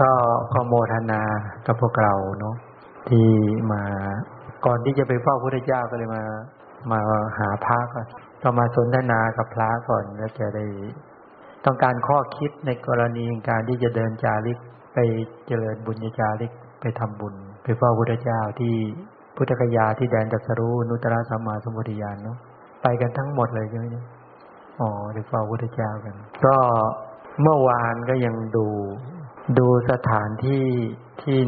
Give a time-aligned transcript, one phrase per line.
[0.00, 0.10] ก็
[0.52, 1.22] ขอโมทนา
[1.66, 2.56] กับพวกเราเนาะ
[3.08, 3.28] ที่
[3.72, 3.82] มา
[4.66, 6.22] ก่อนที่จะไปเฝ้าพระเจ้าก็เลยมา
[6.90, 6.98] มา
[7.38, 8.06] หาพระก่อน
[8.42, 10.64] ก็มาสนทนากับพระก่อนแล้วจะได้
[11.64, 14.58] ต้องการข้อคิดในกรณีการที่จะเดินจาริก
[14.94, 14.98] ไป
[15.46, 18.74] เจริญบุญญาจาริกไปทำบุญ ไปเฝ้าพระเจ้าที่
[19.36, 22.38] พุทธกยาที่แดนจัสรู้นุตตรสัมมาสมุทธญาณเนาะ
[22.82, 24.06] ไปกันทั้งหมดเลยใช่ไหมเนี่ย
[24.80, 26.14] อ๋อไปเฝ้าพระเจ้ากัน
[26.46, 26.56] ก็
[27.42, 28.66] เมื่อวานก็ยังดู
[29.58, 30.64] ดูสถานที่
[31.22, 31.38] ที่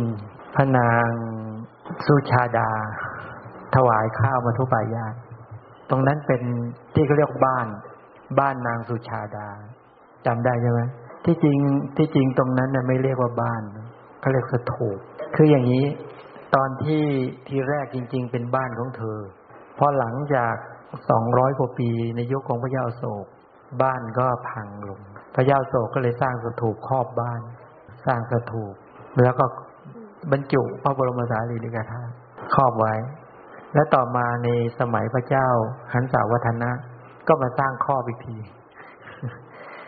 [0.55, 1.09] พระนาง
[2.07, 2.71] สุชาดา
[3.75, 5.15] ถวายข้าวมาทุปายาต
[5.91, 6.43] ตรงนั้นเป็น
[6.95, 7.67] ที่เขาเรียกบ้าน
[8.39, 9.49] บ้านนางสุชาดา
[10.27, 10.81] จำได้ใช่ไหม
[11.25, 11.59] ที่จริง
[11.97, 13.63] ที่จริงตรงนั้นน่ะไม่เรียกว่าบ้าน
[14.21, 14.99] เขาเรียกสถูป
[15.37, 15.87] คืออย่างนี้
[16.55, 17.05] ตอนที่
[17.47, 19.19] ที่แรกจริง ๆ เป็นบ้านของเธอ
[19.79, 20.55] พอหลังจาก
[21.11, 23.27] สองร้อยกว่าปีในยุคของพระเจ้าโศก
[23.83, 25.01] บ้านก็พังลง
[25.35, 27.41] พระเจ้าโศกก็เลยสร้างสถูปครอบบ้าน
[28.07, 28.75] สร้างสถูป
[29.23, 29.45] แล้วก็
[30.33, 32.13] บรรจุพระบรมสารีริกธาตุ
[32.55, 32.95] ครอบไว้
[33.75, 34.49] และต่อมาใน
[34.81, 35.49] สมัยพระเจ้า
[35.93, 36.71] หันสาวัฒนะ
[37.29, 38.37] ก็มาสร้างครอบอีกที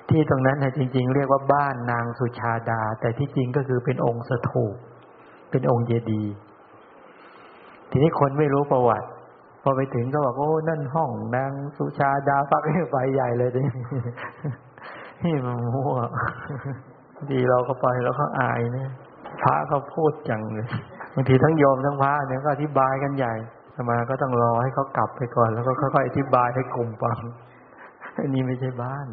[0.09, 4.77] ที่ตรงนั้นนะจริง ๆ เรียกว่าบ้านนางสุชาดา แต่ที่จริงก็คือเป็นองค์สถูป
[5.51, 6.25] เป็นองค์เยดี
[7.91, 9.09] ทีนี้คนไม่รู้ประวัติ
[9.63, 13.51] พอไปถึงก็บอกโอ้นั่นห้องนางสุชาดาปักให้ไปใหญ่เลย
[15.25, 15.99] นี่มันมั่ว
[17.33, 18.91] ดีเราก็ไปแล้วก็อายเนี่ย
[19.43, 20.69] พระก็พูดจังเลย
[21.15, 23.35] บางทีทั้งโยมทั้งพระเนี่ยก็อธิบายกันใหญ่
[23.91, 27.19] มาก็ต้องรอให้เขากลับไปก่อน แล้วก็ค่อยๆอธิบายให้กลุ่มฟัง
[28.17, 29.07] อันนี้ไม่ใช่บ้าน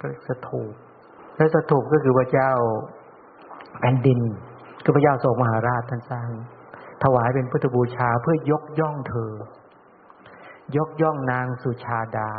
[0.00, 0.72] ก็สถูป
[1.36, 2.50] และสถูปก็คือพระเจ้า
[3.80, 4.20] แผ่นดิน
[4.84, 6.28] คือพระเจ้าโศกมหาราชท่านสร้าง
[7.02, 9.32] ถวายเป็นพุทธบูชาเพื่อยกย่องเธอ
[10.76, 12.30] ยกย่องนางสุชาดา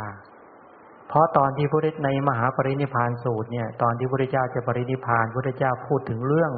[1.10, 6.52] เพราะตอนที่พระในมหาปรินิพานสูตรเนี่ย ตอนที่พระเจ้าจะปรินิพานพระเจ้าพูดถึงเรื่อง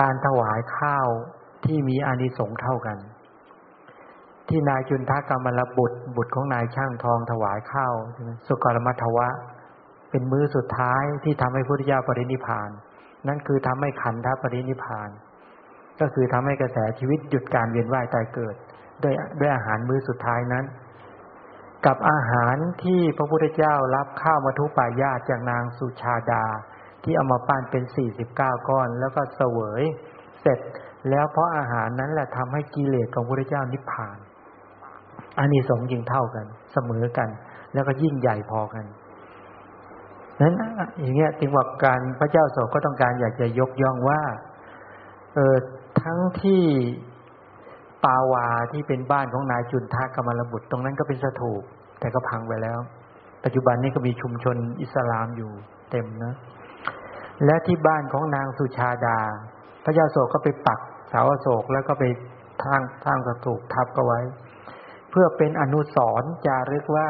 [0.00, 1.08] การถวายข้าว
[1.64, 2.98] ที่มีอานิสงส์เท่ากัน
[4.48, 7.94] ที่นายจุนทกรรมลบุตร บุตรของนายช่างทองถวายข้าว
[8.46, 9.28] สุกรมัทวะ
[10.10, 12.70] เป็นมื้อสุดท้ายที่ทำให้พระเจ้าปรินิพาน
[13.28, 15.10] นั่นคือทำให้ขันธปรินิพาน
[16.00, 18.54] ก็คือทำให้กระแสชีวิตหยุดการเวียนว่ายตายเกิด
[19.02, 20.64] ด้วยด้วยอาหารมื้อสุดท้ายนั้น
[21.86, 26.44] กับอาหารที่พระพุทธเจ้ารับข้าวมาทุปายาจากนางสุชาดา
[27.02, 29.82] ที่เอามาปั้นเป็นสี่สิบเก้าก้อน แล้วก็เสวย
[30.40, 30.58] เสร็จ
[31.10, 34.18] แล้วเพราะอาหารนั้นแหละทำให้กิเลสของพระพุทธเจ้านิพพาน
[35.38, 37.28] อันนี้สงยิงเท่ากัน เสมอกัน
[37.72, 38.84] แล้วก็ยิ่งใหญ่พอกัน
[40.40, 40.54] นั้น
[41.00, 44.20] อย่างเงี้ยจึงว่าการพระเจ้าโศกก็ต้องการอยากจะยกย่องว่า
[45.34, 45.56] เออ
[46.02, 46.62] ทั้งที่
[48.04, 51.62] ปาวาที่เป็นบ้านของนายจุนทากรรมรบุตร ตรงนั้นก็เป็นสถูป
[52.00, 52.78] แต่ก็พังไปแล้ว
[53.44, 55.50] ปัจจุบันนี้ก็มีชุมชนอิสลามอยู่
[55.90, 56.34] เต็มนะ
[57.44, 59.18] และที่บ้านของนางสุชาดา
[59.84, 62.04] พระเจ้าโศกก็ไปปักเสาโศกแล้วก็ไป
[62.64, 64.20] ทางทางสถูปทับก็ไว้
[65.10, 67.08] เพื่อเป็นอนุสรจารึกว่า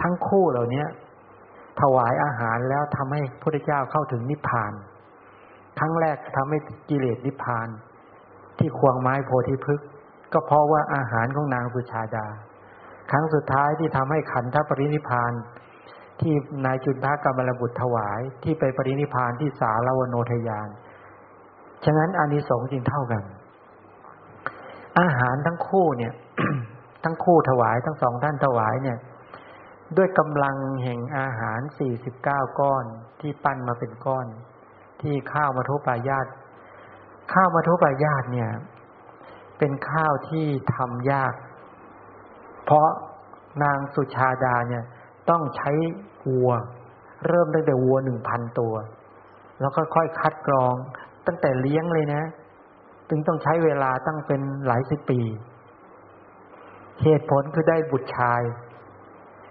[0.00, 0.84] ทั้งคู่เหล่านี้
[1.80, 4.72] ถวายอาหารแล้วทำให้พระเจ้าเข้าถึงนิพพาน
[5.78, 7.68] ครั้งแรกทำให้กิเลสนิพพาน
[8.58, 9.88] ที่ควงไม้โพธิพฤกษ์
[10.32, 12.26] ก็เพราะว่าอาหารของนางสุชาดา
[13.10, 15.32] ครั้งสุดท้ายที่ทำให้ขันธปรินิพาน
[16.20, 16.34] ที่
[16.66, 20.68] นายจุนทากรรมรบุตรถวายที่ไปปรินิพานที่สาลวโนทยาน
[21.84, 23.22] ฉะนั้นอานิสงส์จึงเท่ากัน
[25.00, 26.12] อาหารทั้งคู่เนี่ย
[27.04, 28.98] ทั้งคู่ถวายทั้งสองท่านถวายเนี่ย
[29.96, 32.84] ด้วยกำลังแห่งอาหารสี่สิบเก้าก้อน
[33.20, 34.26] ที่ปั้นมาเป็นก้อน
[35.02, 36.26] ที่ข้าวมาทุปายาต
[37.32, 38.50] ข้าวมาทุปายาตเนี่ย
[39.60, 41.34] เป็นข้าวที่ทำยาก
[42.64, 42.88] เพราะ
[43.62, 44.84] นางสุชาดาเนี่ย
[45.30, 45.70] ต้องใช้
[46.28, 46.50] วัว
[47.26, 48.74] เริ่มตั้งแต่วัวหนึ่งพันตัว
[49.60, 50.74] แล้วก็ค่อยคัดกรอง
[51.26, 52.22] ตั้งแต่เลี้ยงเลยนะ
[53.08, 55.20] ถึงต้องใช้เวลาตั้งเป็นหลายสิบปี
[57.02, 58.42] เหตุผลคือได้บุตรชาย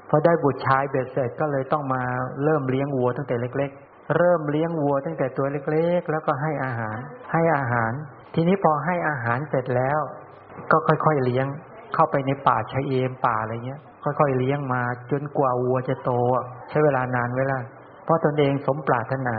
[0.09, 2.03] พอได้บุตรชายเบ็ดเสร็จก็เลยต้องมา
[2.43, 6.97] เริ่มเลี้ยงวัวตั้งแต่เล็ก ๆ เริ่มเลี้ยงวัวตั้งแต่ตัวเล็ก ๆ แล้วก็ให้อาหาร
[7.31, 7.91] ให้อาหาร
[8.33, 9.99] ทีนี้พอให้อาหารเสร็จแล้ว
[10.71, 11.45] ก็ค่อยๆเลี้ยง
[11.93, 14.81] เข้าไปในป่าชายเอมป่าอะไรเงี้ย ค่อยๆเลี้ยงมา
[15.11, 16.11] จนกว่าวัวจะโต
[16.69, 17.57] ใช้เวลานานเวลา
[18.03, 19.37] เพราะตนเองสมปรารถนา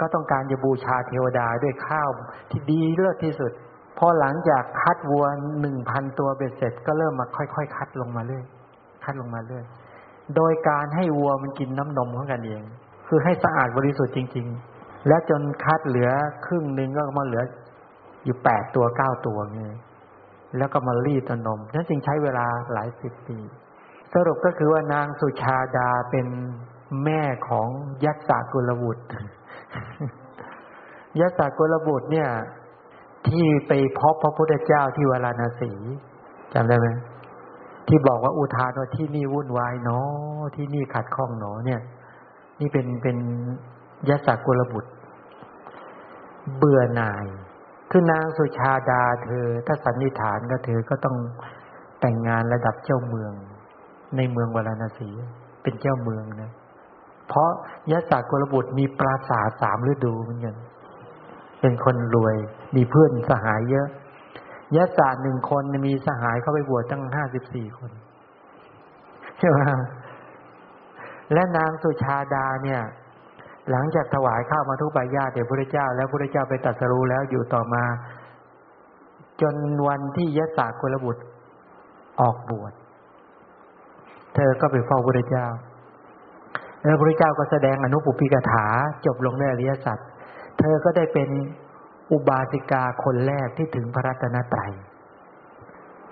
[0.00, 2.08] ก็ต้องการจะบูชาเทวดาด้วยข้าว
[2.50, 3.52] ที่ดีเลิศที่สุด
[3.98, 5.24] พอหลังจากคัดวัว
[5.60, 8.44] หนึ่งพันตัวเบ็ดเสร็จ ก็เริ่มมาค่อยๆคัดลงมาเรื่อย
[9.04, 9.64] คัดลงมาเรื่อย
[10.36, 12.62] โดยการให้วัวมันกินน้ำนมของกันเอง
[13.08, 14.46] คือให้สะอาดบริสุทธิ์จริง
[14.76, 16.10] ๆ และจนคัดเหลือ
[16.46, 17.42] ครึ่งหนึ่งก็มาเหลือ
[18.24, 19.76] อยู่แปดตัวเก้าตัวเงย
[20.58, 23.38] แล้วก็มารีดนมนั้นจึงใช้เวลาหลายสิบปี
[24.14, 26.26] สรุปก็คือว่านางสุชาดาเป็น
[27.04, 27.68] แม่ของ
[28.04, 29.04] ยักษ์สากุลบุตร
[31.20, 32.28] ยศกุลบุตรเนี่ย
[33.28, 35.72] ที่ไปพบพระพุทธเจ้าที่วาราณสี
[36.54, 36.88] จำได้ไหม
[37.88, 41.80] ที่บอกว่าอุทานว่าที่นี่วุ่นวายเนาะที่นี่ขัดข้องเนาะเนี่ย
[42.60, 43.16] นี่เป็นเป็น
[44.08, 44.90] ยศกุลบุตร
[46.56, 47.26] เบื่อหน่าย
[47.90, 51.16] คือนางสุชาดาเธอ ถ้าสันนิษฐานก็เธอก็ต้อง
[52.00, 53.32] แต่งงานระดับเจ้าเมือง
[54.16, 55.08] ในเมืองวาราณสี
[55.62, 56.50] เป็นเจ้าเมืองนะ
[57.28, 57.50] เพราะ
[57.90, 60.56] ยศกุลบุตรมีปราสาทสามฤดูเหมือนกัน
[61.60, 62.36] เป็นคนรวย
[62.76, 63.88] มีเพื่อนสหายเยอะ
[64.76, 67.90] ยศาสตร์หนึ่งคนมีสหายเข้าไปบวชตั้งห้าสิบสี่คน
[69.38, 69.58] ใช่ไหม
[71.32, 72.80] และนางสุชาดาเนี่ย
[73.70, 77.84] หลังจากถวายข้าวมาทุกปายาเดี๋ยวพระเจ้า แล้วพระเจ้าไปตัดสรู้แล้วอยู่ต่อมา
[79.40, 79.54] จน
[79.86, 81.22] วันที่ยศากุลบุตร
[82.20, 82.72] ออกบวช
[84.34, 85.46] เธอก็ไปเฝ้าพระเจ้า
[86.84, 88.66] แล้วพระเจ้าก็แสดงอนุปุพิกถา
[89.06, 89.98] จบลงในอริยสัจ
[90.58, 91.28] เธอก็ได้เป็น
[92.12, 94.72] อุบาสิกาคนแรกที่ถึงพระรัตนตรัย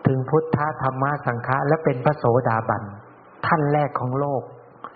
[0.07, 2.83] ถึงพุทธธรรมสังฆะและเป็นพระโสดาบัน
[3.47, 4.43] ท่านแรกของโลก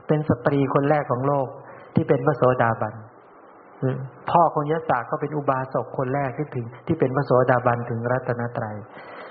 [0.07, 1.47] เป็นสตรีคนแรกของโลก
[1.95, 2.95] ที่เป็นพระโสดาบัน
[4.31, 8.77] พ่อของยศาก็เป็นอุบาสกคนแรกที่ถึง ที่เป็นพระโสดาบันถึงรัตนตรัย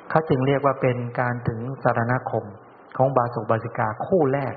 [0.09, 2.45] เขาจึงเรียกว่าเป็นการถึงสารณคม
[2.97, 4.55] ของบาสกบาสิกาคู่แรก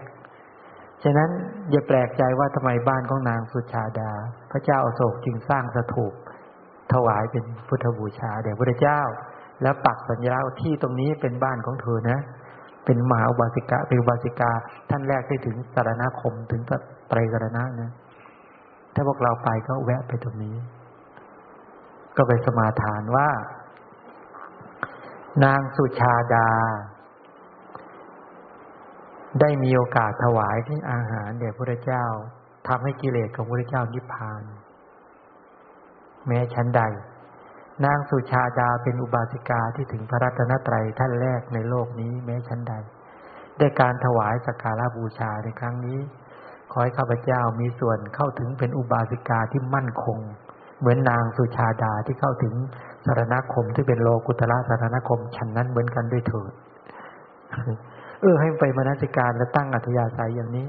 [1.04, 1.30] ฉะนั้น
[1.70, 4.10] อย่าแปลกใจว่าทำไมบ้านของนางสุชาดา
[4.50, 6.14] พระเจ้าอโศกจึงสร้างสถูป
[6.92, 9.00] ถวายเป็นพุทธบูชาแด่พระเจ้า
[9.62, 12.18] แล้วปักสัญลักษณ์ที่ตรงนี้เป็นบ้านของเธอนะ
[12.84, 14.50] เป็นมหาอุบาสิกาเป็นอุบาสิกา
[14.90, 16.60] ท่านแรกที่ถึงสารณคมถึง
[17.08, 17.90] ไตรกรณะนะ
[18.94, 20.56] ถ้าพวกเราไปก็แวะไปตรงนี้
[22.16, 23.28] ก็ไปสมาทานว่า
[25.44, 26.50] นางสุชาดา
[29.40, 32.04] ได้มีโอกาสถวายที่อาหารแด่พระเจ้า
[32.68, 34.42] ทำให้กิเลสของพระเจ้านิพพาน
[36.26, 36.82] แม้ชั้นใด
[37.84, 42.74] นางสุชาดาเป็นอุบาสิกาที่ถึงพระรัตนตรัยท่านแรกในโลกนี้แม้ชั้นใด
[43.58, 45.98] ได้การถวายสักการะบูชาในครั้งนี้
[46.72, 50.18] ขอให้ข้าพเจ้ามีส่วนเข้าถึงเป็นอุบาสิกาที่มั่นคง
[50.80, 52.54] เหมือนนางสุชาดาที่เข้าถึง
[53.04, 56.52] สารณคมที่เป็นโลกุตระสารณคมฉันนั้นเหมือนกันด้วยเถิด
[58.20, 60.68] เออให้ไปมนสิการและตั้งอัธยาศัยอย่างนี้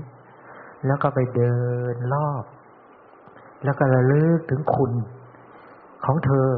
[0.85, 1.55] แล้วก็ไปเดิ
[1.93, 2.43] นรอบ
[3.63, 4.91] แล้วก็ระลึกถึงคุณ
[6.05, 6.49] ของเธอ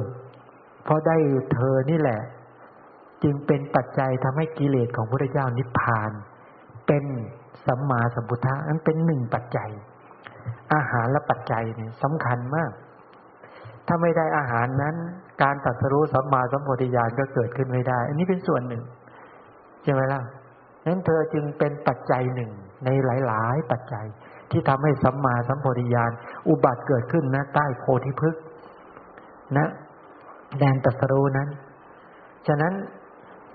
[0.86, 1.18] เพราะได้
[1.54, 2.22] เธอนี่แหละ
[3.24, 6.12] จึงเป็นปัจจัยทำให้กิเลสของพระเจ้านิพพาน
[6.88, 7.04] เป็น
[7.66, 9.72] สัมมาสัมพุทธะนั้นเป็นหนึ่งปัจจัย
[10.74, 12.72] อาหารและปัจจัยเนี่ยสำคัญมาก
[13.88, 14.96] ถ้าไม่ได้อาหารนั้น
[15.44, 18.84] การตัดสรู้สัมมาสัมปวิญญาณก็เกิดขึ้นไม่ได้ อันนี้เป็นส่วนหนึ่ง
[19.84, 20.22] ใช่ไหมล่ะ
[20.88, 22.52] นั้นเธอจึงเป็นปัจจัยหนึ่ง
[22.86, 24.06] ในหลาย ๆ ปัจจัย
[24.52, 26.12] ที่ทำให้สัมมาสัมปวิญญาณ
[26.48, 28.42] อุบัติเกิดขึ้นนะใต้โพธิพฤกษ์
[29.58, 29.68] นะ
[30.60, 31.50] แดนตัสรู้นั้น
[32.48, 32.74] ฉะนั้น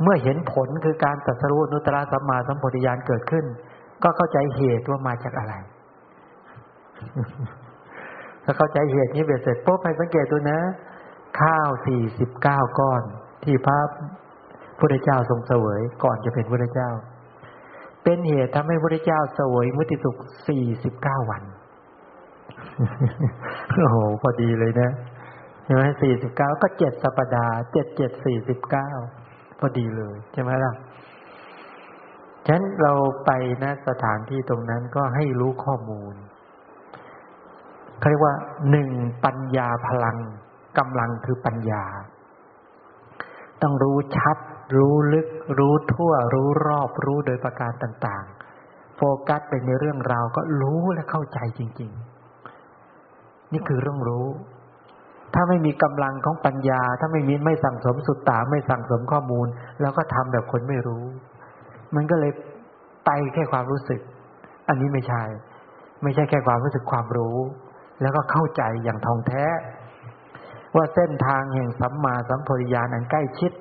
[0.03, 3.45] เมื่อเห็นผลคือการตัสรู้นุตตะสัมมาสัมปวิญาณเกิดขึ้น
[4.03, 5.55] ก็เข้าใจเหตุว่ามาจากอะไร
[8.45, 10.61] ถ้าเข้าใจเหตุนี้เบ็ดเสร็จปุ๊บไปสังเกตดูนะ
[11.41, 13.03] ข้าวสี่สิบเก้าก้อน
[13.45, 13.79] ที่พระ
[14.79, 16.91] พุทธเจ้าทรงเสวย ก่อนจะเป็นพุทธเจ้า
[18.05, 20.17] เป็นเหตุทำให้พระเจ้าเสวยมุติสุข
[20.49, 21.43] สี่สิบเก้าวัน
[23.77, 24.91] โอ้โห พอดีเลยนะ
[25.73, 28.91] ช่ไหมสี่สิบเก้าก็เจ็ดสัปดาห์เจ็ดเจ็ดสี่สิบเก้า
[29.59, 30.75] พอดีเลยใช่ไหมล่ะ
[32.47, 32.95] ฉะนั้นเรา
[33.27, 33.31] ไป
[33.63, 36.15] นะสถานที่ตรงนั้นก็ให้รู้ข้อมูล
[37.99, 38.37] เขาเรียกว่า
[38.71, 38.91] หนึ่ง
[39.25, 40.17] ปัญญาพลัง
[40.79, 41.85] กำลังคือปัญญา
[43.63, 44.37] ต้องรู้ชัด
[44.77, 51.91] รู้ลึก รู้ทั่ว รู้รอบรู้โดยประการต่างๆ โฟกัสไปในเรื่องราวก็รู้และเข้าใจจริง
[52.73, 54.27] ๆ นี่คือเรื่องรู้
[55.35, 59.47] ถ้าไม่มีกำลังของปัญญา ถ้าไม่มีไม่สั่งสมสุดตาไม่สั่งสมข้อมูล
[59.81, 61.05] แล้วก็ทำแบบคนไม่รู้
[61.95, 62.33] มันก็เลย
[63.07, 64.01] ไปแค่ความรู้สึก
[64.69, 65.23] อันนี้ไม่ใช่
[66.03, 67.39] ไม่ใช่แค่ความรู้สึกความรู้
[68.03, 69.45] แล้วก็เข้าใจอย่างทองแท้
[70.77, 73.53] ว่าเส้นทางแห่งสัมมาสัมปวิญาณอันใกล้ชิด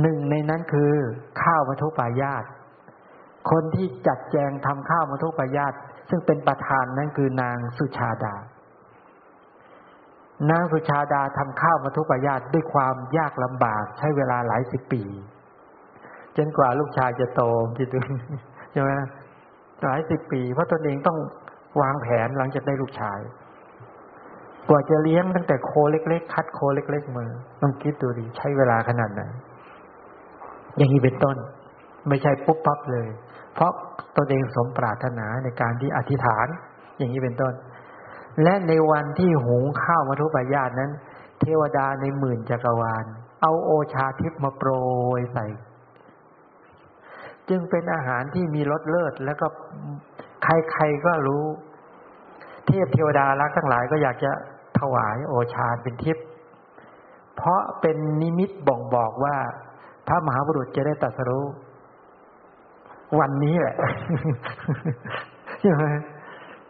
[0.00, 0.92] หนึ่งในนั้นคือ
[1.42, 2.44] ข้าวมัทุปายาต
[3.50, 5.72] คนที่จัดแจงทำข้าวมัทุปายาต
[6.10, 8.34] ซึ่งเป็นประธานนั้นคือนางสุชาดา
[10.50, 15.02] นางสุชาดาทำข้าวมาทุกปายาตด้วยความยากลำบากใช้เวลาหลายสิบปี
[16.36, 17.42] จนกว่าลูกชายจะโต
[17.78, 17.98] จิตดู
[18.72, 18.90] ใช่ไหม
[19.84, 21.18] หลายสิบปี เพราะตนเองต้อง
[21.80, 23.18] วางแผนหลังจากได้ลูกชาย
[24.68, 27.30] กว่าจะเลี้ยงตั้งแต่โคเล็กๆคัดโคเล็กๆมือ
[27.62, 29.22] ต้องคิดดูดิใช้เวลาขนาดไหน
[30.76, 31.36] อย่างนี้เป็นต้น
[32.08, 33.08] ไม่ใช่ปุ๊บปั๊บเลย
[33.54, 33.72] เพราะ
[34.16, 36.46] ตนเองสมปรารถนาในการที่อธิษฐาน
[36.98, 37.52] อย่างนี้เป็นต้น
[38.42, 40.90] และในวันที่หุงข้าวมัทุปายาตนั้น
[41.40, 43.04] เทวดาในหมื่นจักรวาล
[43.42, 44.70] เอาโอชาทิพมาโปร
[45.18, 45.46] ยใส่
[47.48, 49.46] จึงเป็นอาหารที่มีรสเลิศ แล้วก็
[50.42, 51.44] ใครๆก็รู้
[52.66, 54.32] เทพเทวดารักทั้งหลายก็อยากจะ
[54.78, 56.18] ถวายโอชาเป็นทิพ
[57.36, 59.36] เพราะเป็นนิมิตบ่งบอกว่า
[60.06, 61.46] พระมหาบุรุษจะได้ตัดสรู้
[63.18, 63.76] วันนี้แหละ
[65.60, 65.84] ใช่ไหม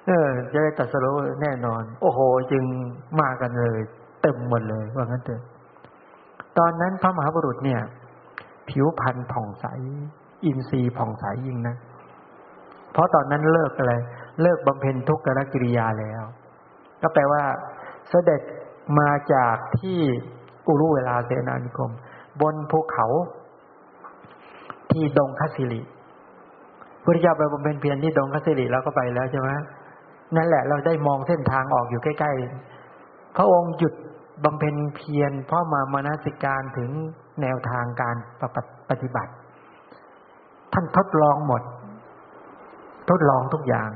[0.08, 2.20] เออ จะได้ตัดสรู้แน่นอน โอ้โห
[2.52, 2.64] จึง
[3.20, 3.78] มากันเลย
[4.22, 5.42] เต็มหมดเลยว่างั้นเถอะ
[6.58, 7.80] ตอนนั้นพระมหาบุรุษเนี่ย
[8.68, 9.66] ผิวพรรณผ่องใส
[10.44, 11.76] อินทรีย์ผ่องใสยิ่งนะ
[12.92, 13.94] เพราะตอนนั้นเลิกอะไร
[14.42, 16.22] เลิกบำเพ็ญทุกขกิริยาแล้ว
[17.02, 17.42] ก็แปลว่า
[18.08, 18.42] เสด็จ
[18.98, 20.00] มาจากที่
[20.68, 21.90] อุรุเวลาเสนานิคม
[22.40, 23.06] บนภูเขา
[24.90, 25.80] ที่ดงคัสิริ
[27.04, 29.50] พุทธเจ้าไปบำเพ็ญเพียรที่ดงคัสิริแล้วก็ไปแล้วใช่ไหม
[30.36, 32.32] นั่นแหละเราได้มองเส้นทางออกอยู่ใกล้
[32.84, 33.94] ๆ พระองค์หยุด
[34.44, 36.90] บำเพ็ญเพียรเพราะมามานาสิการถึง
[37.42, 38.16] แนวทางการ
[38.90, 39.32] ปฏิบัติ
[40.72, 41.62] ท่านทดลองหมด
[43.10, 43.90] ทดลองทุกอย่าง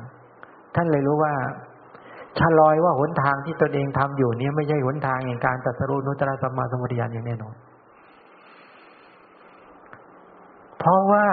[0.75, 1.35] ท่านเลยรู้ว่า
[2.39, 7.55] ชะลอยว่าหนทางที่ตนเองทำอยู่นี้ไม่ใช่หนทางแห่งการตัดสรุนุตระสัมมาสมุทยานอย่างแน่นอน
[10.79, 11.27] เพราะว่า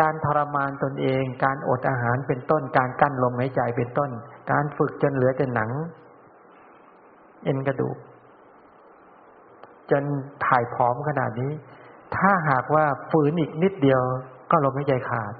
[0.00, 4.10] การทรมานตนเอง การอดอาหารเป็นต้น การกั้นลมหายใจเป็นต้น
[4.52, 5.70] การฝึกจนเหลือแต่หนัง
[7.44, 7.96] เอ็นกระดูก
[9.90, 10.02] จน
[10.44, 11.52] ถ่ายผอมขนาดนี้
[12.16, 14.00] ถ้าหากว่าฝืนอีกนิดเดียว
[14.50, 15.34] ก็ลมหายใจขาด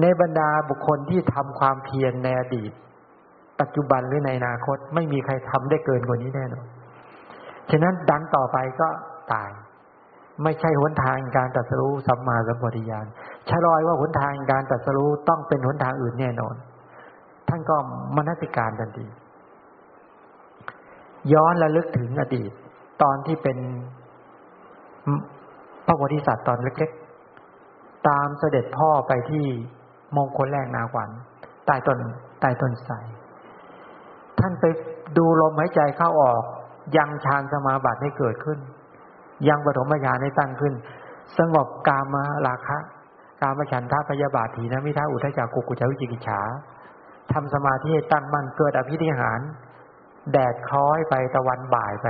[0.00, 2.72] ในบรรดาบุคคลที่ทำความเพียรในอดีต
[3.60, 6.66] ปัจจุบันหรือในอนาคต ไม่มีใครทำได้เกินกว่านี้แน่นอน
[7.70, 8.88] ฉะนั้นดันต่อไปก็
[9.32, 9.50] ตาย
[10.44, 13.06] ไม่ใช่หนทางการตัดสู้สัมมาสัมปวิญาณ
[13.50, 16.54] ชะลอยว่าหนทางการตัดสู้ต้องเป็นหนทางอื่นแน่นอน
[17.48, 17.76] ท่านก็
[18.16, 19.06] มนสิการทันที
[21.32, 22.50] ย้อนระลึกถึงอดีต
[23.02, 23.58] ตอนที่เป็น
[25.86, 29.44] พระโพธิสัตว์ตอนเล็กๆ ตามเสด็จพ่อไปที่
[30.16, 31.10] มงคลแรกนาขวัญ
[31.66, 31.98] ใต้ต้น
[32.40, 32.94] ใต้ต้นไทร
[34.38, 34.64] ท่านไป
[35.16, 36.42] ดูลมหายใจเข้าออก
[36.96, 38.58] ยังฌานสมาบัติให้เกิดขึ้น
[39.48, 40.74] ยังปฐมญาณให้ตั้งขึ้น
[41.38, 42.78] สงบกามาราคะ
[43.42, 46.40] กามฉันทะพยาบาทถีนะมิท้าอุทจักกุกุจวิจิกิจฉา
[47.32, 49.40] ทำสมาธิให้ตั้งมั่นเกิดอภิธิหาร
[50.32, 52.08] แดดคล้อยไปตะวันบ่ายไป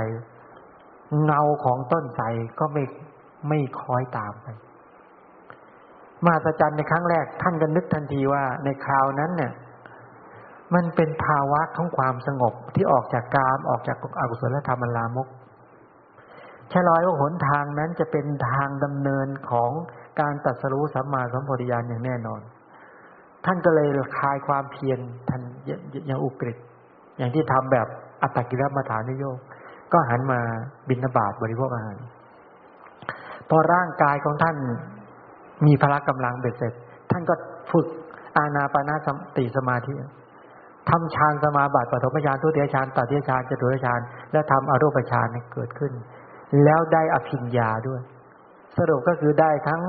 [1.23, 2.25] เงาของต้นไทร
[2.59, 2.83] ก็ไม่
[3.47, 4.47] ไม่คล้อยตามไป
[6.25, 9.51] มาสจันในครั้งแรก ท่านก็นึกทันทีว่าในคราวนั้นเนี่ย
[10.73, 15.27] มันเป็นภาวะของความสงบที่ออกจากกามออกจากอกุศลธรรมลามก
[16.73, 19.71] ชะลอยว่าหนทางนั้นจะเป็นทางดำเนินของ
[20.21, 22.41] การตัดสรู้สัมมาสัมปวิญญาณอย่างแน่นอน
[23.45, 23.87] ท่านก็เลย
[24.17, 24.99] คลายความเพียร
[25.29, 25.41] ท่าน
[26.07, 26.57] อย่างอุกฤษ
[27.17, 27.87] อย่างที่ทำแบบ
[28.21, 29.37] อัตตกิรมาฐานนิโยก
[29.93, 30.39] ก็หันมา
[30.89, 31.97] บินบาตบริโภคอาหาร
[33.49, 34.55] พอร่างกายของท่าน
[35.65, 36.73] มีพละกำลังเบ็ดเสร็จ
[37.11, 37.33] ท่านก็
[37.71, 37.87] ฝึก
[38.37, 39.93] อาณาปณะสติสมาธิ
[40.89, 43.99] ทำฌานสมาบัติปฐมฌานทุติยฌานตติยฌานจตุตฌาน
[44.31, 45.91] และทำอรูปฌานเกิดขึ้น
[46.63, 48.01] แล้วได้อภิญญาด้วย
[48.77, 49.81] สรุปก็คือได้ทั้ง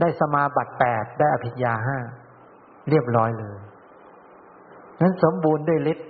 [0.00, 1.98] ได้สมาบัติแปดได้อภิญญาห้า
[2.90, 3.56] เรียบร้อยเลย
[5.00, 6.08] นั้นสมบูรณ์ด้วยฤทธิ์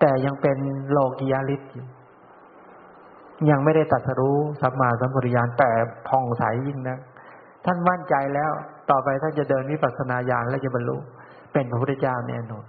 [0.00, 0.58] แต่ยังเป็น
[0.90, 1.86] โลกียฤทธิ์อยู่
[3.50, 5.70] ยังไม่ได้ตัดสรู้สัมมาสัมปวิญญาณแต่
[6.08, 6.98] ผ่องใสยิ่งนะ
[7.64, 8.50] ท่านมั่นใจแล้ว
[8.90, 10.96] ต่อไปท่านจะเดินวิปัสสนาญาณและจะบรรลุ
[11.52, 12.64] เป็นพระพุทธเจ้าแน่นอน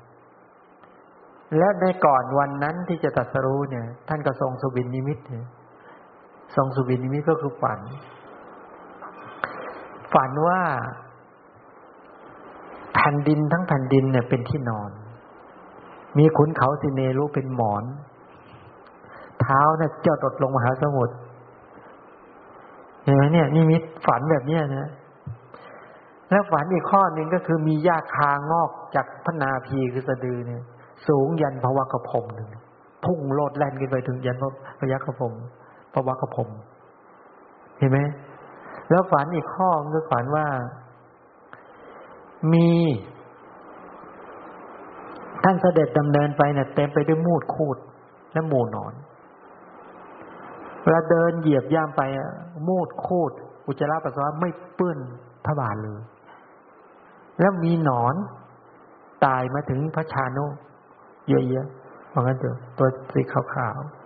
[1.58, 5.46] และในก่อนวันนั้นที่จะตัดสรู้เนี่ย ท่านก็ทรงสุบินนิมิตเนี่ย
[6.56, 7.80] ทรงสุบินิมิตก็คือฝัน
[10.14, 10.62] ฝันว่า
[12.94, 14.92] แผ่นดินทั้งแผ่นดินเนี่ยเป็นที่นอน
[16.18, 17.84] มีขุนเขาสิเนรุเป็นหมอน
[19.42, 21.16] เท้าเนี่ยเจาดดลงมหาสมุทร
[23.04, 24.90] เห็นไหมเนี่ยนิมิตฝันแบบเนี้ยนะ
[26.30, 30.64] แล้วฝันอีกข้อหนึ่งก็คือมีหญ้าคางอกจากพนาพีคือสะดือเนี่ย
[31.08, 32.50] สูงยันพระวักพรมหนึ่ง
[33.06, 34.38] พุ่งโลดแล่นขึ้นไปถึงยัน
[34.80, 35.34] พระยักษ์พม
[35.94, 36.50] พระวักพม
[37.78, 38.00] เห็นไหม
[38.90, 40.46] แล้วฝันอีกข้อคือฝันว่า
[42.54, 42.70] มี
[45.44, 47.78] ท่านเสด็จดำเนินไปเนี่ยเต็มไปด้วยมูดคูด
[48.34, 48.94] และหมูนอน
[50.82, 52.02] เวลาเดินเหยียบย่ำไป
[52.68, 53.32] มูดคูด
[53.68, 55.00] อุจจาระปัสสาวะไม่เปื้อน
[55.46, 56.02] พระบาทเลย
[57.40, 58.16] แล้วมีหนอน
[59.26, 60.46] ตายมาถึงพระชานุ
[61.30, 64.01] เยอะๆเพราะงั้นเถอะตัวสีขาวๆ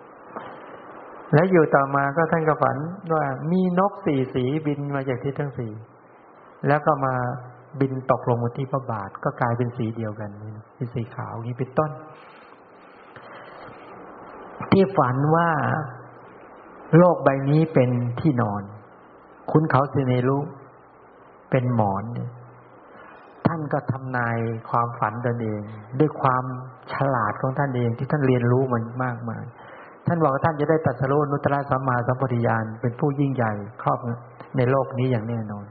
[1.32, 2.76] แล้วอยู่ต่อมาก็ท่านก็ฝัน
[3.12, 5.72] ว่ามีนกสี่สีบินมาจากทิศทั้งสี่
[6.66, 7.14] แล้วก็มา
[7.80, 10.30] บินตกลงบนที่พระบาทก็กลายเป็นสีเดียวกัน
[10.76, 11.90] เป็นสีขาวนี้เป็นต้น
[14.72, 15.48] ที่ฝันว่า
[16.96, 17.90] โลกใบนี้เป็น
[18.20, 18.62] ที่นอน
[19.50, 20.38] คุณเขาสิเนรุ
[21.50, 22.28] เป็นหมอนนี่
[23.46, 24.38] ท่านก็ทำนาย
[24.70, 25.60] ความฝันตนเอง
[25.98, 26.44] ด้วยความ
[26.92, 29.44] ฉลาดของท่านเองที่ท่านเรียนรู้มันมากมาย
[30.06, 33.98] ท่านบอกว่าท่านจะได้ตัดสรุนุตตะสัมมาสัมปวิญาณเป็นผู้ยิ่งใหญ่ครอบ
[34.56, 35.66] ในโลกนี้อย่างแน่นอน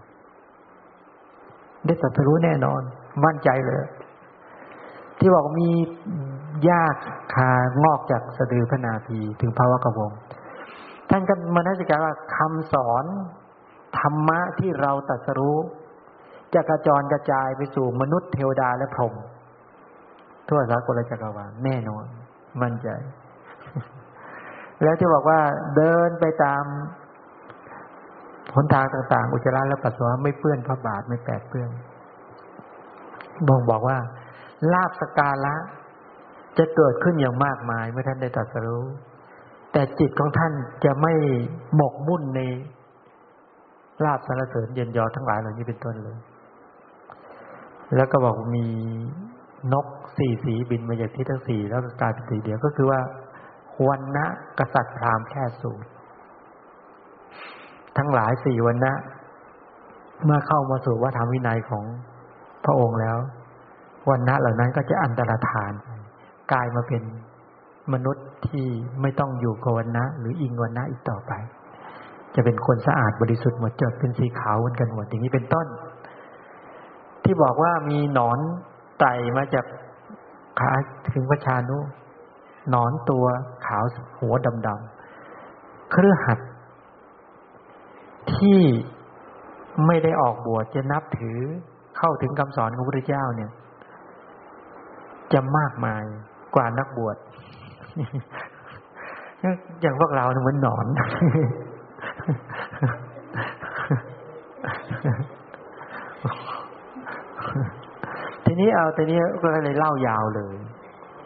[1.85, 2.81] ได้ตัดสรู้แน่นอน
[3.25, 3.83] มั่นใจเลย
[5.19, 5.69] ที่บอกมี
[6.69, 6.95] ยาก
[7.35, 7.51] คา
[7.83, 10.11] งอกจากสะดือพระนาภีถึงภาวะกระวง
[11.09, 13.05] ท่านก็มานักศึกาว่าคำสอน
[13.99, 15.57] ธรรมะที่เราตัดสรู้
[16.53, 19.13] จะกระจรกระจายไปสู่มนุษย์เทวดาและพรหม
[20.47, 22.05] ทั่วสากลจักรวาลแน่นอน
[22.61, 22.89] มั่นใจ
[24.83, 25.39] แล้วที่บอกว่า
[25.75, 26.63] เดินไปตาม
[28.55, 31.69] หนทางต่างๆ อุจจาระและปัสสาวะไม่เปื้อนพระบาทไม่แปดเปื้อน
[33.47, 33.97] บ่งบอกว่า
[34.73, 35.55] ลาบสกาละ
[36.57, 38.83] จะเกิดขึ้นอย่างมากมาย เมื่อท่านได้ตรัสรู้
[39.71, 40.53] แต่จิตของท่าน
[40.85, 41.13] จะไม่
[41.75, 42.41] หมกมุ่นใน
[44.03, 46.17] ลาบสารเสริญเย็นยอทั้งหลายเหล่านี้เป็นต้นเลย
[47.95, 48.65] แล้วก็บอกมี
[49.73, 52.99] นกสี่สีบินมาจากที่ทั้งสี่แล้วก็กลายเป็นสีเดียวก็คือว่า
[53.87, 54.25] วันนะ
[54.59, 55.87] กษัตริย์พราหมณ์แค่สูตร
[57.97, 58.93] ทั้งหลายสี่วันนะ
[60.25, 61.85] เมื่อเข้ามาสู่วัฒนวินัยของ
[62.65, 63.17] พระองค์แล้ว
[64.09, 65.71] วันนะเหล่านั้นก็จะอันตรธาน
[66.51, 67.03] กลายมาเป็น
[67.93, 68.65] มนุษย์ที่
[69.01, 71.31] ไม่ต้องอยู่กับวันนะหรืออิงวันนะอีกต่อไป
[72.35, 75.67] จะเป็นคนสะอาดบริสุทธิ์หมดจดเป็นสีขาวเหมือนกันหมดอย่างนี้เป็นต้น
[77.23, 78.39] ที่บอกว่ามีหนอน
[78.99, 79.65] ไต่มาจาก
[80.59, 80.71] ขา
[81.13, 81.77] ถึงพระชานุ
[82.73, 83.25] นอนตัว
[83.65, 83.83] ขาว
[84.19, 84.33] หัว
[84.67, 86.39] ดำๆเครือหัด
[88.35, 88.61] ที่
[89.85, 91.39] ไม่ได้ออกบวชจะนับถือ
[91.97, 93.51] เข้าถึงคำสอนของพระพุทธเจ้าเนี่ย
[95.33, 96.03] จะมากมาย
[96.55, 97.17] กว่านักบวช
[99.81, 100.85] อย่างพวกเราเนี่ยเหมือนหนอน
[108.45, 110.55] ทีนี้เอาทีนี้ก็เลยเล่ายาวเลย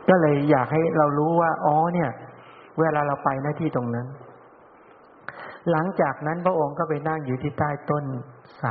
[0.10, 2.10] ก็เลยอยากให้เรารู้ว่าอ๋อเนี่ย
[2.80, 4.08] เวลาเราไปหน้าที่ตรงนั้น
[5.72, 8.06] หลังจากนั้นพระองค์ก็ไปนั่งอยู่ที่ใต้ต้น
[8.58, 8.70] ไทร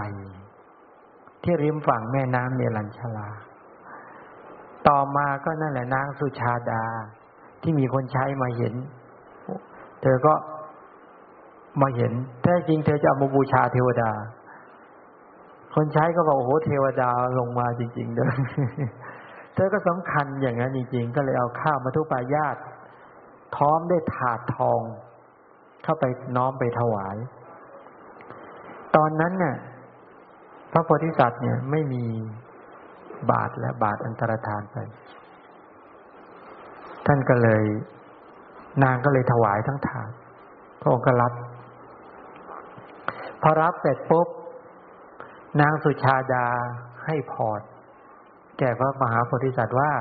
[1.44, 3.28] ที่ริมฝั่งแม่น้ำเนรัญชลา
[4.88, 6.84] ต่อมาก็นั่นแหละนางสุชาดา
[7.62, 8.74] ที่มีคนใช้มาเห็น
[10.02, 10.34] เธอก็
[11.80, 14.10] มาเห็นแท้จริงเธอจะเอามาบูชาเทวดา
[15.74, 18.28] คนใช้ก็บอกโอ้โหเทวดาลงมาจริง ๆ เด้อ
[19.58, 22.56] ธอก็สำคัญอย่างนั้นจริงๆ ก็เลยเอาข้าวมาทุปายาต
[23.56, 24.80] ท้อมได้ถาดทอง
[25.84, 26.04] เข้าไป
[26.36, 27.16] น้อมไปถวาย
[28.96, 29.56] ตอนนั้นเนี่ย
[30.72, 32.04] พระโพธิสัตว์เนี่ยไม่มี
[33.30, 34.76] บาทและบาทอันตรธานไป
[37.06, 37.64] ท่านก็เลย
[38.82, 40.10] นางก็เลยถวายทั้งถาด
[40.80, 41.32] พระองค์ก็รับ
[43.42, 44.28] พอรับเสร็จปุ๊บ
[45.60, 46.46] นางสุชาดา
[47.04, 47.60] ให้พร
[48.58, 49.92] แก่พระมหาโพธิสัตว์ว่า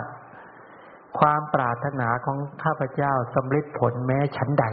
[1.19, 4.65] ความปรารถนาของข้าพเจ้าสำเร็จผลแม้ชั้นใด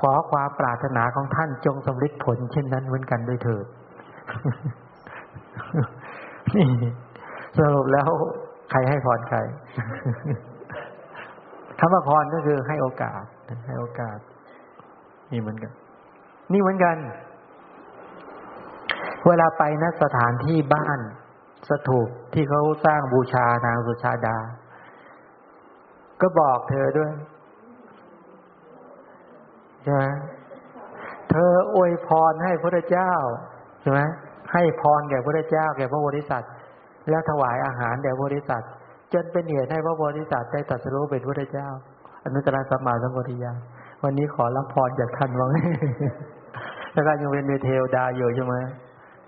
[0.00, 3.66] ขอความปรารถนาของท่านจงสำเร็จผลเช่นนั้นเหมือนกันด้วยเถิด
[6.56, 6.66] นี่
[7.58, 8.08] สรุปแล้ว
[8.70, 9.38] ใครให้พรใคร
[11.78, 13.22] คำว่าพรก็คือให้โอกาส
[13.66, 14.18] ให้โอกาส
[15.32, 15.72] นี่เหมือนกัน
[16.52, 16.96] นี่เหมือนกัน
[19.26, 21.00] เวลาไปนะสถานที่บ้าน
[21.68, 24.36] สถูปที่เขาสร้างบูชานางสุชาดา
[26.20, 27.12] ก็บอกเธอด้วย
[29.82, 30.04] ใช่ไหม
[31.30, 33.12] เธออวยพรให้พระเจ้า
[33.80, 34.00] ใช่ไหม
[34.52, 36.52] ให้พรแก่พระเจ้าแก่พระโพธิสัตว์
[37.10, 38.70] แล้วถวายอาหารแด่พระโพธิสัตว์
[39.12, 41.68] จนเป็นเหตุให้พระโพธิสัตว์ได้ตรัสรู้เป็นพระเจ้า
[42.24, 43.52] อนุตตรสัมมาสัมปวิยา
[44.02, 45.50] วันนี้ขอรับพรจากท่านว่าง
[46.92, 48.54] แล้วก็ยังเป็นเทวดาอยู่ใช่ไหม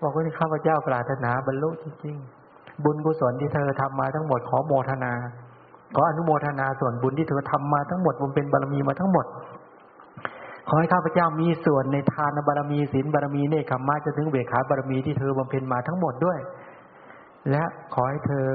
[0.04, 5.12] บอกว่าที่ข้าพเจ้าปรารถนาบรรลุจริงๆ บุญกุศลที่เธอทำมาทั้งหมดขอโมทนา
[5.94, 9.26] ขออนุโมทนาส่วนบุญที่เธอทำมาทั้งหมดมันเป็นบารมีมาทั้งหมด
[10.68, 16.38] ขอให้ข้าพเจ้ามีส่วนในทานบารมีศีลบารมีเนคขมาจะถึงเบขาบารมีที่เธอบำเพ็ญมาทั้งหมดด้วย
[17.50, 17.64] และ
[17.94, 18.46] ขอให้เธอ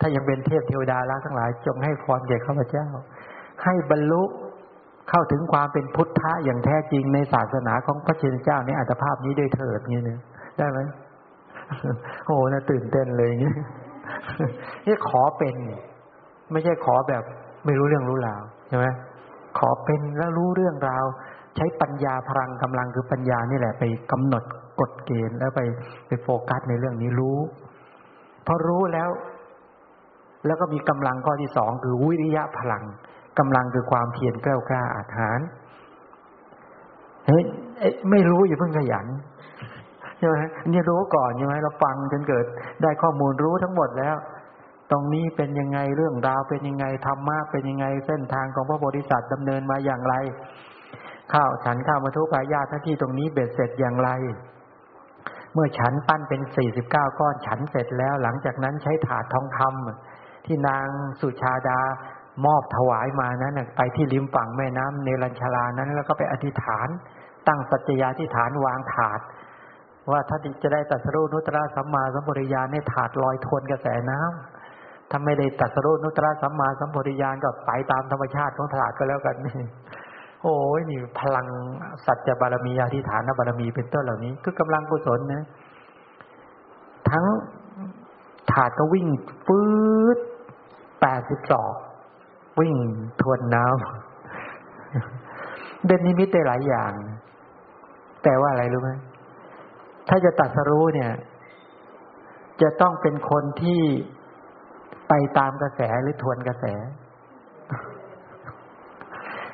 [0.00, 2.86] ถ้ายังเป็นเทพเทวดาละทั้งหลาย จงให้พรแก่ข้าพเจ้า
[3.64, 4.22] ให้บรรลุ
[5.10, 10.20] เข้าถึงความเป็นพุทธะอย่างแท้จริงในศาสนาของพระเจ้าเจ้าในอัตภาพนี้ด้วยเถิดนี่เนี่ย
[10.58, 10.80] ได้ไหม
[12.26, 13.54] โอ้น่าตื่นเต้นเลยอย่างนี้
[14.86, 15.54] นี่ขอเป็น
[16.52, 17.22] ไม่ใช่ขอแบบ
[17.64, 18.86] ไม่รู้เรื่องรู้ราวใช่ไหม
[19.58, 21.04] ขอเป็นแล้วรู้เรื่องราว
[21.56, 24.44] ใช้ปัญญาพลังกำลังคือปัญญานี่แหละ ไปกำหนด
[24.80, 25.60] กฎเกณฑ์แล้วไป
[26.06, 27.38] ไปโฟกัสในเรื่องนี้รู้
[28.46, 29.08] พอรู้แล้ว
[30.46, 32.84] แล้วก็มีกำลังข้อที่สองคือวิริยะพลัง
[33.38, 35.40] กำลังคือความเพียรกล้ากล้าอาหาร
[37.26, 37.44] เฮ้ย
[38.10, 40.36] ไม่รู้อย่าเพิ่งขยันใช่ไหม
[40.72, 42.44] นี่รู้ก่อนใช่ไหมเราฟังจนเกิด
[42.82, 44.16] ได้ข้อมูลรู้ทั้งหมดแล้ว
[44.90, 50.14] ตรงนี้เป็นยังไงเรื่องราวเป็นยังไงธรรมะเป็นยังไงเส้นทางของพระโพธิสัตว์ดำเนินมาอย่างไร
[51.32, 54.10] ข้าวฉันข้าวมาทุกขายาหน้าที่ตรงนี้เบ็ดเสร็จอย่างไร
[55.54, 60.86] เมื่อฉันปั้นเป็นสี่สิบเก้าก้อนฉันเสร็จแล้ว หลังจากนั้นใช้ถาดทองคำที่นาง
[61.20, 61.80] สุชาดา
[62.46, 66.88] มอบถวายมานั้นไปที่ริมฝั่งแม่น้ำเนรัญชลานั้น แล้วก็ไปอธิษฐาน
[67.48, 69.20] ตั้งสัจจัยาที่ฐานวางถาด
[70.10, 79.56] ว่าถ้าจะได้ตัสรุนุตระสัมมาสัมปวิญาณในถาดลอยทวนกระแสน้ำถ้าไม่ได้ตัสรุนุตระสัมมาสัมปวิญาณก็ไปตามธรรมชาติของถาดก็แล้วกันนี่
[80.42, 81.46] โอ้ยนี่พลัง
[82.06, 85.44] สัจจะบารมีอธิฐานบารมีเป็นต้นเหล่านี้ คือกำลังกุศลนะ
[87.10, 87.24] ทั้ง
[88.52, 89.06] ถาดก็วิ่ง
[89.46, 89.60] ฟื
[90.16, 90.18] ด
[91.00, 91.72] แปดสิบสอง
[92.60, 92.74] วิ่ง
[93.20, 96.92] ทวนน้ำเด่นนิมิตได้หลายอย่าง
[98.24, 98.90] แต่ว่าอะไรรู้ไหม
[100.08, 101.12] ถ้าจะตัดสรู้เนี่ย
[102.62, 103.82] จะต้องเป็นคนที่
[105.08, 106.64] ไปตามกระแสหรือทวนกระแส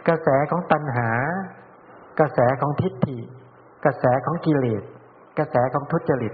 [0.08, 1.11] กระแสของตัณหา
[2.20, 3.18] กระแสของทิฏฐิ
[3.84, 4.82] กระแสของกิเลส
[5.38, 6.32] กระแสของทุจริต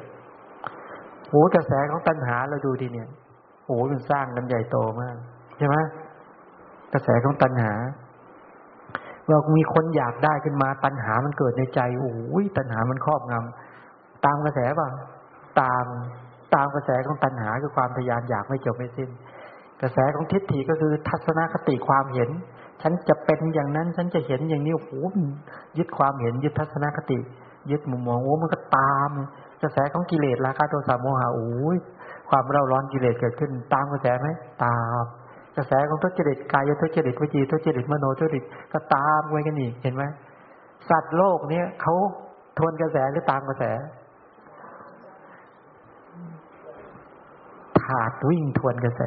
[1.30, 3.08] โอ้กระแสของตัณหาเราดูดีเนี่ย
[3.66, 5.16] โอ้มันสร้างกันใหญ่โตมาก
[5.58, 5.76] ใช่ไหม
[6.92, 7.72] กระแสของตัณหา
[9.28, 13.63] เรามีคนอยากได้ขึ้นมา ตัณหามันเกิดในใจโอ้ยตัณหามันครอบงำ
[14.26, 14.88] ตามกระแสป่ะ
[15.60, 15.84] ตาม
[16.54, 19.10] ตามกระแสของตัณหาคือความทยานอยากไม่จบไม่สิ้น
[19.82, 22.30] กระแสของทิฏฐิก็คือทัศนคติความเห็น
[22.82, 24.90] ฉันจะเป็นอย่างนั้นฉันจะเห็นอย่างนี้โอ้โห
[25.78, 27.18] ยึดความเห็นยึดทัศนคติ
[27.70, 29.10] ยึดมุมมองโอ้มันก็ตาม
[29.62, 31.78] กระแสของกิเลสราคะโทสะโมหะโอ้ย
[32.30, 34.28] ความเร่าร้อนกิเลสเกิดขึ้น ตามกระแสไหม
[34.64, 35.04] ตาม
[35.56, 40.04] กระแสของทุจริตกายทุจริตวิจีทุจริตมโนทุจริตก็ตามไว้กันอีกเห็นไหม
[40.90, 41.94] สัตว์โลกเนี้ยเขา
[42.58, 43.64] ทวนกระแสหรือตามกระแส
[47.84, 49.02] ถาดวิ่งทวนกระแส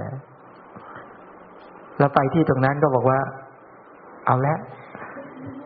[1.98, 3.20] แล้วไปที่ตรงนั้นก็บอกว่า
[4.26, 4.56] เอาละ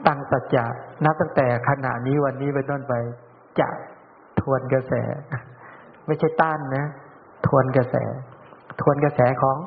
[0.07, 0.65] ตั้งสัจจะ
[1.05, 2.93] นับตั้งแต่ขณะนี้วันนี้เป็นต้นไป
[3.59, 3.69] จะ
[4.41, 4.93] ทวนกระแส
[6.05, 6.85] ไม่ใช่ต้านนะ
[7.47, 7.95] ทวนกระแส
[8.81, 9.57] ทวนกระแสของ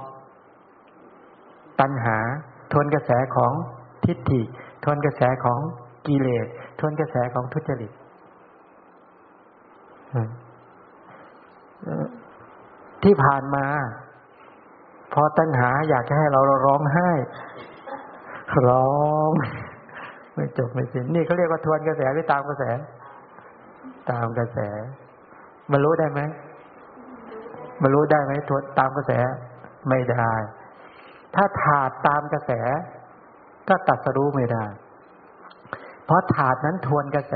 [1.81, 2.19] ตัณหา
[2.73, 3.53] ทวนกระแสของ
[4.05, 4.43] ทิฏฐิ
[4.85, 5.59] ทวนกระแสของ
[6.07, 6.47] กิเลส
[6.81, 7.93] ทวนกระแสของทุจริต
[13.05, 13.67] ที่ผ่านมา
[15.13, 17.11] พอตัณหาอยากจะให้เราร้องไห้
[18.69, 18.95] ร้อ
[19.29, 19.31] ง
[20.35, 22.65] ไม่จบไม่สิ้นนี่เขาเรียกว่าทวนกระแสหรือตามกระแส
[24.11, 24.59] ตามกระแส
[25.73, 26.21] มันรู้ได้ไหม
[27.83, 29.13] มันรู้ได้ไหมทวนตามกระแส
[29.89, 30.33] ไม่ได้
[31.35, 32.51] ถ้าถาดตามกระแส
[33.69, 34.65] ก็ตัดสรู้ไม่ได้
[36.05, 37.35] เพราะถาดนั้นทวนกระแส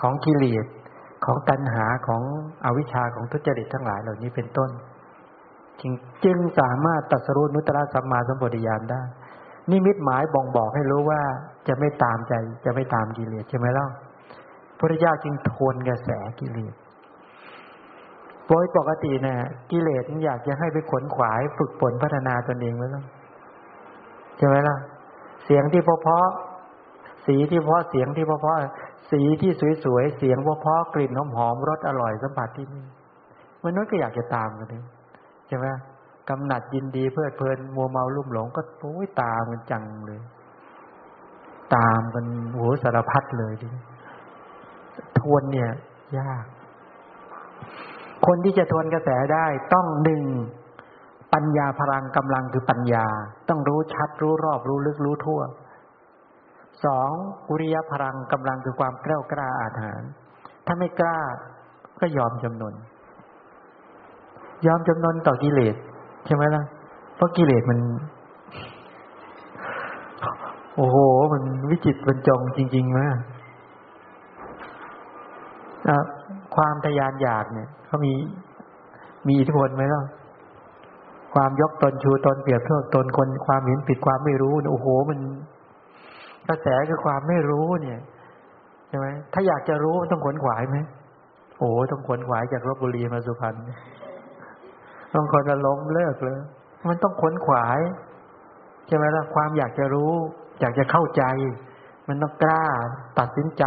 [0.00, 0.66] ของกิเลส
[1.26, 2.22] ของตัณหาของ
[2.64, 4.70] อวิชชาของทุจริตทั้งหลายเหล่านี้เป็นต้น
[5.80, 5.92] จึง
[6.24, 9.02] จึงสามารถตัดสรู้นุตตะสัมมาสัมปวิญาณได้
[9.70, 11.20] นิมิตหมายบ่งบอกให้รู้ว่า
[11.68, 12.32] จะไม่ตามใจ
[12.64, 13.86] จะไม่ตามกิเลสใช่ไหมล่ะ
[14.78, 16.10] พระเจ้าจึงทวนกระแส
[16.40, 16.74] กิเลส
[18.48, 19.38] โดยปกติเนี่ย
[19.70, 23.04] กิเลสอยากจะให้ไปขนขวายฝึกฝนพัฒนาตนเองไว้แล้ว
[24.36, 24.76] ใช่ไหมล่ะ
[25.44, 26.28] เสียงที่เพาะ
[27.26, 28.58] สีที่เพาะเสียงที่เพาะ
[29.10, 29.52] สีที่
[29.84, 32.84] สวยๆ เสียงเพราะกลิ่นหอมๆรสอร่อยสัมผัสที่นี่
[33.64, 34.84] มนุษย์ก็อยากจะตามกันเลย
[35.48, 35.66] ใช่ไหม
[36.30, 40.20] กำหนัดยินดีเพลิดเพลินมัวเมาลุ่มหลงก็โอ้ยตามกันจังเลย
[41.76, 43.66] ตามกันโหสารพัดเลยที
[45.18, 45.70] ทวนเนี่ย
[46.18, 46.44] ยาก
[48.26, 50.22] คนที่จะทวนกระแสได้ต้องหนึ่ง
[51.34, 53.06] ปัญญาพลังกำลังคือปัญญา
[53.48, 55.40] ต้องรู้ชัดรู้รอบรู้ลึกรู้ทั่ว
[56.84, 57.10] สอง
[57.48, 60.10] อุริยพลังกำลังคือความกล้ากล้าอาถรรพ์
[60.66, 61.18] ถ้าไม่กล้า
[62.00, 62.74] ก็ยอมจำนน
[64.66, 65.76] ยอมจำนนต่อกิเลส
[66.26, 66.64] ใช่ไหมล่ะ
[67.16, 67.78] เพราะกิเลสมัน
[70.76, 70.96] โอ้โห
[71.32, 73.18] มันวิจิตบรรจงจริงๆมาก
[76.56, 78.12] ความทยานอยากเนี่ยเขามี
[79.26, 80.02] มีอิทธิพลไหมล่ะ
[81.34, 85.18] ความยกตนชูตนเปรียบเทียบตนคนความเห็นผิดความไม่รู้โอ้โห มัน
[86.48, 88.00] กระแสคือความไม่รู้เนี่ย
[88.88, 90.78] ใช่ไหมถ้าอยากจะรู้ต้องขนขวายไหม
[91.58, 93.56] โอ้ต้องขนขวายจากรบบุรีมาสุพรรณ
[95.14, 96.38] ต้องคนจะล้มเลิกเลย
[96.88, 97.80] มันต้องขนขวาย
[98.86, 100.12] ใช่ไหมล่ะความอยากจะรู้
[100.60, 101.22] อยากจะเข้าใจ
[102.08, 102.64] มันต้องกล้า
[103.18, 103.64] ตัดสินใจ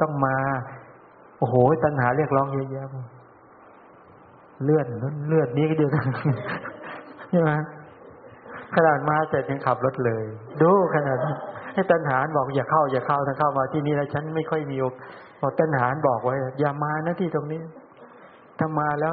[0.00, 0.36] ต้องมา
[1.38, 2.86] โอ้โหตัณหาเรียกร้องเยอะแยะ
[4.64, 4.86] เลื่อน
[5.28, 6.06] เลื่อนนี้ก็เดียวกัน
[7.30, 7.50] ใช่ไหม
[8.74, 10.24] ขนาดมาเสร็จยังขับรถเลย
[10.62, 11.18] ดูขนาด
[11.72, 14.94] ให้ตันหาบอกอย่าเข้าอย่าเข้าถ้าเข้ามาที่นี่แล้วฉันไม่ค่อยมีโอก
[15.40, 17.62] บอกตันหาบอกไว้ อย่ามานะที่ตรงนี้
[18.58, 19.12] ถ้ามาแล้ว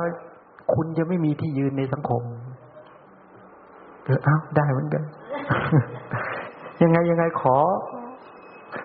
[0.74, 2.24] คุณจะไม่มีที่ยืนในสังคม
[4.06, 5.04] เออเอ้าได้เหมือนกัน
[6.82, 7.58] ยังไงยังไงขอ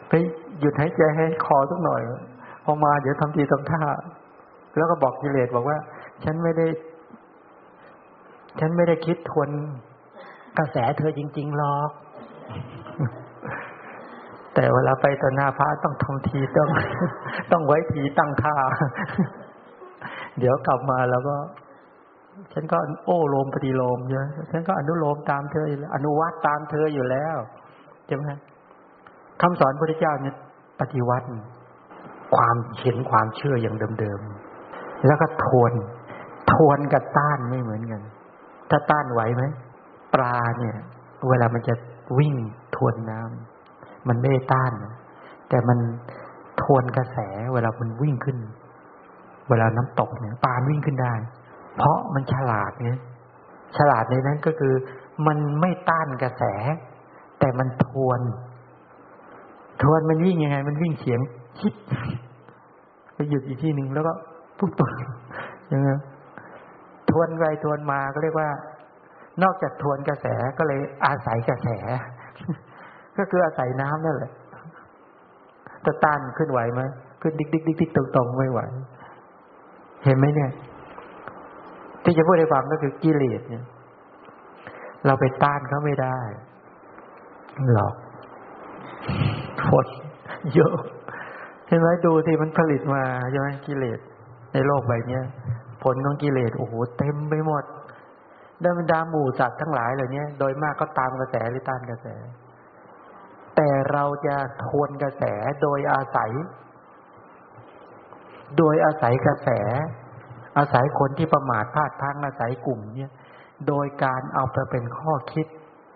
[0.08, 0.12] ไป
[0.60, 2.00] หยุดหายใจให้คอสักหน่อย
[2.64, 3.82] พอมาเดี๋ยวทำทีทำท่า
[4.76, 5.78] แล้วก็บอกกิเลสบอกว่า
[6.24, 6.66] ฉันไม่ได้
[8.60, 9.50] ฉันไม่ได้คิดทวน
[10.58, 11.90] กระแสเธอจริง ๆหรอก
[14.54, 16.68] แต่เวลาไปต่อหน้าพระต้องทำทีต้อง
[17.52, 18.54] ต้องไว้ทีตั้งท่า
[20.38, 21.36] เดี๋ยวกลับมาแล้วก็
[22.52, 27.36] ฉันก็โอ้โลมปฏิโลมเยอะฉันก็อนุโลมตามเธออนุวัตตามเธออยู่แล้ว
[28.06, 28.22] ใช่ไหม
[29.40, 30.34] คำสอนพระเจ้าเนี่ย
[30.80, 31.26] ปฏิวัติ
[32.36, 35.72] ความเห็นความเชื่ออย่างเดิมๆแล้วก็ทวน
[36.52, 38.02] ทวนกับต้านไม่เหมือนกัน
[38.70, 39.44] ถ้าต้านไหวไหม
[40.14, 40.76] ปลาเนี่ย
[41.28, 41.74] เวลามันจะ
[42.18, 42.34] วิ่ง
[42.76, 43.53] ทวนน้ำ
[44.08, 44.72] มันไม่ได้ต้าน
[45.48, 45.78] แต่มัน
[46.62, 47.18] ทวนกระแส
[47.54, 48.38] เวลามันวิ่งขึ้น
[49.48, 51.14] เวลาน้ำตกเนี่ยปลาวิ่งขึ้นได้
[51.76, 52.98] เพราะมันฉลาดเนี่ย
[53.76, 54.74] ฉลาดในนั้นก็คือ
[55.26, 56.42] มันไม่ต้านกระแส
[57.38, 58.20] แต่มันทวน
[59.82, 61.20] ทวนมันวิ่งยังไง มันวิ่งเฉียง
[61.60, 61.74] ชิด
[63.14, 64.12] ไปหยุดอีกที่หนึ่งแล้วก็
[64.58, 64.90] ปุ๊บปุ๊บ
[65.72, 65.88] ยังไง
[67.10, 68.48] ทวนไปทวนมาก็เรียกว่า
[69.42, 70.26] นอกจากทวนกระแส
[70.58, 71.68] ก็เลยอาศัยกระแส
[73.18, 74.32] ก็คืออาศัยน้ำนั่นแหละ
[75.86, 76.82] จะต้านขึ้นไหวไหม
[77.22, 78.60] ขึ้นดิกดิกดิกดิกตรงตรงไม่ไหว
[80.04, 80.52] เห็นไหมเนี่ย
[82.04, 83.64] ที่จะพูดให้ฟังก็คือกิเลสเนี่ย
[85.06, 86.18] เราไปต้านเขาไม่ได้
[87.72, 87.94] หรอก
[89.62, 89.86] ผล
[90.54, 90.76] เยอะ
[91.68, 93.98] เห็นไหมดูที่มันผลิตมาใช่ไหมกิเลส
[94.52, 95.20] ในโลกใบนี้
[95.82, 97.64] ผลของกิเลสโอ้โหเต็มไปหมด
[98.62, 102.06] ดาบรรดาหมู่สัตว์ทั้งหลายเหล่านี้โดยมากก็ตามกระแสหรือต้านกระแส
[103.56, 105.22] แต่เราจะทวนกระแส
[105.62, 106.32] โดยอาศัย
[108.58, 109.48] โดยอาศัยกระแส
[110.58, 113.12] อาศัยคนที่ประมาทพลาดพังอาศัยกลุ่ม เนี่ย
[113.68, 115.46] โดยการเอาไปเป็นข้อคิด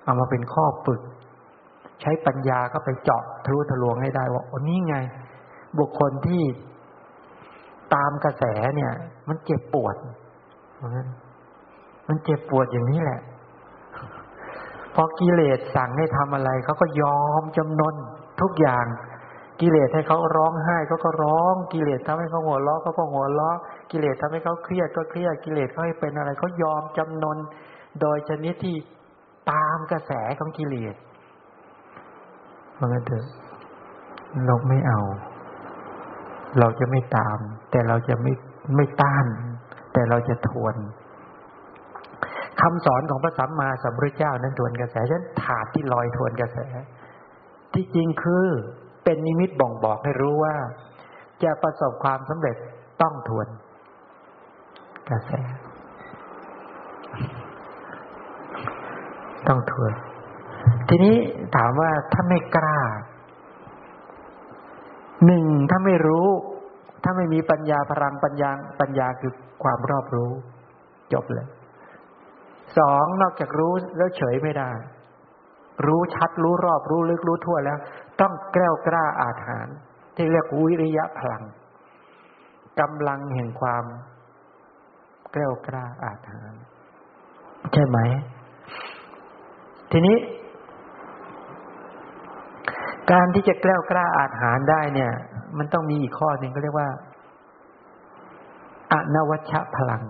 [0.04, 1.00] เอามาเป็นข้อฝึก
[2.00, 4.96] ใช้ปัญญาก็ไปเจาะทะลุทะลวงให้ได้ว่าโอ้นี่ไง
[5.78, 6.42] บุคคลที่
[7.94, 8.44] ตามกระแส
[8.76, 8.92] เนี่ย
[9.28, 9.96] มันเจ็บปวด
[12.08, 13.20] มันเจ็บปวดอย่างนี้แหละ
[15.02, 17.94] อกิเลสสั่งให้ทำอะไรเขาก็ยอมจำนน
[18.40, 18.86] ทุกอย่าง
[19.60, 23.56] กิเลสให้เขาร้องไห้เขาก็ร้อง กิเลสทำให้เขาหัวเราะเขาก็หัวเราะ
[23.90, 27.38] กิเลสทำให้เขาเครียดก็เครียดกิเลสเขาให้เป็นอะไรเขายอมจำนน
[28.00, 28.76] โดยชนิดที่
[29.50, 30.94] ตามกระแสของกิเลส
[32.74, 33.24] เพราะงั้นเถอะ
[34.46, 35.00] เราไม่เอา
[36.58, 37.38] เราจะไม่ตาม
[37.70, 38.32] แต่เราจะไม่
[38.76, 39.26] ไม่ต้าน
[39.92, 40.74] แต่เราจะทวน
[42.60, 46.58] คำสอนของพระสัมมาสัมพุทธเจ้านั้นทวนกระแสฉันถาดที่ลอยทวนกระแส
[47.74, 48.46] ที่จริงคือ
[49.04, 50.56] เป็นนิมิตบ่งบอกให้รู้ว่า
[51.42, 52.56] จะประสบความสำเร็จ
[53.02, 53.46] ต้องทวน
[55.10, 55.30] กระแส
[59.48, 59.92] ต้องทวน
[60.88, 61.16] ทีนี้
[61.56, 62.78] ถามว่าถ้าไม่กล้า
[65.26, 66.26] หนึ่งถ้าไม่รู้
[67.04, 70.30] ถ้าไม่มีปัญญาพลังปัญญาปัญญาคือความรอบรู้
[71.12, 71.48] จบเลย
[72.78, 74.70] สองนอกจากรู้แล้วเฉยไม่ได้
[75.86, 77.78] รู้ชัดรู้รอบรู้ลึกรู้ทั่วแล้ว
[78.20, 79.66] ต้องแกล้วกล้าอาถรร
[80.16, 81.44] ที่เรียกวิริยะพลัง
[82.80, 83.84] กำลังแห่งความ
[85.32, 86.52] แกล้วกล้าอาถรร
[87.72, 87.98] ใช่ไหม
[89.92, 90.16] ทีนี้
[93.10, 95.12] การที่จะแกล้วกล้าอาจหารได้เนี่ย
[95.58, 96.88] มันต้องมีอีกข้อหนึ่งก็เรียกว่า
[98.92, 100.02] อนวัชพลัง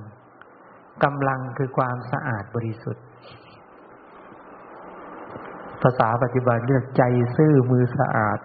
[1.05, 3.05] กำลังคือความสะอาดบริสุทธิ์
[5.83, 7.03] ภาษาปัจจุบันเรียกใจ
[7.37, 8.39] ซื่อมือสะอาด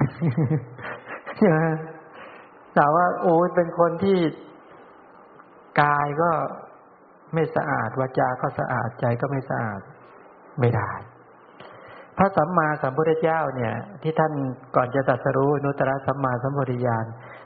[1.38, 1.58] ใช่ไหม
[2.76, 4.18] แต่ว่าโอ้ยเป็นคนที่
[5.82, 6.32] กายก็
[7.34, 9.82] ไม่สะอาดวาจาก็สะอาดใจก็ไม่สะอาด
[10.60, 10.92] ไม่ได้
[12.18, 14.34] พระสัมมาสัมพุทธเจ้าเนี่ย ที่ท่าน
[14.76, 17.06] ก่อนจะตรัสรู้นุตตรสัมมาสัมพุทธญาณ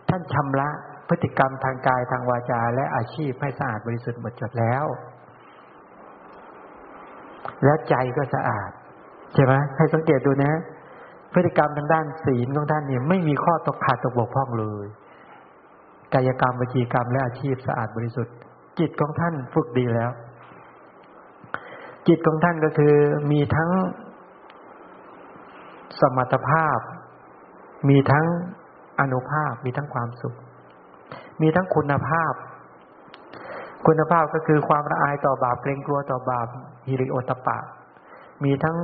[0.10, 0.70] ท่านชำระ
[1.08, 4.86] พฤติกรรมทางกายทางวาจา และอาชีพให้สะอาดบริสุทธิ์หมดจดแล้ว
[7.64, 8.72] และใจก็สะอาด
[9.34, 10.54] ใช่ไหมให้สังเกตดูนะ
[11.34, 14.88] พฤติกรรมทางด้านศีลของท่านเนี่ยไม่มีข้อตกขาดตกบกพร่องเลย
[16.14, 18.36] กายกรรมวิจีกรรมและอาชีพสะอาดบริสุทธิ์
[18.80, 20.12] จิตของท่านฝึกดีแล้ว
[22.08, 22.94] จิตของท่านก็คือ
[23.32, 23.72] มีทั้ง
[26.00, 26.80] สมรรถภาพ
[27.90, 28.26] มีทั้ง
[29.00, 30.36] อนุภาพมีทั้งความสุข
[31.42, 32.34] มีทั้งคุณภาพ
[33.88, 36.48] คุณภาพก็คือความละอายต่อบาปเกรงกลัวต่อบาป
[36.88, 37.58] ฮิริโอตปะ
[38.44, 38.78] มีทั้ง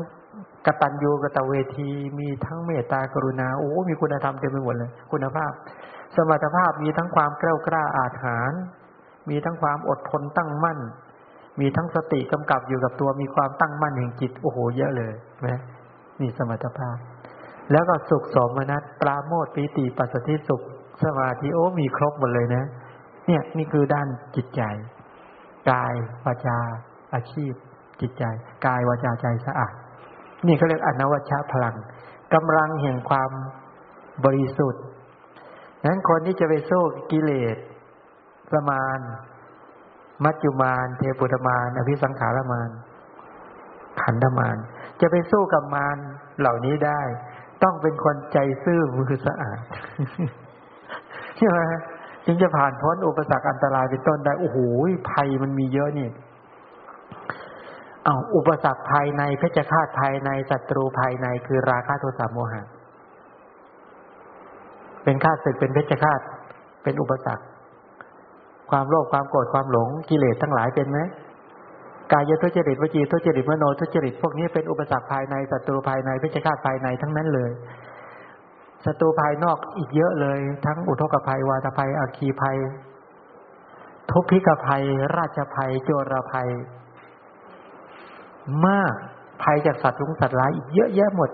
[0.65, 1.89] กตัญญูกตเวที
[2.19, 5.51] มีทั้งเมตตากรุณาโอ้ มีคุณธรรมเต็มไปหมดเลย คุณภาพ
[6.15, 8.61] สมรรถภาพมีทั้งความกล้ากล้าอาถรรพ์
[9.29, 10.79] มีทั้งความอดทนตั้งมั่น
[11.59, 15.13] มีทั้งสติกำกับอยู่กับตัวมีความตั้งมั่นแห่งจิตโอ้โหเยอะเลย
[15.45, 15.61] นะ
[16.21, 16.97] มีสมรรถภาพ
[17.71, 20.61] แล้วก็สุขสมนัตปราโมทปีติปัสสติสุข
[21.05, 22.63] สมาธิโอ้มีครบหมดเลยนะ
[23.27, 24.61] เนี่ยนี่คือด้านจิตใจ
[25.71, 25.93] กาย
[26.25, 26.57] วาจา
[27.13, 27.53] อาชีพ
[28.01, 28.23] จิตใจ
[28.65, 29.73] กายวาจาใจสะอาด
[30.47, 31.75] นี่เขาเรียกอนวัชชะพลัง
[32.33, 33.31] กำลังแห่งความ
[34.25, 34.83] บริสุทธิ์
[35.85, 37.57] นั้นคนที่จะไปสู้กิเลส
[38.53, 38.99] สมาน
[40.23, 42.69] มัจจุมาน เทปุตมาน อภิสังขารมาน
[44.01, 44.57] ขันธมาน
[45.01, 45.97] จะไปสู้กับมาร
[46.39, 47.01] เหล่านี้ได้
[47.63, 49.59] ต้องเป็นคนใจซื่อมือสะอาด
[51.43, 51.59] ช่ไหม
[52.25, 54.57] จึงจะผ่านพ้นอุปสรรคอันตรายเป็นต้นได้โอ้โห
[55.11, 56.09] ภัยมันมีเยอะนี่
[58.05, 62.63] เอาอุปสรรคภายในเพชฌฆาตภายในศัตรูภายในคือราคะโทสะโมหะ
[65.03, 66.19] เป็นฆาตศึกเป็นเพชฌฆาต
[66.83, 67.45] เป็นอุปสรรค
[68.71, 70.99] ความโลภความโกรธความหลงกิเลสทั้งหลายเป็นไหม
[72.11, 77.51] กายทุจริตวจีทุจริตมโนทุจริตพวกนี้เป็นอุปสรรคภายในศัตรูภายในเพชฌฆาตภายในทั้งนั้นเลย
[78.85, 82.57] ศัตรูภายนอกอีกเยอะเลย ทั้งอุทกภัย วาตภัยอาคีภัย
[84.09, 84.83] ทุพพิกภัย
[85.17, 86.49] ราชภัย โจรภัย
[88.65, 88.93] มาก
[89.43, 91.29] ภัยจากสัตว์ลุงสัตว์ร้ายอีกเยอะแยะหมด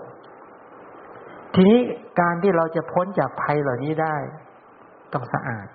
[1.54, 1.80] ทีนี้
[2.20, 4.16] การที่เราจะพ้นจากภัยเหล่านี้ได้
[5.12, 5.66] ต้องสะอาด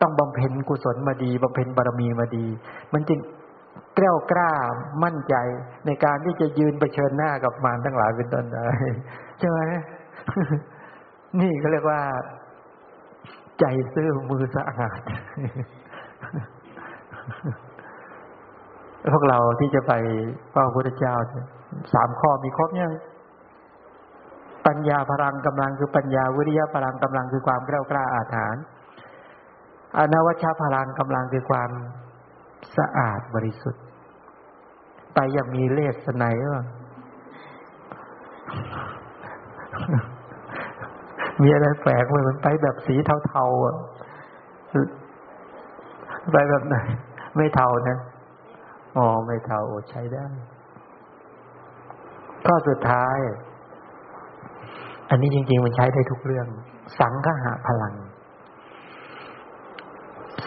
[0.00, 2.46] ต้องบำเพ็ญกุศลมาดีบำเพ็ญบารมีมาดี
[2.92, 3.18] มันจึง
[3.98, 4.50] กล้ากล้า
[5.04, 5.34] มั่นใจ
[5.86, 8.66] ในการที่จะยืนเผชิญหน้ากับมารทั้งหลายเป็นต้นได้
[9.38, 9.60] ใช่ไหม
[11.40, 12.00] นี่เขาเรียกว่า
[13.60, 15.00] ใจซื่อมือสะอาด
[19.12, 19.92] พวกเราที่จะไป
[20.52, 21.14] พระพุทธเจ้า
[21.92, 22.92] สามข้อมีครบยัง
[24.66, 28.64] ปัญญาพลังกำลังคือปัญญาวิริยะพลังกำลังคือความกล้ากล้าอาถรรพ์
[29.98, 31.70] อนวัชพลังกำลังคือความ
[32.76, 33.82] สะอาดบริสุทธิ์
[35.14, 36.64] ไปอยังมีเลสไนว่า
[41.42, 42.94] มีอะไรแฝงไว้มันไปแบบสี
[43.26, 43.76] เทาๆอะ
[46.32, 46.76] ไปแบบไหน
[47.36, 47.98] ไม่เทานะ
[48.96, 50.26] อ๋อไม่เทาใช้ได้
[52.46, 53.18] ข้อสุดท้าย
[55.10, 56.46] อันนี้จริง ๆ มันใช้ได้ทุกเรื่อง
[56.98, 57.94] สังฆะพลัง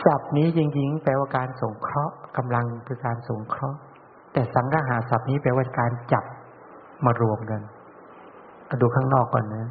[0.03, 3.79] ศัพท์นี้จริง ๆ แปลว่าการสงเคราะห์กำลังคือการสงเคราะห์
[4.33, 6.25] แต่สังฆาศัพท์นี้แปลว่าการจับ
[7.05, 7.61] มารวมกัน
[8.81, 9.67] ดูข้างนอกก่อนนะ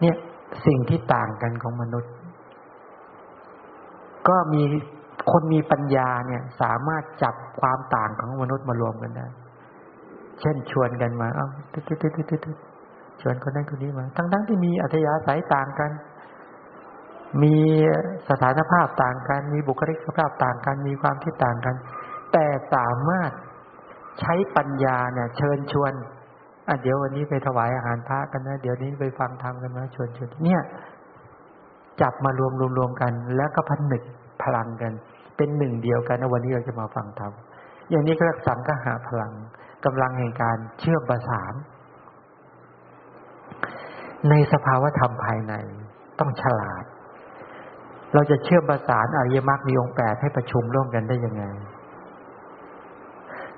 [0.00, 0.16] เนี่ย
[0.66, 2.12] สิ่งที่ต่างกันของมนุษย์
[4.28, 4.62] ก็มี
[5.30, 9.26] คนมีปัญญาเนี่ย สามารถจับความต่างของมนุษย์มารวมกันได้
[10.40, 12.58] เช่นชวนกันมาเอ้าตึ๊ดตึ๊ดตึ๊ดตึ๊ด
[13.22, 15.90] ชวนคนนั้นคนนี้มา ทั้งๆที่มีอัธยาศัยต่างกัน
[17.42, 17.56] มี
[18.28, 21.76] สถานภาพต่างกัน มีบุคลิกภาพต่างกัน มีความคิดต่างกัน
[22.32, 23.30] แต่สามารถ
[24.20, 25.92] ใช้ปัญญาเนี่ย เชิญชวน
[26.68, 30.60] อะเดี๋ยววันนี้ไปถวายอาหารพระกันนะ เดี๋ยวนี้ไปฟังธรรมกันนะชวนชวนเนี่ย
[32.00, 34.02] จับมารวมรวมรวมกัน แล้วก็พันหนึก
[34.42, 34.92] พลังกัน
[35.36, 37.32] เป็นหนึ่งเดียวกันนะวันนี้เราจะมาฟังธรรม
[37.90, 39.32] อย่างนี้ก็เรียกสังฆะพลัง
[39.84, 41.54] กำลังแห่งการเชื่อมประสาน
[44.30, 45.54] ในสภาวธรรมภายใน
[46.18, 46.84] ต้องฉลาด
[48.14, 51.44] เราจะเชื่อมประสานอริยมรรคมีองค์แปดให้ประชุมร่วมกันได้ยังไง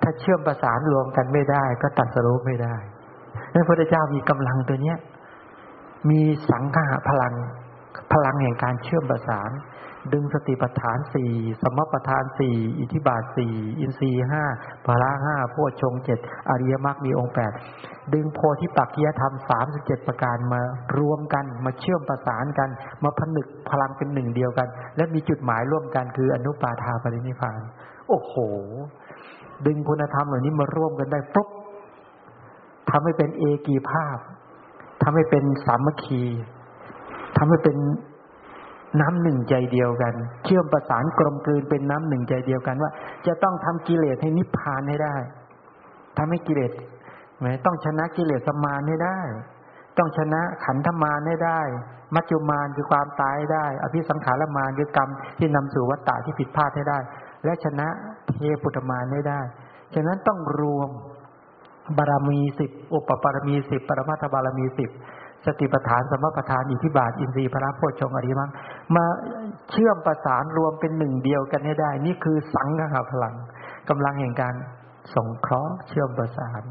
[0.02, 2.76] ถ้าเชื่อมประสานรวมกันไม่ได้ ก็ตัดสรุปไม่ได้
[3.54, 4.98] นั้นพระพุทธเจ้ามีกำลังตัวเนี้ย
[6.10, 7.34] มีสังฆะพลัง
[8.12, 9.50] พลังแห่งการเชื่อมประสาน
[10.12, 14.44] ดึงสติปัฏฐานสี่สมปัฏฐานสี่อิทิบาทสี่อินทรีห้า
[14.86, 16.18] พละห้าพวชงเจ็ด
[16.50, 17.52] อริยมรรคมีองค์แปด
[18.14, 20.60] ดึงโพธิปักขียธรรมสามสิบเจ็ดประการมา
[20.98, 22.68] รวมกันมาเชื่อมประสานกัน
[23.02, 27.61] มาผนึกพลังเป็นหนึ่งเดียวกัน และมีจุดหมายร่วมกันคืออนุปาทาปรินิพาน
[28.09, 28.34] โอ้โห
[29.66, 31.48] ดึงคุณธรรมเหล่านี้มาร่วมกันได้ปุ๊บ
[32.91, 34.18] ทำให้เป็นเอกีภาพ
[35.03, 36.22] ทำให้เป็นสามัคคี
[37.37, 37.76] ทำให้เป็น
[39.01, 40.14] น้ำหนึ่งใจเดียวกัน
[40.45, 42.91] เชื่อมประสานกลมกลืนเป็นน้ำหนึ่งใจเดียวกันว่า
[43.26, 45.16] จะต้องทำกิเลสให้นิพพานให้ได้
[46.18, 46.72] ทำให้กิเลส
[47.39, 49.18] ไหมต้องชนะกิเลสสมานให้ได้
[49.99, 51.61] ต้องชนะขันธมานให้ได้
[52.14, 55.09] มัจจุมานคือความตายได้ อภิสังขารมานคือกรรม
[55.39, 56.99] ที่นำสู่วัฏฏะที่ผิดพลาดให้ได้
[57.45, 57.89] และชนะ
[58.28, 59.41] เทปุตมานให้ได้
[59.95, 60.91] ฉะนั้นต้องรวม
[61.99, 64.91] บารมีสิบอุปปารมีสิบปรมัตถบารมีสิบ
[65.47, 68.51] สติปัฏฐานสมปัฏฐานอิทธิบาท อินทรีย์พระโพชฌงอริมัง
[68.97, 69.05] มา
[69.70, 73.34] เชื่อมประสานรวมเป็นหนึ่งเดียวกันให้ได้ นี่คือสังฆะพลัง
[73.88, 74.55] กำลังแห่งการ
[75.14, 76.62] สงเคราะห์เชื่อมประสาน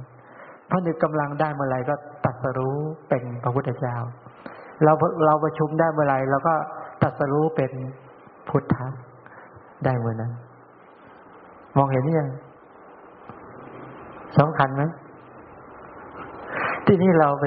[0.70, 1.96] พระนึกกำลังได้เมื่อไรก็
[2.26, 2.78] ตัดสรู้
[3.10, 3.96] เป็นพระพุทธเจ้า
[4.84, 4.94] เรา
[5.26, 6.54] เราประชุมได้เมื่อไรเราก็
[7.04, 7.72] ตัดสรู้เป็น
[8.50, 8.86] พุทธะ
[9.86, 10.32] ได้เมื่อนั้น
[11.78, 12.30] มองเห็นยัง
[14.38, 14.84] สำคัญไหม
[16.92, 17.46] ที่นี่เราไป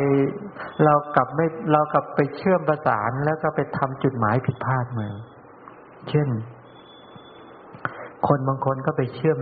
[0.84, 5.08] เรากลับไม่เรากลับไปเชื่อมประสานแล้วก็ไปทำจุดหมายผิดพลาดมา
[6.08, 6.28] เช่น
[8.28, 9.38] คนบางคนก็ไปเชื่อม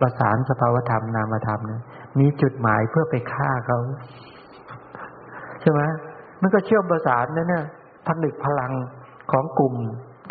[0.00, 1.82] ประสานสภาวธรรมนามธรรมเนี่ย
[2.18, 3.78] มีจุดหมายเพื่อไปฆ่าเขา
[5.60, 5.80] ใช่ไหม
[6.42, 7.64] มันก็เชื่อมประสานนั่นนี่ย
[8.06, 8.72] ผนึกพลัง
[9.32, 9.74] ของกลุ่ม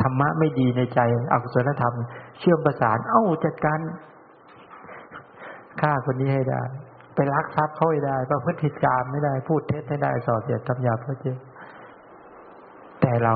[0.02, 1.00] ธรรมะไม่ดีในใจ
[1.34, 1.96] อกุศลธรรม
[2.40, 3.80] เชื่อมประสาน เอ้าจัดการ
[5.82, 6.62] ฆ่าคนนี้ให้ได้
[7.20, 11.34] ไปลักทรัพย์เขาไม่ได้ประพฤติกรรมไม่ได้ พูดเท็จไม่ได้ส่อเสียดทำหยาบเพราะเจ้
[13.02, 13.36] แต่เรา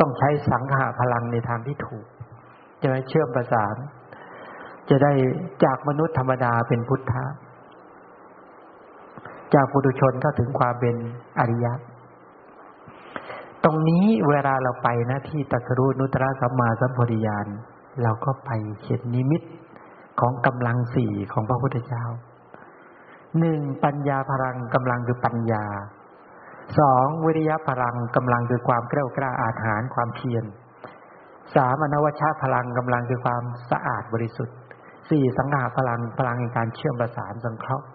[0.00, 2.06] ต้องใช้สังหาพลังในทางที่ถูก
[2.82, 3.76] จะได้เชื่อมประสาน
[4.90, 5.12] จะได้
[5.64, 7.24] จากมนุษย์ธรรมดาเป็นพุทธะ
[9.54, 10.94] จากปุถุชนก็ถึงความเป็น
[11.40, 11.72] อริยะ
[13.64, 17.46] ตรงนี้เวลาเราไปนะที่ตัสรูนุตระสัมมาสัมโพธิญาณ
[18.02, 18.50] เราก็ไป
[18.84, 19.42] เห็นนิมิต
[20.20, 22.04] ของกำลังสี่ของพระพุทธเจ้า
[23.38, 25.64] หนึ่งปัญญาพลังกำลังคือปัญญา
[26.78, 30.44] สองวิริยะพลังกำลังคือความกล้ากล้าอาถรรพ์ความเพียร
[31.54, 34.56] สามอนวชาพลังกำลังคือความสะอาดบริสุทธิ์
[35.10, 37.86] สี่สังหาพลังพลังในการเชื่อมประสานสังเคราะห์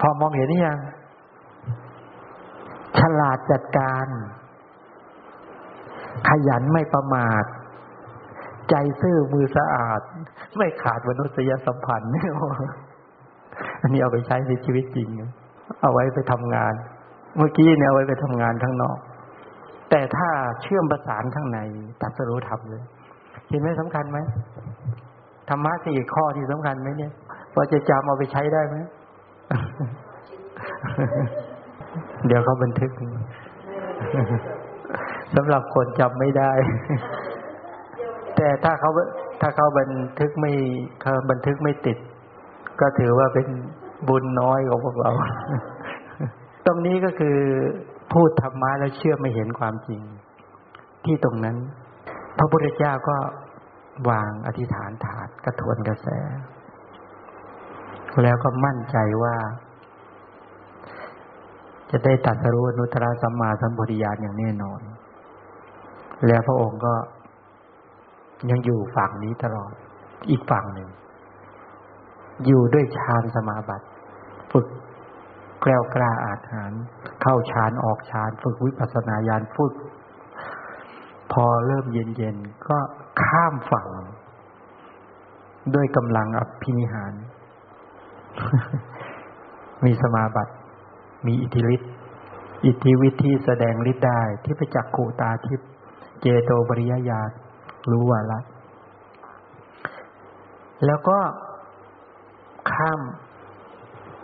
[0.00, 0.78] พอมองเห็นนี่ยัง
[2.98, 4.06] ฉลาดจัดการ
[6.28, 7.44] ขยันไม่ประมาท
[8.70, 10.00] ใจซื่อมือสะอาด
[10.56, 12.10] ไม่ขาดมนุษยสัมพันธ์
[13.82, 15.08] อันนี้เอาไปใช้ในชีวิตจริง
[15.82, 16.74] เอาไว้ไปทำงาน
[17.36, 18.98] เมื่อกี้เนี่ยเอาไว้ไปทำงานข้างนอก
[19.90, 20.28] แต่ถ้า
[20.62, 21.58] เชื่อมประสานข้างใน
[22.02, 22.82] ตัดสรู้ทำเลย
[23.48, 24.18] เห็นไหมสำคัญไหม
[25.48, 27.12] ธรรมะสี่ข้อที่สำคัญไหมเนี่ย
[27.54, 28.76] พอจะจำเอาไปใช้ได้ไหม
[32.26, 32.90] เดี๋ยวเขาบันทึก
[35.36, 36.52] สำหรับคนจำไม่ได้
[38.36, 38.90] แต่ถ้าเขา
[39.40, 40.52] ถ้าเขาบันทึกไม่
[41.00, 41.98] เขาบันทึกไม่ติด
[42.80, 43.46] ก็ถือว่าเป็น
[44.08, 45.10] บุญน้อยของพวกเรา
[46.66, 47.36] ตรงนี้ก็คือ
[48.12, 50.02] พูดธรรมะแล้วเชื่อไม่เห็นความจริง
[51.04, 51.56] ที่ตรงนั้น
[52.38, 53.16] พระพุทธเจ้าก็
[54.10, 56.08] วางอธิษฐานถาดกระทวนกระแส
[58.22, 59.36] แล้วก็มั่นใจว่า
[61.90, 64.80] จะได้ตัดสรุนุตระสัมมาสัมปวิญาณอย่างแน่นอน
[66.26, 66.94] แล้วพระองค์ก็
[68.50, 69.72] ยังอยู่ฝั่งนี้ตลอด
[70.30, 70.88] อีกฝั่งหนึ่ง
[72.46, 73.86] อยู่ด้วยฌานสมาบัติ
[74.52, 74.66] ฝึก
[75.62, 76.72] แกล้วกล้าอาถาน
[77.22, 79.74] เข้าฌานออกฌาน ฝึกวิปัสสนาญาณฝึก
[81.32, 82.78] พอเริ่มเย็นๆ ก็
[83.22, 83.88] ข้ามฝั่ง
[85.74, 87.12] ด้วยกำลังอภินิหาร
[89.84, 90.54] มีสมาบัติ
[91.26, 91.92] มีอิทธิฤทธิ์
[92.66, 95.60] อิทธิวิธีแสดงฤทธิ์ได้ที่ไปจักขูตาทิพ
[96.20, 97.30] เจโตบริยญาณ
[97.90, 98.40] รู้ว่าละ
[100.86, 101.18] แล้วก็
[102.72, 103.00] ข้าม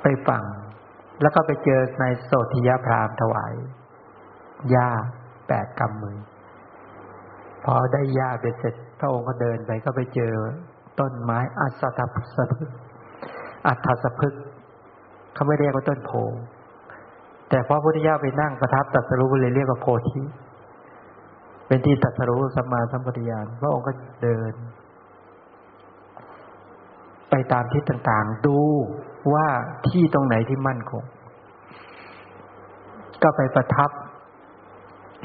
[0.03, 0.45] ไปฝั่ง
[1.23, 3.53] แล้วก็ไปเจอในโสธิยาพรามถวาย
[4.71, 4.89] หญ้า
[5.49, 6.19] แปดกำมือ
[7.65, 10.35] พอได้หญ้าไปเสร็จ พระองค์ก็เดินไปก็ไปเจอ
[11.01, 12.01] ต้นไม้อัศท
[12.35, 12.71] สพึก
[13.67, 14.35] อัศสพึก
[15.35, 16.13] เขาไม่เรียกว่าต้นโพ
[17.49, 20.21] แต่พอพุทธเจ้าไปนั่งประทับตัดสรุปเลยเรียกว่าโพธิ
[21.73, 23.93] เป็นที่ตัดสรู้สัมมาสัมปวิญาณพระองค์ก็
[24.23, 24.53] เดิน
[27.31, 28.59] ไปตามทิศต่างๆ ดู
[29.33, 29.47] ว่า
[29.89, 31.05] ที่ตรงไหนที่มั่นคง
[33.23, 33.91] ก็ไปประทับ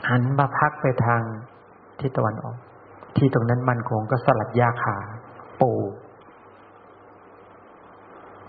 [0.09, 1.21] หันมาพักไปทาง
[1.99, 2.57] ทิศตะวันออก
[3.17, 4.97] ที่ตรงนั้นมั่นคงก็สลัดยาขา
[5.61, 5.71] ปู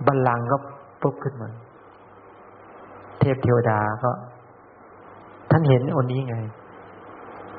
[0.06, 0.56] บัลลังก็
[1.02, 1.48] ปุ๊บขึ้นมา
[3.20, 4.10] เทพเทวดาก็
[5.50, 6.38] ท่านเห็นอนนี้ไง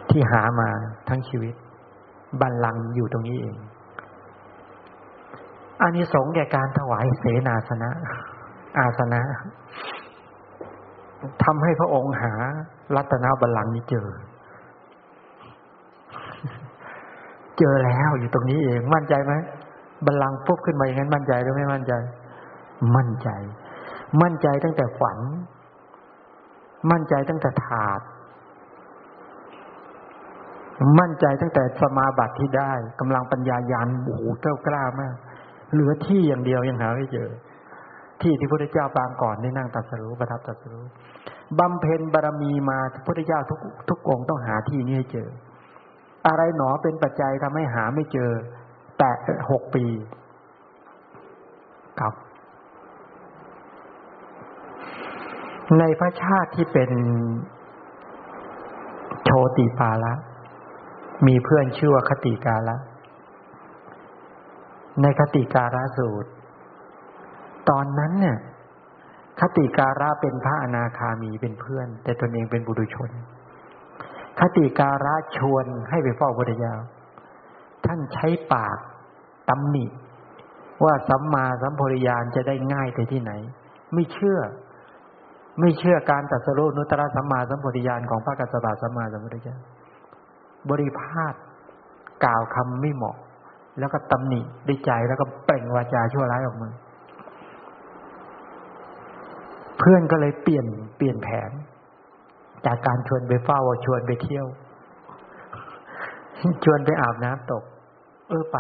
[0.10, 0.70] ที่หามา
[1.10, 1.54] ทั้งชีวิต
[2.42, 3.58] บัลลังก์อยู่ตรงนี้เอง
[5.82, 7.90] อันนี้สงแก่การถวายเสนาสนะ
[8.80, 9.22] อาสนะ
[11.44, 12.34] ทำให้พระองค์หา
[12.96, 14.08] รัตนบัลลังก์นี้เจอ
[17.58, 19.34] เจอแล้วอยู่ตรงนี้เอง มั่นใจไหม
[20.06, 21.94] บัลลังก์ปุ๊บขึ้นมาอย่างนั้นมั่นใจหรือไม่มั่นใจ
[22.96, 23.30] มั่นใจ
[24.22, 25.20] มั่นใจตั้งแต่ฝัน
[26.92, 28.02] มั่นใจตั้งแต่ถาด
[31.00, 35.16] มั่นใจตั้งแต่สมาบัติที่ได้กำลังปัญญายานโอ้โหเก้ากล้ามาก
[35.74, 37.30] เหลือที่อย่างเดียวยังหาไม่เจอ
[38.22, 40.86] ที่ที่พระพุทธเจ้าปางก่อนได้นั่งตัดสรู้ประทับตัดสรู้
[41.60, 43.60] บำเพ็ญบารมีมาพระพุทธเจ้าทุก
[43.90, 45.28] ทุกองต้องหาที่นี้ให้เจอ
[46.28, 48.32] อะไรหนอเป็นปัจจัยทำให้หาไม่เจอ
[49.00, 49.18] แปด
[49.50, 49.86] หกปี
[52.00, 52.14] กับ
[55.80, 56.92] ในพระชาติที่เป็น
[59.24, 60.14] โชติปาละ
[61.28, 62.78] มีเพื่อนชื่อว่าคติกาละ
[65.02, 66.30] ในคติการะสูตร
[67.70, 68.38] ตอนนั้นเนี่ย
[69.42, 73.10] คติการะเป็นพระอนาคามีเป็นเพื่อน แต่ตนเองเป็นบุรุชน
[74.40, 76.76] คติการะชวนให้ไปเฝ้าพุทธเจ้า
[77.86, 78.78] ท่านใช้ปาก
[79.50, 79.86] ตำหนิ
[80.84, 83.32] ว่าสัมมาสัมโพธิญาณจะได้ง่ายแต่ที่ไหน
[83.94, 84.40] ไม่เชื่อ
[85.60, 89.58] ไม่เชื่อการตัดสรุนุตระสัมมาสัมโพธิญาณของพระกัสสปะสัมมาสัมพุทธเจ้า
[90.70, 91.34] บริพาท
[92.24, 93.18] กล่าวคำไม่เหมาะ
[93.80, 96.70] แล้วก็ตำหนิด้วยใจแล้วก็เปล่งวาจาชั่วร้ายออกมา
[99.80, 100.66] เพื่อนก็เลยเปลี่ยน
[100.98, 101.52] เปลี่ยนแผน
[102.66, 104.46] จากการชวนไปเฝ้าชวนไปเที่ยว
[106.64, 107.64] ชวนไปอาบน้ำตก
[108.30, 108.60] เออไป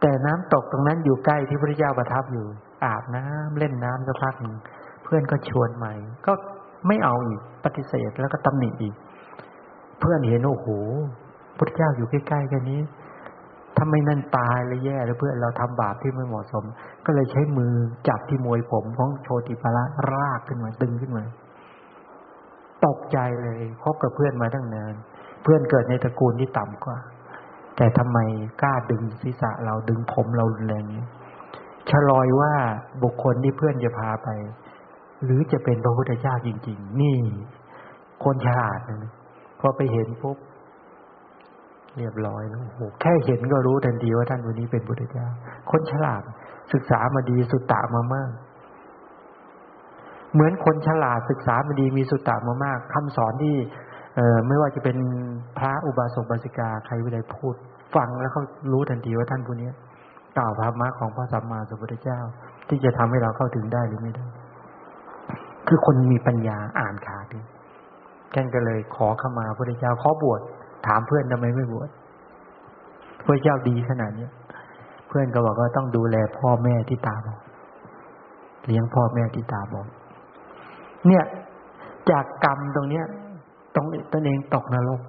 [0.00, 2.46] แต่น้ำตกตรงนั้นอยู่ใกล้ที่พระเจ้าประทับอยู่
[2.84, 4.56] อาบน้ำเล่นน้ำสักพักหนึ่ง
[5.04, 5.94] เพื่อนก็ชวนใหม่
[6.26, 6.32] ก็
[6.86, 8.94] ไม่เอาอีก ปฏิเสธแล้วก็ตำหนิอีก
[10.00, 10.68] เพื่อนเห็นโอ้โห
[11.58, 12.80] พระเจ้าอยู่ใกล้ๆแค่นี้
[13.76, 16.64] ถ้าไม่นั่นตายเลยแย่แล้วเพื่อนเราทำบาปที่ไม่เหมาะสม
[17.06, 17.72] ก็เลยใช้มือ
[18.08, 21.24] จับที่มวยผมของโชติปละรากขึ้นมาดึงขึ้นมา
[22.86, 24.94] ตกใจเลยคบกับเพื่อนมาตั้งนาน
[25.42, 26.98] เพื่อนเกิดในตระกูลที่ต่ำกว่า
[27.76, 28.18] แต่ทำไม
[28.62, 31.02] กล้าดึงศีรษะเราดึงผมเรารุนแรงนี้
[31.90, 32.52] ชะลอยว่า
[33.02, 34.28] บุคคลที่เพื่อนจะพาไป
[35.24, 37.18] หรือจะเป็นพระพุทธเจ้าจริง ๆ นี่
[38.24, 39.12] คนฉลาดนะ
[39.66, 40.38] อไปเห็นปุ๊บ
[41.98, 45.26] เรียบร้อยแล้วโอ้โหแค่เห็นก็รู้ทันทีว่าท่านวันนี้เป็นพุทธเจ้า
[45.70, 46.22] คนฉลาด
[46.72, 48.30] ศึกษามาดีสุตตะมามาก
[50.34, 53.56] เหมือนคนฉลาดศึกษามาดีมีสุตตะมามากคำสอนที่
[54.16, 54.96] เออไม่ว่าจะเป็น
[55.58, 57.54] พระอุบาสกบาสิกาใครวิไลพูด
[57.94, 58.42] ฟังแล้วเขา
[58.72, 59.70] รู้ทันทีว่าท่านผู้นี้
[60.36, 62.20] กล่าวพระมรรคของพระสัมมาสัมพุทธเจ้า
[62.68, 64.26] ที่จะทำให้เราเข้าถึงได้หรือไม่ได้
[65.68, 67.40] คือคนมีปัญญาอ่านขาดี
[68.34, 70.40] แกก็เลยขอเข้ามาพระพุทธเจ้าขอบวช
[70.86, 71.88] ถามเพื่อนทำไมไม่บวช
[73.26, 74.28] พระเจ้าดีขนาดนี้
[75.08, 77.40] เพื่อนก็บอกว่าต้องดูแลพ่อแม่ที่ตาบอด
[78.66, 79.88] เลี้ยงพ่อแม่ที่ตาบอด
[81.06, 81.24] เนี่ย
[82.10, 83.04] จากกรรมตรงเนี้ย
[83.74, 85.00] ตรงตนเองตกนรก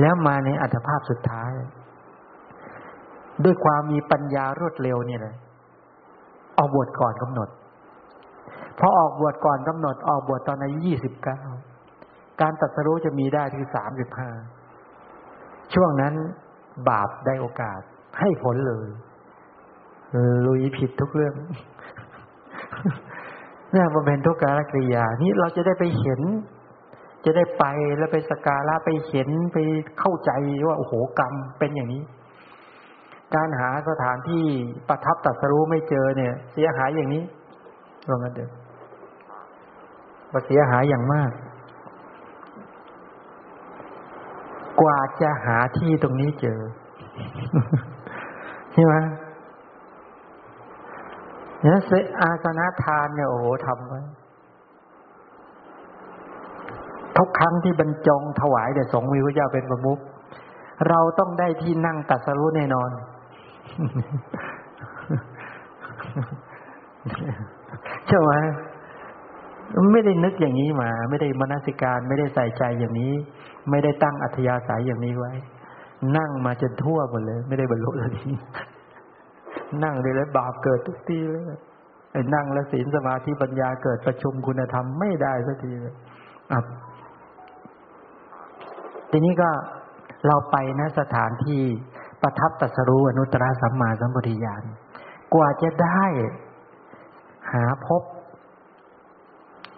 [0.00, 1.50] แล้วมาในอัตภาพสุดท้าย
[3.44, 5.36] ด้วยความมีปัญญารวดเร็วเนี่ยเลย
[6.58, 7.48] ออกบวชก่อนกำหนด
[8.78, 11.40] พอออกบวชก่อนกำหนดออกบวชตอนอายุยี่สิบเก้า
[12.40, 14.30] การตัดสรู้จะมีได้ที่สามสิบห้า
[15.74, 16.14] ช่วงนั้น
[16.88, 17.80] บาปได้โอกาส
[18.20, 18.88] ให้ผลเลย
[20.46, 21.34] ลุยผิดทุกเรื่อง
[23.74, 26.20] นี่มันเป็นทุกการกิริยา นี่เราจะได้ไปเห็น
[27.24, 27.64] จะได้ไป
[27.98, 29.58] แล้วไปสการะไปเห็นไป
[29.98, 30.30] เข้าใจ
[30.66, 32.02] ว่าโอ้โหกรรมเป็นอย่างนี้
[33.34, 34.44] การหาสถานที่
[34.88, 37.24] ประทับตัดสรู้ไม่เจอเนี่ย เสียหายอย่างนี้
[38.08, 38.48] ว่างั้นเด็ก
[40.46, 41.30] เสียหายอย่างมาก
[44.80, 46.60] กว่าจะหาที่ตรงนี้เจอ
[48.72, 48.94] ใช่ไหม
[51.62, 51.78] เนี่ย
[52.20, 54.00] อาสนะทานเนี่ยโอ้โหทำไว้
[57.16, 59.98] ทุกครั้งที่บรรจงถวายเดี๋ยวสงมีพระเจ้าเป็นประมุข
[60.88, 62.90] เราต้องได้ที่นั่งตัดสรุแน่นอน
[68.08, 68.32] ใช่ไหม
[69.92, 73.12] ไม่ได้นึกอย่างนี้มา ไม่ได้มนสิการ ไม่ได้ใส่ใจอย่างนี้
[73.70, 75.32] ไม่ได้ตั้งอัธยาศัยอย่างนี้ไว้
[76.16, 78.32] นั่งมาจนทั่วหมดเลย ไม่ได้บรรลุเลยที
[79.84, 81.44] นั่งเลยแล้วบาปเกิดทุกทีเลย
[82.34, 85.94] นั่งแล้วศีลสมาธิปัญญาเกิดประชุมคุณธรรมไม่ได้สักทีเลย
[86.52, 86.60] อะ
[89.10, 89.50] ทีนี้ก็
[90.26, 91.62] เราไปนะสถานที่
[92.22, 94.62] ประทับตัสรู้อนุตตรสัมมาสัมปทิญาณ
[95.34, 96.04] กว่าจะได้
[97.52, 98.02] หาพบ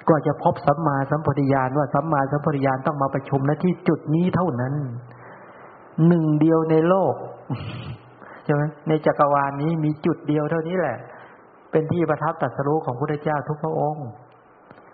[0.08, 4.74] ก็จะพบสัมมาสัมปทญาณว่าสัมมาสัมปทญาณต้องมาประชุมณที่จุดนี้เท่านั้น
[6.06, 7.14] หนึ่งเดียวในโลก
[8.44, 10.96] ใช่ไหมในจักรวาลนี้มีจุดเดียวเท่านี้แหละ
[11.70, 14.08] เป็นที่ประทับตัดสรู้ของพระเจ้าทุกพระองค์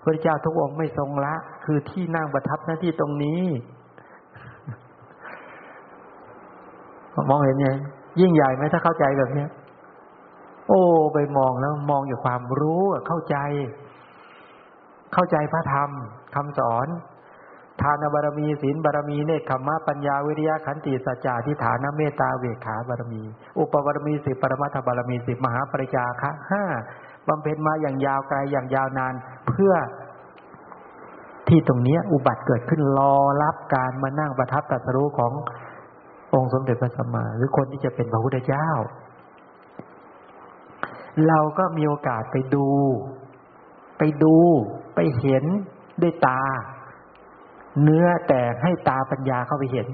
[0.03, 1.35] พระเจ้าทุกองค์ไม่ทรงละ
[1.65, 3.43] คือที่นั่งประทับหน้าที่ตรงนี้
[7.31, 7.69] มองเห็นไง
[8.21, 9.47] ยิ่งใหญ่ไหมถ้าเข้าใจแบบนี้
[10.69, 10.83] โอ้
[11.15, 13.37] ไปมองแล้วมองอยู่ความรู้เข้าใจ
[15.13, 15.91] เข้าใจพระธรรม
[16.35, 16.87] คำสอน
[17.83, 23.23] ทานบารมีศีลบารมีเนคขมะปัญญาวิริยะขันติสัจจะทิฏฐานเมตตาเวขาบารมี
[23.59, 26.65] อุปบารมีสิบปรมัตถบารมีสิบมหาปริจาคะห้า
[27.29, 29.15] บำเพ็ญมาอย่างยาวไกลอย่างยาวนาน
[29.49, 29.75] เพื่อ
[31.49, 35.33] ที่ตรงนี้อุบัติเกิดขึ้นรอรับการมานั่งประทับตรัสรู้ของ
[36.35, 38.69] องค์สมเด็จพระสัมมาหรือคนที่จะเป็นพระพุทธเจ้า
[41.27, 42.69] เราก็มีโอกาสไปดู
[43.99, 44.37] ไปดู
[44.95, 45.45] ไปเห็น
[46.03, 46.41] ด้วยตา
[47.83, 49.89] เนื้อแต่ให้ตาปัญญาเข้าไปเห็น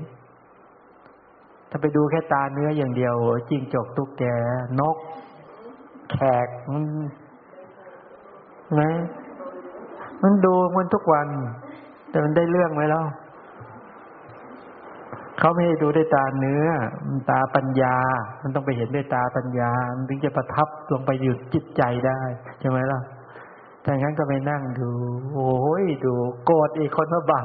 [1.70, 3.14] ถ้าไปดูแค่ตาเนื้ออย่างเดียว
[3.50, 4.24] จริงจกตุ๊กแก
[4.80, 4.96] นก
[6.12, 6.84] แขกมัน
[8.74, 8.82] ไหม
[10.22, 11.28] มันดูมันทุกวัน
[12.10, 13.04] แต่มันได้เรื่องไหมแล้ว
[15.38, 16.64] เขาไม่ให้ดูด้วยตาเนื้อ
[17.30, 17.96] ตาปัญญา
[18.42, 22.20] มันต้องไปเห็นด้วยตาปัญญา มันถึงจะประทับลงไปอยู่จิตใจได้
[22.60, 23.00] ใช่ไหมล่ะ
[23.88, 24.90] แต่งั้นก็ไปนั่งดู
[25.34, 26.14] โอ้ยดู
[26.44, 27.44] โกรธอีกคนมาบัง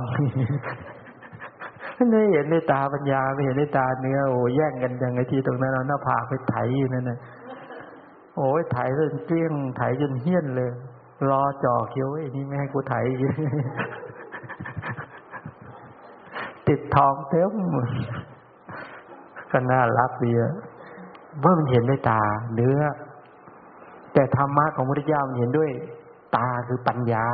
[2.10, 7.20] ไม่เห็นด้วยตาปัญญาไม่เห็นด้วยตาเนื้อโอ้แย่งกันอย่างไอที่ตรงนั้นเราหน้าผากไปไถอยู่นั่นน่ะ
[8.38, 10.72] โอ้ยไถจนเกลี้ยงไถจนเฮี้ยนเลย
[11.30, 12.96] รอจ่อเคี้ยวไอ้นี่ไม่ให้กูไถ
[16.68, 17.54] ติดทองเต็ม
[19.52, 20.32] ก็น่ารักดี
[21.40, 22.22] เมื่อมันเห็นด้วยตา
[22.56, 22.80] เนื้อ
[24.14, 25.72] แต่ธรรมะของพระพุทธเจ้ามันเห็นด้วย
[26.36, 27.26] ตาคือปัญญา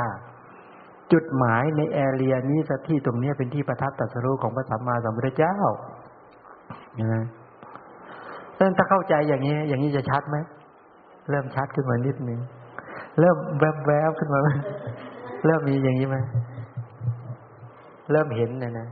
[1.14, 5.58] จุดหมายในแอเรียนี้สที่ตรงนี้เป็นที่ประทับตัสรู้ของพระสัมมาสัมพุทธเจ้า
[6.96, 7.16] เห็นไหม
[8.78, 10.38] ถ้าเข้าใจอย่างนี้ อย่างนี้จะชัดไหม
[11.30, 12.40] เริ่มชัดขึ้นมานิดนึง
[13.20, 14.50] เริ่มแวบๆขึ้นมาไหม
[15.46, 16.18] เริ่มมีอย่างนี้ไหม
[18.12, 18.88] เริ่มเห็นนะนะ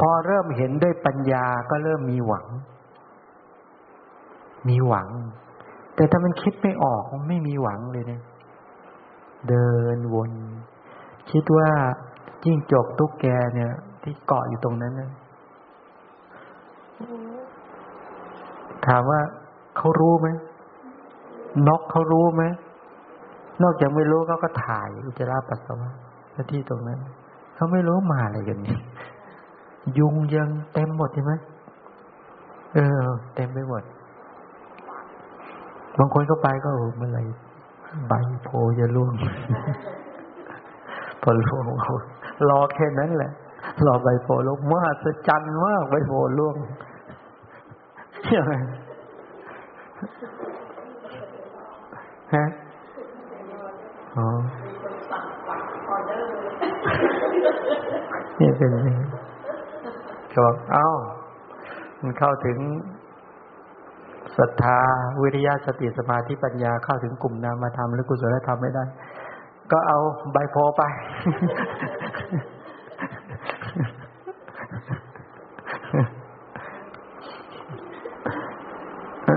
[0.00, 2.46] พอเริ่มเห็นด้วยปัญญาก็เริ่มมีหวัง
[4.68, 5.08] มีหวัง
[5.94, 8.22] แต่ถ้ามันคิดไม่ออกไม่มีหวังเลยเนี่ย
[9.48, 10.30] เดินวน
[11.30, 11.70] คิดว่า
[12.42, 13.72] จิ้งจกตุ๊กแกเนี่ย
[14.02, 15.10] ที่เกาะอยู่ตรงนั้นนะ
[18.86, 19.20] ถามว่า
[19.76, 20.28] เขารู้ไหม
[21.68, 22.42] นกเขารู้ไหม
[23.62, 25.90] นอกจากไม่รู้เขาก็ถ่ายอุจจาระปัสสาวะ
[26.50, 26.98] ที่ตรงนั้น
[27.54, 28.76] เขาไม่รู้มาอะไรกันนี่
[29.98, 31.32] ยุงยังเต็มหมดใช่ไหม
[32.74, 33.00] เออ
[33.34, 33.82] เต็มไปหมด
[35.98, 36.68] บางคนก็ไปก็
[36.98, 37.20] เมื่อไร
[38.08, 38.12] ใบ
[38.42, 39.12] โพจะล่วง
[41.22, 41.94] พอล่วงเขา
[42.48, 43.32] รอแค่นั้นแหละ
[43.86, 46.56] รอใบโพล่วงมากสะจันมากใบโพล่วง
[48.24, 48.52] ใช่ไหม
[52.34, 52.44] ฮะ
[54.16, 54.26] อ๋อ
[58.40, 58.98] นี่เป็นยัง
[60.32, 60.86] ก็บอกเอ้า
[62.00, 62.58] มันเข้าถึง
[64.38, 64.78] ศรัทธา
[65.22, 68.84] วิริยะสติสมาธิปัญญาเข้าถึงกลุ่มนามธรรมหรือกุศลธรรมไม่ได้
[69.70, 69.98] ก็เอา
[70.32, 70.82] ใบโพไป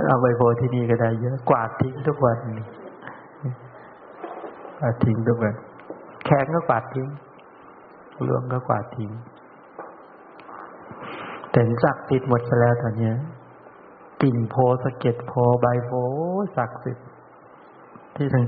[0.07, 2.37] เอาใบโพที่นี่ก็ได้เยอะกวาดทิ้งทุกวัน
[4.79, 5.55] กวาดทิ้งทุกวัน
[6.25, 7.07] แข็งก็กวาดทิ้ง
[8.27, 9.11] รวมก็กวาดทิ้ง
[11.51, 13.11] แต่ศักดิ์สิทธิ์หมดไปแล้วตอนนี้
[14.21, 15.91] กิ่งโพสะเก็ดโพใบโพ
[16.55, 17.07] ศักดิ์สิทธิ์
[18.15, 18.47] ที่หนึ่ง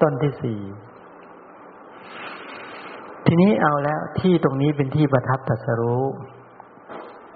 [0.00, 0.60] ต้นที่สี่
[3.26, 6.04] ทีนี้เอาแล้วที่ตรงนี้เป็นที่ประทับตัสรู้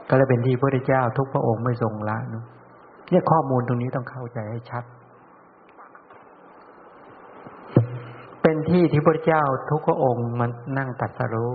[0.08, 2.38] ก็เลยเป็นที่พระเจ้า ทุกพระองค์ไม่ทรงละนุ
[3.10, 4.84] เนี่ยข้อมูลตรงนี้ต้องเข้าใจให้ชัด
[8.42, 11.52] เป็นที่ที่พระเจ้าทุกพระองค์มันนั่งตัดสรู้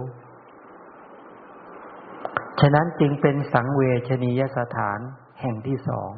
[2.62, 5.00] ฉะนั้นจึงเป็นสังเวชนียสถาน
[5.42, 6.12] แห่งที่สอง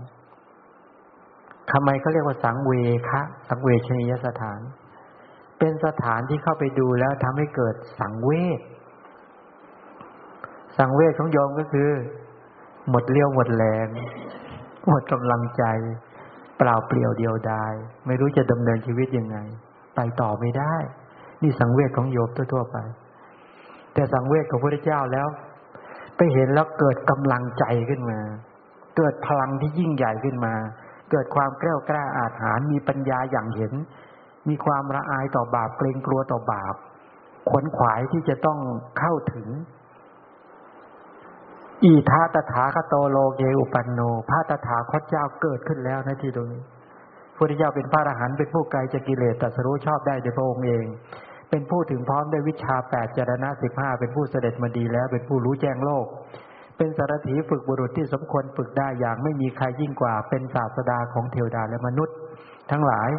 [1.72, 2.72] ทำไมเขาเรียกว่าสังเว
[3.10, 4.60] คะ สังเวชนียสถาน
[5.60, 8.60] เป็นสถานที่เข้าไปดูแล้วทำให้เกิดสังเวช
[10.78, 11.90] สังเวชของโยมก็คือ
[12.90, 13.88] หมดเลี้ยวหมดแรง
[14.90, 15.64] หมดกำลังใจ
[16.58, 17.74] เปล่าเปลี่ยวเดียวดาย
[18.06, 19.38] ไม่รู้จะดำเนินชีวิตยังไง
[19.96, 20.76] ไปต่อไม่ได้
[21.42, 22.78] นี่สังเวชของโยมทั่วๆไป
[23.94, 25.28] แต่สังเวชของพระเจ้าแล้ว
[26.16, 28.20] ไปเห็นแล้วเกิดกำลังใจขึ้นมา
[28.98, 30.54] เกิดพลังที่ยิ่งใหญ่ขึ้นมา
[31.12, 33.74] เกิดความกล้ากล้าอาถรรพ์มีปัญญาอย่างเห็น
[34.50, 36.76] มีความละอายต่อบาปเกรงกลัวต่อบาป
[37.50, 38.60] ขวนขวายที่จะต้อง
[39.00, 39.48] เข้าถึง
[41.84, 44.00] อีทาตถาคโตโลเกอุปันโน
[44.30, 50.86] พระตถาคตเจ้าเกิดขึ้นแล้วนะที่ตรงนี้พระพุทธเจ้าเป็นพระอรหันต์เป็นผู้ไกลจากกิเลสตัสรู้ชอบได้โดยพระองค์เอง
[51.56, 56.06] เป็นผู้ถึงพร้อมด้วยวิชาแปดจารณะสิบห้าเป็นผู้เสด็จมาดีแล้ว เป็นผู้รู้แจ้งโลก
[56.78, 62.16] เป็นสารถีฝึกบุรุษที่สมควรฝึกได้อย่างไม่มีใครยิ่งกว่า เป็นศาสดาของเทวดาและมนุษย์
[62.72, 63.10] ทั้งหลาย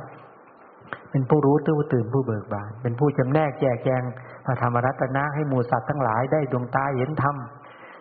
[1.11, 4.03] เป็นผู้รู้ตื้อตื่นผู้เบิกบาน เป็นผู้จำแนกแจกแจง
[4.47, 7.37] พระธรรมรัตนะให้หมู่สัตว์ทั้งหลายได้ดวงตาเห็นธรรม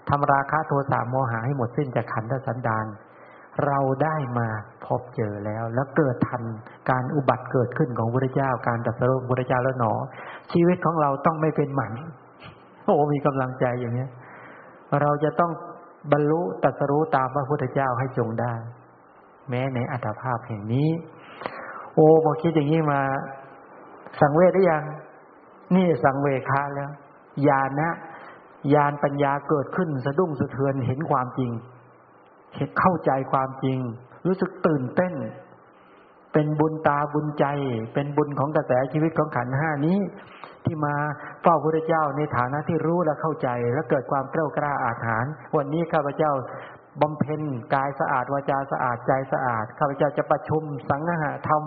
[0.09, 2.85] ทำราคะโทสะโมหะให้หมดสิ้นจากขันธสันดาน
[3.65, 4.47] เราได้มา
[4.85, 6.43] พบเจอแล้ว แล้วเกิดทัน
[6.89, 9.93] การอุบัติเกิดขึ้นของพระเจ้า การตรัสรู้พระเจ้าแล้วหนอ
[10.53, 11.93] ชีวิตของเราต้องไม่เป็นหมัน
[12.85, 14.09] โอ้มีกำลังใจอย่างเนี้ย
[15.01, 15.51] เราจะต้อง
[16.11, 18.53] บรรลุตัสรู้ตามพระพุทธเจ้าให้จงได้
[19.49, 20.89] แม้ในอัตภาพแห่งนี้
[21.95, 23.01] โอ้พอคิดอย่างนี้มา
[24.21, 24.83] สังเวชได้ยัง
[25.75, 26.91] นี่สังเวคาแล้ว
[27.47, 27.91] ญาณนะ
[28.73, 31.51] ญาณปัญญาเกิดขึ้นสะดุ้งสะเทือนเห็นความจริง
[32.79, 33.79] เข้าใจความจริง
[34.25, 35.13] รู้สึกตื่นเต้น
[36.33, 37.45] เป็นบุญตาบุญใจ
[37.93, 39.99] เป็นบุญของกระแสชีวิตของขันห้านี้
[40.65, 40.95] ที่มา
[41.41, 46.31] เฝ้าพระเจ้าในฐานะที่รู้และเข้าใจ และเกิดความเกล้ากล้าอาถรรพ์วันนี้ข้าพเจ้า
[47.01, 47.41] บำเพ็ญ
[47.73, 51.63] กายสะอาดวาจาสะอาดใจสะอาดข้าพเจ้าจะประชุมสังหะธรรม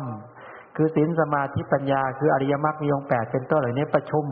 [0.76, 4.24] คือศีลสมาธิปัญญา คืออริยมรรคมีองค์แปดเป็นต้นเหล่านี้ประชุม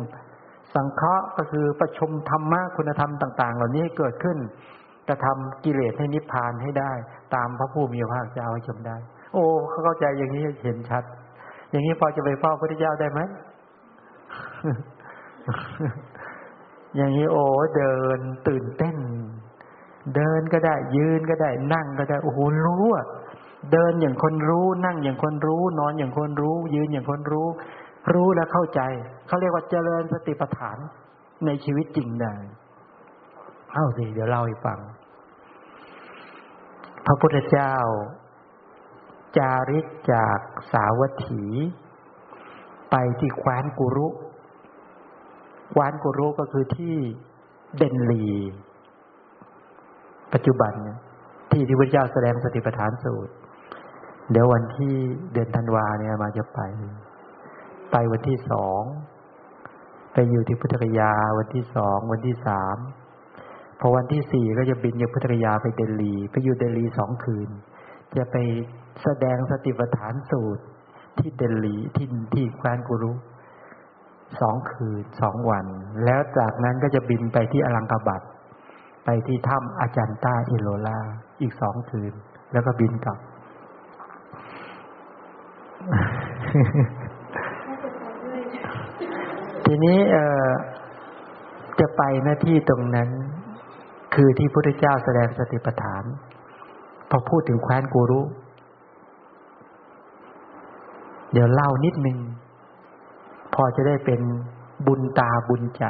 [0.75, 4.39] สังเคราะห์ก็คือประชุมธรรมะคุณธรรมต่าง ๆ เหล่านี้เกิดขึ้น
[5.09, 6.93] กระทำกิเลสให้นิพพานให้ได้
[7.35, 8.97] ตามพระผู้มีพระภาคเจ้าให้ชมได้
[9.33, 11.05] โอ้เขาเข้าใจอย่างนี้เห็นชัด
[11.71, 13.21] อย่างนี้พอจะไปเฝ้าพระพุทธเจ้าได้ไหม
[16.97, 17.45] อย่างนี้โอ้
[17.77, 18.97] เดินตื่นเต้น
[20.15, 23.07] เดินก็ได้ ยืนก็ได้ นั่งก็ได้โอ้โหรู้อะ
[23.73, 27.47] เดินอย่างคนรู้นั่งอย่างคนรู้ นอนอย่างคนรู้ ยืนอย่างคนรู้
[28.15, 28.81] รู้และเข้าใจ
[29.27, 30.79] เขาเรียกว่าเจริญสติปัฏฐาน
[31.47, 32.35] ในชีวิตจริงได้
[33.75, 34.79] เอาสิเดี๋ยวเล่าให้ฟัง
[37.07, 37.75] พระพุทธเจ้า
[39.39, 40.39] จาริกจาก
[40.72, 41.45] สาวัตถี
[42.91, 44.09] ไปที่แคว้นกุรุ
[45.70, 46.97] แคว้นกุรุก็คือที่
[47.77, 48.27] เดนลี
[50.33, 50.72] ปัจจุบัน
[51.51, 53.33] ที่ที่พระเจ้าแสดงสติปัฏฐานสูตร
[54.31, 54.95] เดี๋ยววันที่
[55.33, 56.61] เดือนธันวาเนี่ยมาจะไป
[57.93, 58.83] ไปวันที่สอง
[60.12, 62.77] ไปอยู่ที่พุทธคยาวันที่สองวันที่สาม
[63.85, 67.49] อวันที่สี่ก็จะบินจากพุทธคยาไปเดลี ไปอยู่เดลีสองคืน
[68.16, 68.37] จะไป
[69.03, 70.62] แสดงสติปัฏฐานสูตร
[71.18, 73.12] ที่เดลีที่ที่แคว้นกุรุ
[74.41, 75.66] สองคืนสองวัน
[76.05, 78.22] แล้วจากนั้นก็จะบินไปที่อลังกบัต
[79.05, 80.99] ไปที่ถ้ำอาจารย์ต้าอิโลลา
[81.43, 82.12] อีกสองคืน
[82.53, 83.18] แล้วก็บินกลับ
[89.64, 90.16] ทีนี้เอ
[90.47, 90.49] อ
[91.80, 93.09] จะไปหน้าที่ตรงนั้น
[94.15, 96.05] คือที่พระพุทธเจ้าแสดงสติปัฏฐาน
[97.11, 98.21] พอพูดถึงแคว้นกูรุ
[101.33, 102.19] เดี๋ยวเล่านิดนึง
[103.55, 104.21] พอจะได้เป็น
[104.87, 105.85] บุญตาบุญใจ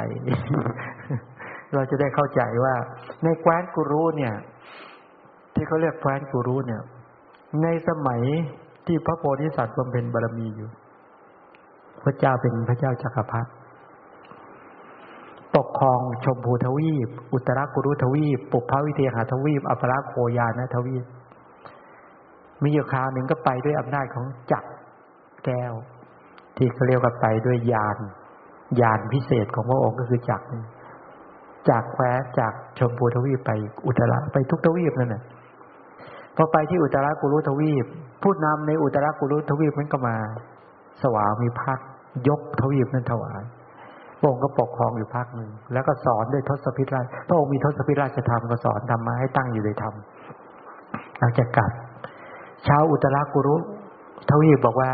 [1.73, 2.75] เราจะได้เข้าใจว่า
[3.23, 4.33] ในแคว้นกูรุเนี่ย
[5.53, 6.81] ที่เขาเรียกแคว้นกูรุเนี่ย
[7.63, 8.21] ในสมัย
[8.85, 10.69] ที่พระโพธิสัตว์บำเพ็ญบารมีอยู่
[12.03, 13.49] พระเจ้าเป็นพระเจ้าจักรพรรดิ
[15.55, 21.05] ปกครองชมพูทวีป อุตรกุรุทวีป ปุพพวิเทหาทวีป อัปราโคยานะทวีป
[22.63, 24.69] มีอยู่คราวหนึ่งก็ไปด้วยอำนาจของจักร
[25.45, 25.73] แก้ว
[26.57, 27.97] ที่เขาเรียกว่าไปด้วยยาน
[28.81, 30.45] ยานพิเศษของพระองค์ก็คือจักร
[31.69, 33.51] จากแคว้จากชมพูทวีปไป
[33.85, 35.23] อุตระไปทุกทวีปนั่นแหละ
[36.35, 37.85] พอไปที่อุตรากุรุทวีป
[38.23, 40.15] ผู้นำในอุตรากุรุทวีปนั้นก็มา
[41.01, 41.79] สวามีพัก
[42.27, 43.43] ยกทวีปนั้นถวาย
[44.25, 49.93] ระองค์ก็ปกครองอยู่พักหนึ่งแล้วก็สอนด้วยทศพิธราชพระองค์มีทศพิธราชธรรมก็สอนธรรมะให้ตั้งอยู่ในธรรม
[51.19, 51.71] หลังจากกลับ
[52.67, 53.55] ชาวอุตรากุรุ
[54.29, 54.91] ทวีปบอกว่า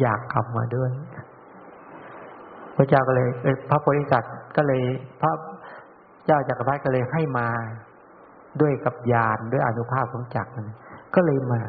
[0.00, 0.90] อยากกลับมาด้วย
[2.76, 3.28] พระเจ้าก็เลย
[3.70, 4.82] พระโพธิสัตว์ก็เลย
[5.20, 5.32] พระ
[6.26, 7.48] เจ้าจักรพรรดิก็เลยให้มา
[8.60, 10.68] ด้วยกับยานด้วยอนุภาพของจักรนั้น
[11.14, 11.62] ก็เลยมา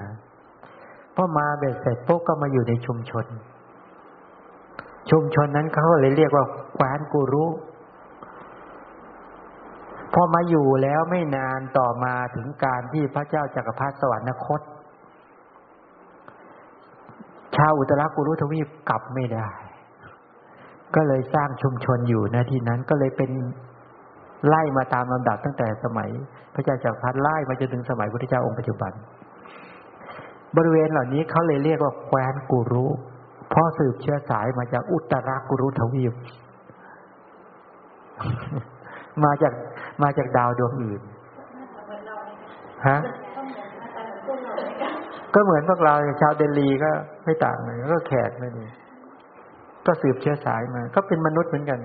[1.15, 3.25] พอมาเบ็ดเสร็จปุ๊บก็มาอยู่ในชุมชน
[5.09, 6.45] ชุมชนนั้นเขาเลยเรียกว่า
[6.75, 7.45] แคว้นกูรุ
[10.13, 14.61] พอมาอยู่แล้วไม่นานต่อมาถึงการที่พระเจ้าจักรพรรดิสวรรคต
[17.55, 19.49] ชาวอุตรากุรุทวีปกลับไม่ได้
[20.95, 23.31] ก็เลยสร้างชุมชนอยู่ณที่นั้นก็เลยเป็น
[24.47, 26.09] ไล่มาตามลำดับตั้งแต่สมัย
[26.53, 28.91] พระเจ้าจักรพรรดิไล่มาจนถึงสมัยพระพุทธเจ้าองค์ปัจจุบัน
[30.55, 32.87] บริเวณเหล่านี้เขาเลยเรียกว่าแคว้นกุรุ
[33.49, 36.13] เพราะสืบเชื้อสายมาจากอุตรากุรุทวีป
[39.23, 39.53] มาจาก
[40.03, 41.01] มาจากดาวดวงอื่น
[42.87, 42.97] ฮะ
[45.33, 46.91] ก็เหมือนพวกเราชาวเดลีก็
[47.25, 48.71] ไม่ต่างเลยก็แขกนั่นเอง
[49.85, 51.79] ก็สืบเชื้อสายมา ก็เป็นมนุษย์เหมือนกัน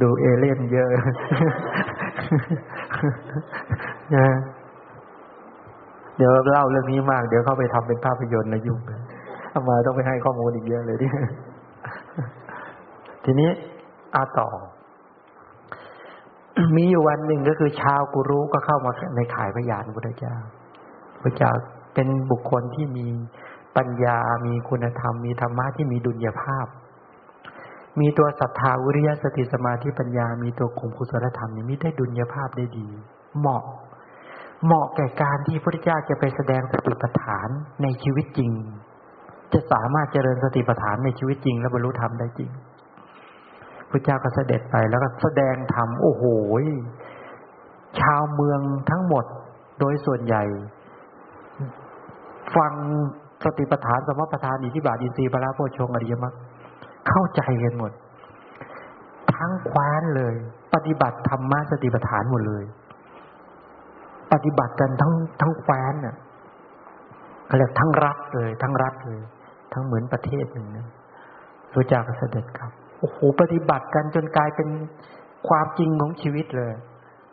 [0.00, 0.88] ดูเอเลี่ยนเยอะ
[4.16, 4.26] นะ
[6.16, 8.80] เดี๋ยวเล่าเรื่องนี้มาก เดี๋ยวเข้าไปทำเป็นภาพยนตร์นะยุ่ง
[9.50, 11.08] เอามาต้องไปให้ข้อมูลอีกเยอะเลยดิ
[13.24, 13.50] ทีนี้
[14.14, 14.48] อาต่อ
[16.76, 20.36] มีอยู่วันหนึ่งก็คือ ชาวกุรุก็เข้ามาในขายพยานพระเจ้า
[21.22, 21.50] พระเจ้า
[21.94, 23.06] เป็นบุคคลที่มี
[23.76, 26.66] ปัญญา มีคุณธรรม มีธรรมะที่มีดุลยภาพ
[28.00, 32.88] มีตัวศรัทธาวิริยะสติสมาธิปัญญา มีตัวคุมกุศลธรรมนี่มีได้ดุลยภาพได้ดี
[33.38, 33.64] เหมาะ
[34.64, 37.48] เหมาะแก่การที่พระพุทธเจ้าจะไปแสดงสติปัฏฐาน
[37.82, 38.50] ในชีวิตจริง
[39.52, 42.50] จะสามารถเจริญสติปัฏฐานในชีวิตจริง และบรรลุธรรมได้จริง
[43.92, 46.24] พระเจ้าก็เสด็จไปแล้วก็แสดงธรรมโอ้โห
[48.00, 49.24] ชาวเมืองทั้งหมด
[49.80, 50.42] โดยส่วนใหญ่
[52.56, 52.72] ฟัง
[53.44, 56.34] สติปัฏฐานสมปัฏฐานอิทธิบาทอินทรีย์พระโพชงอริยมรรค
[57.08, 57.92] เข้าใจกันหมด
[59.34, 60.34] ทั้งคว้านเลย
[60.74, 62.64] ปฏิบัติธรรมะสติปัฏฐานหมดเลย
[64.32, 66.16] ปฏิบัติกันทั้งทั้งแคว้นน่ะ
[67.46, 69.20] เขาเรียกทั้งรัฐเลย ทั้งรัฐเลย
[69.72, 70.86] ทั้งเหมือนประเทศหนึ่งนะ
[71.72, 72.72] พระเจ้าก็เสด็จครับ
[73.02, 74.68] โอ้โหปฏิบัติกันจนกลายเป็น
[75.48, 76.72] ความจริงของชีวิตเลย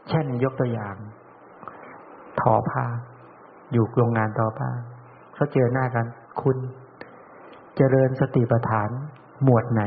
[0.09, 0.95] เช่นยกตัวอย่าง
[2.39, 2.85] ทอผ้า
[3.71, 4.69] อยู่โรงงานทอผ้า
[5.33, 6.05] เขาเจอหน้ากัน
[6.41, 6.57] คุณ
[7.75, 8.89] เจริญสติปัฏฐาน
[9.43, 9.81] หมวดไหน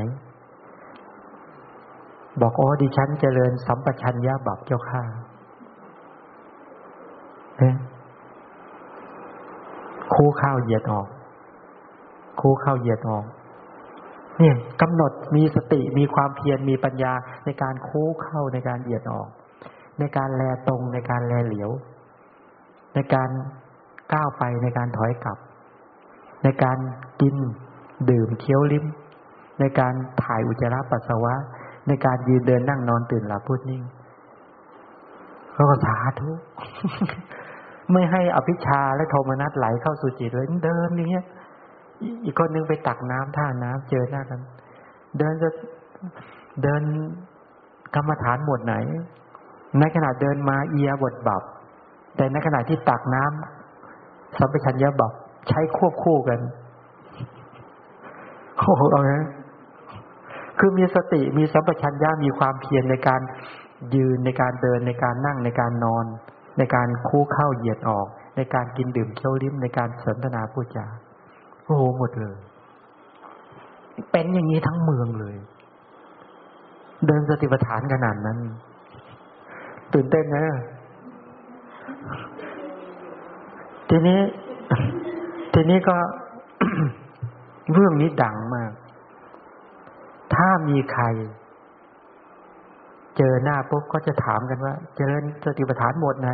[2.41, 5.03] บอกอ๋อดิฉันเจริญสัมปชัญญะบับเจ้าข้า
[7.59, 7.77] เนี่ย
[10.15, 11.09] คู่ข้าวเหยียดออก
[12.41, 13.25] คู่ข้าวเหยียดออก
[14.41, 17.13] เนี่ยกำหนดมีสติมีความเพียรมีปัญญา
[17.45, 19.29] ในการโคู่เข้าในการเหยียดออก
[19.99, 21.71] ในการแลตรงในการแลเหลียว
[22.95, 23.31] ในการ
[24.13, 25.39] ก้าวไปในการถอยกลับ
[26.45, 26.79] ในการ
[27.21, 27.37] กิน
[28.11, 28.85] ดื่มเคี้ยวลิ้ม
[29.61, 31.35] ในการถ่ายอุจจาระปัสสาวะ
[31.89, 33.83] ในการยืนเดินนั่งนอนตื่นหลับพูดนิ่ง
[35.53, 36.31] เขาก็สาธุ
[37.93, 41.25] ไม่ให้อภิชาและโทมนัสไหลเข้าสู่จิตเลยเดินอย่างเงี้ย
[42.25, 44.41] อีกคนนึงไปตักน้ำท่าน้ำเจอหน้ากัน
[45.19, 45.49] เดินจะ
[46.63, 46.83] เดิน
[47.95, 48.75] กรรมฐานหมดไหน
[49.79, 51.43] ในขณะเดินมาเอียบทบับ
[52.17, 55.13] แต่ในขณะที่ตักน้ำสัมปชัญญะบับ
[55.49, 56.41] ใช้ควบคู่กัน
[58.59, 59.15] โอ้โหเอาไง
[60.59, 63.21] คือมีสติมีสัมปชัญญะมีความเพียรในการ
[63.95, 66.05] ยืนในการเดินในการนั่งในการนอน
[66.59, 70.87] ในการคู่เข้าเหยียดออก ในการกินดื่มเคี้ยวลิ้มในการสนทนาพูดจา
[71.65, 72.37] โอ้โหหมดเลย
[74.13, 75.37] เป็นอย่างนี้ทั้งเมืองเลย
[77.07, 78.39] เดินสติปัฏฐานขนาดนั้น
[79.93, 80.47] ตื่นเต้นนะ
[83.89, 84.21] ทีนี้
[85.55, 85.97] ทีนี้ก็
[87.73, 88.73] เรื่องนี้ดังมาก
[90.35, 91.05] ถ้ามีใคร
[93.17, 96.31] เจอหน้าปุ๊บก็จะถามกันว่า เจริญสติปัฏฐานหมดไหน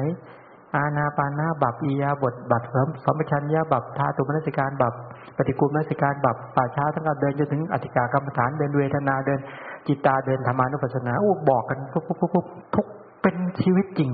[0.77, 4.95] อาณาปานาบับอียาบทบัตสมสมชัญญาบับธาตุมนสิการบับ
[5.37, 9.41] ปฏิกูลมนสิการบับป่าช้าทั้งการเดินจนถึงอธิกากรรมฐานเดินเวทนาเดิน
[9.87, 12.87] จิตตาเดินธรรมานุปัสสนาอู้บอกกันปุ๊บปุ๊บปุ๊บทุก
[13.23, 14.13] เป็นชีวิตจริง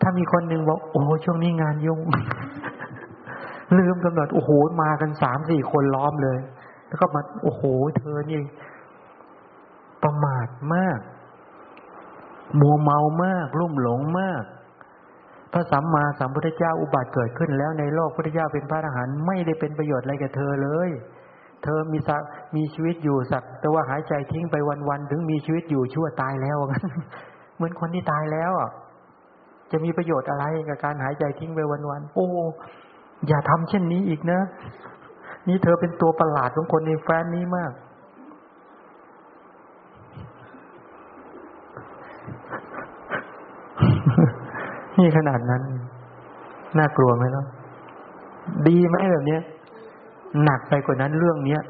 [0.00, 2.00] ถ้ามีคนหนึ่งบอกโอ้ช่วงนี้งานยุ่ง
[3.78, 4.50] ลืมกำหนดโอ้โห
[4.82, 6.38] มากันสามสี่คนล้อมเลย
[6.88, 7.62] แล้วก็มาโอ้โห
[7.96, 8.40] เธอนี่
[10.02, 10.98] ประมาทมาก
[12.60, 14.42] มัวเมามาก รุ่มหลงมาก
[15.52, 20.90] พระสัมมาสัมพุทธเจ้าอุบัติเกิดขึ้นแล้วในโลกพุทธเจ้าเป็นพระอรหันต์ไม่ได้เป็นประโยชน์อะไรกับเธอเลย
[21.64, 22.22] เธอมีสัก
[22.56, 24.56] มีชีวิตอยู่สัก แต่ว่าหายใจทิ้งไป
[24.88, 26.84] วันๆถึงมีชีวิตอยู่ชั่วตายแล้วงั้น
[27.56, 28.70] เหมือนคนที่ตายแล้วอะ
[29.72, 32.28] จะมีประโยชน์อะไรกับการหายใจทิ้งไปวันๆโอ้
[33.28, 34.40] อย่าทำเช่นนี้อีกนะ
[35.48, 37.72] นี่เธอเป็นตัวประหลาดของคนในแฟนนี้มาก
[45.00, 45.62] นี่ขนาดนั้น
[46.78, 47.44] น่ากลัวไหมล่ะ
[48.68, 49.38] ดีไหมแบบนี้
[50.44, 51.60] หนักไปกว่านั้นเรื่องเนี้ย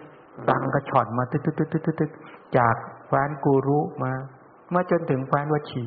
[0.50, 2.10] ดังกระชอนมาตึ๊ดตึ๊ดตึ๊ดตึ๊ดตึ๊ด
[2.56, 2.74] จาก
[3.06, 4.12] แฟนกูรู้มา
[4.74, 5.84] มาจนถึงแฟนวชี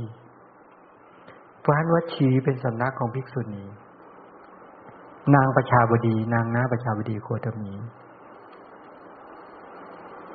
[1.64, 3.66] แฟนวชีเป็นสำนักของภิกษุณี
[5.36, 7.72] นางประชาบดี นางน้าประชาบดีโคตมี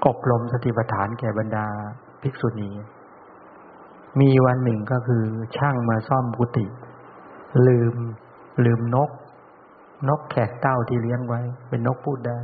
[0.07, 1.67] อบรมสติปัฏฐานแก่บรรดา
[2.23, 2.71] ภิกษุณี
[4.21, 5.25] มีวันหนึ่งก็คือ
[5.57, 6.67] ช่างมาซ่อมกุฏิ
[7.67, 7.95] ลืม
[8.65, 9.11] ลืมนก
[10.09, 12.39] นกแขกเต้าที่เลี้ยงไว้ เป็นนกพูดได้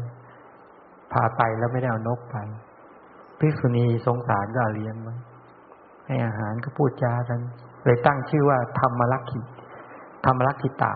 [1.13, 2.37] พาไปแล้วไม่ได้เอานกไป
[3.39, 5.17] ภิกษุณีสงสารก็เลี้ยงไว้
[6.07, 7.41] ให้อาหารก็พูดจากัน
[7.85, 9.41] เลยตั้งชื่อว่า ธรรมลักขิ
[10.27, 10.93] ธรรมลักขิตะ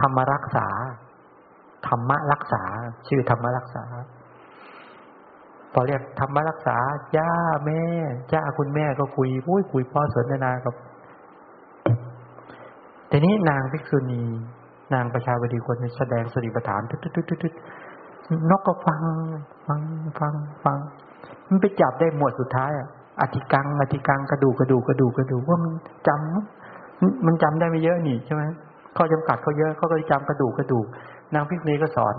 [0.00, 0.66] ธรรมรักษา
[1.86, 2.62] ธรรมรักษา
[3.08, 3.84] ชื่อธรรมรักษา
[5.72, 6.76] พอเรียกธรรมรักษา
[7.16, 7.30] จ้า
[7.64, 7.82] แม่
[8.32, 10.74] จ้าคุณแม่ก็คุยพุ้ยคุยพ่อสนทนากับ
[13.10, 14.22] ทีนี้นางภิกษุณี
[14.94, 17.52] นางประชาบดีคนแสดงสติปัฏฐานทึดทึดทึดทึด
[18.50, 19.00] นกก็ฟัง
[19.66, 19.80] ฟัง
[20.20, 20.32] ฟัง
[20.64, 20.78] ฟัง
[21.48, 22.88] มันไปจับได้หมวดสุดท้ายอะ
[23.20, 25.72] อธิกังอธิกังกระดูกกระดูกกระดูกกระดูกว่ามัน
[26.08, 28.42] จำมันจำได้ไม่เยอะนี่ใช่ไหม
[28.96, 30.86] ข้อจำกัดเขาเยอะเขาก็จำกระดูกกระดูก
[31.34, 32.14] นางพิกเนก็สอน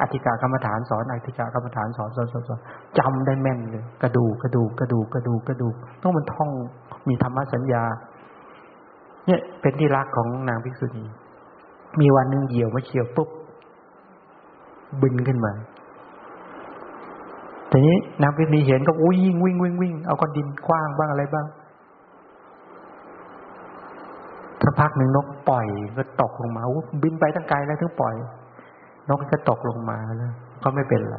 [0.00, 2.60] อธิกากรรมฐานสอนอธิกากรรมฐานสอนสอนสอนสอน
[2.98, 6.50] จำได้แม่นเลยกระดูกกระดูกกระดูกกระดูกกระดูกต้องมันท่อง
[7.08, 7.84] มีธรรมสัญญา
[9.26, 11.04] เนี่ยเป็นที่รักของนางภิกษุณี
[12.00, 13.28] มีวันหนึ่งเหยี่ยวมาเฉียวปุ๊บ
[15.02, 15.52] บินขึ้นมา
[17.70, 21.46] ทีนี้นางภิกษุณีเห็นก็วิ่งวิ่งวิ่งวิ่งเอาก้อนดินคว้างบ้างอะไรบ้าง
[24.62, 25.66] สักพักหนึ่งนกปล่อย
[25.96, 26.62] ก็ตกลงมา
[27.02, 28.14] บินไปตั้งไกลแล้วถึงปล่อย
[29.08, 31.16] นกก็ตกลงมาแล้วก็ไม่เป็นไร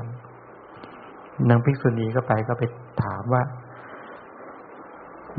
[1.50, 2.64] นางภิกษุณีก็ไปก็ไป
[3.04, 3.42] ถามว่า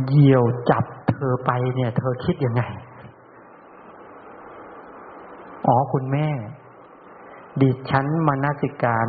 [0.07, 0.85] เหยี่ยวจับ
[1.17, 2.63] เธอไปเนี่ย เธอคิดยังไง
[5.67, 6.29] อ๋อคุณแม่
[7.61, 9.09] ดิฉันมานาสิการ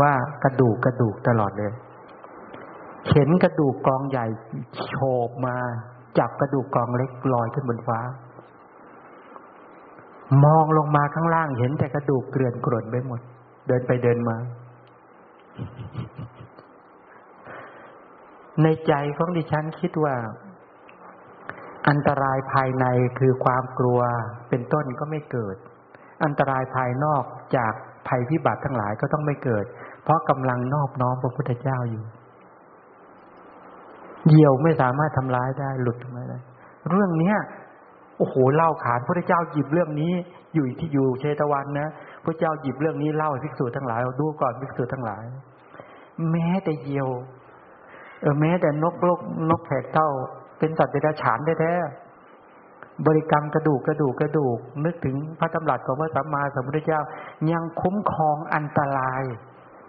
[0.00, 0.12] ว่า
[0.44, 1.72] กระดูกกระดูกตลอดเลย
[3.10, 4.26] เห็นกระดูกกองใหญ่
[4.88, 4.94] โฉ
[5.28, 5.56] บมา
[6.18, 8.00] จับกระดูกกองเล็กลอยขึ้นบนฟ้า
[10.44, 13.20] มองลงมาข้างล่างเห็นแต่กระดูกเกลื่อนกรนไปหมด
[13.66, 14.36] เดินไปเดินมา
[18.62, 20.14] ในใจของดิฉันคิดว่า
[21.88, 22.86] อันตรายภายใน
[23.18, 24.00] คือความกลัว
[24.50, 25.56] เป็นต้นก็ไม่เกิด
[26.24, 27.24] อันตรายภายนอก
[27.56, 27.72] จาก
[28.08, 29.64] ภัยพิบัติทั้งหลายก็ต้องไม่เกิด
[30.04, 32.04] เพราะกำลังนอบน้อมพระพุทธเจ้าอยู่
[34.26, 36.38] เหยี่ยวไม่สามารถทำร้ายได้หลุดไม่ได้
[36.90, 37.36] เรื่องเนี้ย
[38.18, 40.12] โอ้โหเล่าขานพระเจ้าหยิบเรื่องนี้
[40.54, 41.88] อยู่ที่อยู่เชตวันนะ
[42.24, 45.22] พระเจ้าหยิบเรื่องนี้เล่าให้ภิกษุทั้งหลายดูก่อนภิกษุทั้งหลาย
[46.30, 47.08] แม้แต่เหยี่ยว
[48.20, 49.20] เออแม้แต่นกโลก
[49.50, 50.10] นกแขกเท่า
[50.58, 57.00] เป็นสัตว์เดรัจฉานแท้ๆบริกรรมกระดูกกระดูกกระดูก นึกถึงพระตำรัสของพระสัมมาสัมพุทธเจ้า
[57.52, 59.22] ยังคุ้มครองอันตราย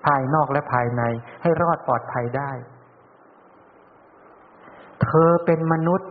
[0.05, 1.01] ภายนอกและภายใน
[1.41, 2.51] ให้รอดปลอดภัยได้
[5.03, 6.09] เธอเป็นมนุษย์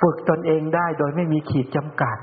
[0.00, 2.16] ฝึกตนเองได้โดยไม่มีขีดจำกัด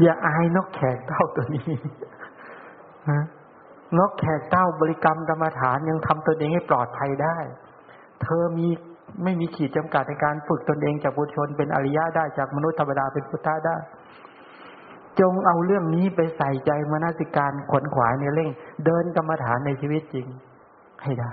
[0.00, 1.70] อย่าอายนกแขกเต้าตัวนี้
[3.10, 3.22] นะ
[3.98, 7.38] นกแขกเต้าบริกรรมกรรมฐานยังทำตนเองให้ปลอดภัยได้
[8.22, 8.68] เธอมี
[9.24, 13.76] ไม่มีขีดจำกัดในการฝึกตนเองจากบุตรชนเป็นอริยะได้จากมนุษย์ธรรมดาเป็นพุทธะได้
[15.20, 18.50] จงเอาเรื่องนี้ไปใส่ใจมนสิการขวนขวายในเร่ง
[18.86, 20.26] เดินกรรมฐานในชีวิตจริง
[21.02, 21.32] ให้ได้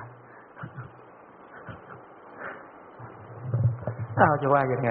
[4.20, 4.90] อ้าวจะว่ายังไง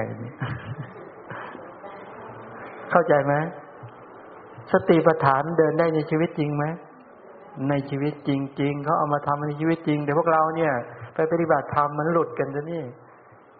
[2.91, 3.35] เข้าใจไหม
[4.73, 6.64] สติปัฏฐานเดินได้ในชีวิตจริงไหม
[7.69, 8.31] ในชีวิตจ
[8.61, 10.73] ริง ๆเขาเอามาทำในชีวิตจริงแต่พวกเราเนี่ย
[11.15, 12.85] ไปปฏิบัติธรรมมันหลุดกันซะนี่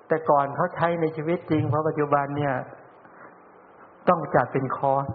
[0.09, 2.55] แต่ก่อนเขาใช้ในชีวิตจริงเพราะปัจจุบันเนี่ย
[4.09, 5.07] ต้องจัดเป็นคอร์ส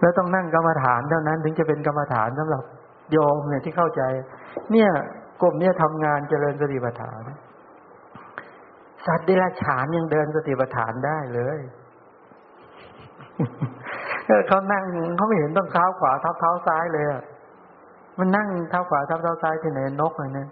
[0.00, 2.64] แล้วต้องนั่งกรรมฐานเท่านั้น ถึงจะเป็นกรรมฐานสำหรับ
[3.12, 4.02] โยมเนี่ยที่เข้าใจ
[4.72, 4.90] เนี่ย
[5.40, 7.20] กลุ่มเนี่ยทำงานเจริญสติปัฏฐาน
[9.06, 11.58] สัตว์เดรัจฉานยังเดินสติปัฏฐานได้เลย
[14.48, 14.84] เขานั่ง
[15.16, 17.22] เขาไม่เห็นต้องเท้าขวาทับเท้าซ้ายเลยอะ
[18.18, 20.48] มันนั่งเท้าขวาทับเท้าซ้ายที่ไหนนกเลยเนี่ย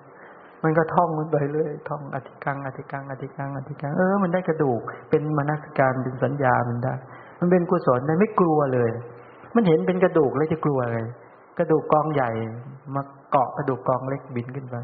[0.63, 6.95] มันก็ท่องมันไปเรื่อยท่องอธิกังอธิกังอธิกังอธิกังเออมันได้กระดูก เป็นมนสการเป็นสัญญามันได้
[7.41, 8.91] มันเป็นกุศลมันไม่กลัวเลย
[9.55, 10.99] มันเห็นเป็นกระดูกแล้วจะกลัวอะไร
[11.59, 12.31] กระดูกกองใหญ่
[12.95, 14.77] มาเกาะกระดูกกองเล็กบินขึ้นไป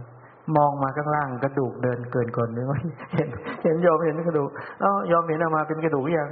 [0.57, 2.65] มองมาข้างล่างกระดูกเดินเกินก่อนเลย
[3.15, 3.29] เห็น
[3.65, 4.49] เห็นยอมเห็นกระดูก
[4.81, 6.29] เอ้ายอมเห็นออกมาเป็นกระดูกยัง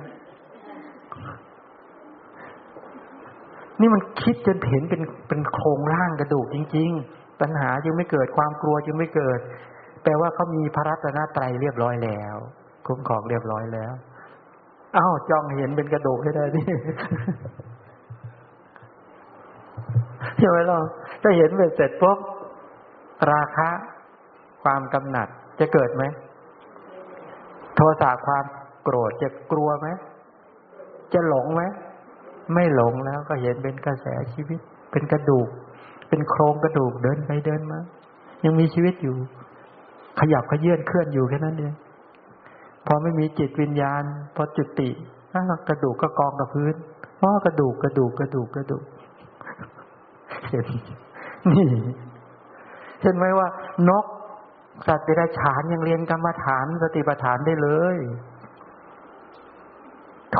[3.81, 9.39] นี่มันคิดจนเห็นเป็นเป็นโครงร่างกระดูกจริง ๆ ปัญหาจึงไม่เกิดความกลัวจึงไม่เกิด
[10.03, 12.37] แปลว่าเขามีพระรัตนตรัยเรียบร้อยแล้ว
[12.87, 13.93] คุ้มครองเรียบร้อยแล้ว
[14.97, 16.66] อ้าวจ้องเห็นเป็นกระดูกให้ได้นี่
[20.39, 20.79] ใช่ไหมล่ะ
[21.22, 22.18] ถ้าเห็นเเสร็จปุ๊บ
[23.33, 23.68] ราคะ
[24.62, 25.29] ความกำหนัด
[25.61, 26.05] จะเกิดไหม
[27.75, 28.45] โทสะความ
[28.83, 29.89] โกรธจะกลัวไหม
[31.14, 31.62] จะหลงไหม
[32.53, 34.61] ไม่หลงแล้วก็เห็นเป็นกระแสชีวิต
[34.92, 35.49] เป็นกระดูก
[36.09, 37.80] เป็นโครงกระดูกเดินไปเดินมา
[38.45, 39.16] ยังมีชีวิตอยู่
[40.20, 41.74] ขยับขยื่นเคลื่อนอยู่แค่นั้นเอง
[42.86, 44.03] พอไม่มีจิตวิญญาณ
[44.36, 44.90] พอจุติ
[45.68, 46.74] กระดูกก็กองกับพื้น
[47.16, 48.84] เพราะกระดูกกระดูกกระดูกกระดูก
[50.51, 50.66] เห็น
[51.51, 51.66] นี่
[53.03, 53.49] เห็นไหมว่า
[53.88, 54.05] นก
[54.86, 57.97] สัตว์เดรัจฉานยังเรียนกรรมฐานสติปัฏฐานได้เลย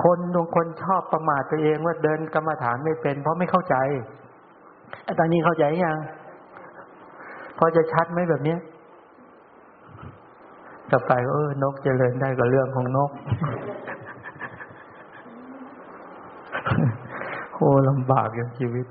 [0.03, 3.76] คนบางคนชอบประมาทตัวเองว่าเดินกรรมฐานไม่เป็น เพราะไม่เข้าใจ
[5.18, 5.99] ตอนนี้เข้าใจยัง
[7.59, 8.57] พอจะชัดไหมแบบนี้
[10.90, 13.11] ต่อไปเออนกเจริญได้ก็เรื่องของนก
[17.55, 18.86] โอ้ลำบากอย่างชีวิต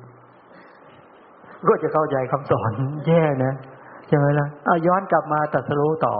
[1.67, 2.71] ก็จะเข้าใจคำสอน
[3.07, 3.53] แย่นะ
[4.07, 6.15] ใช่ไหมล่ะเอาย้อนกลับมาตัดสรู้ต่อ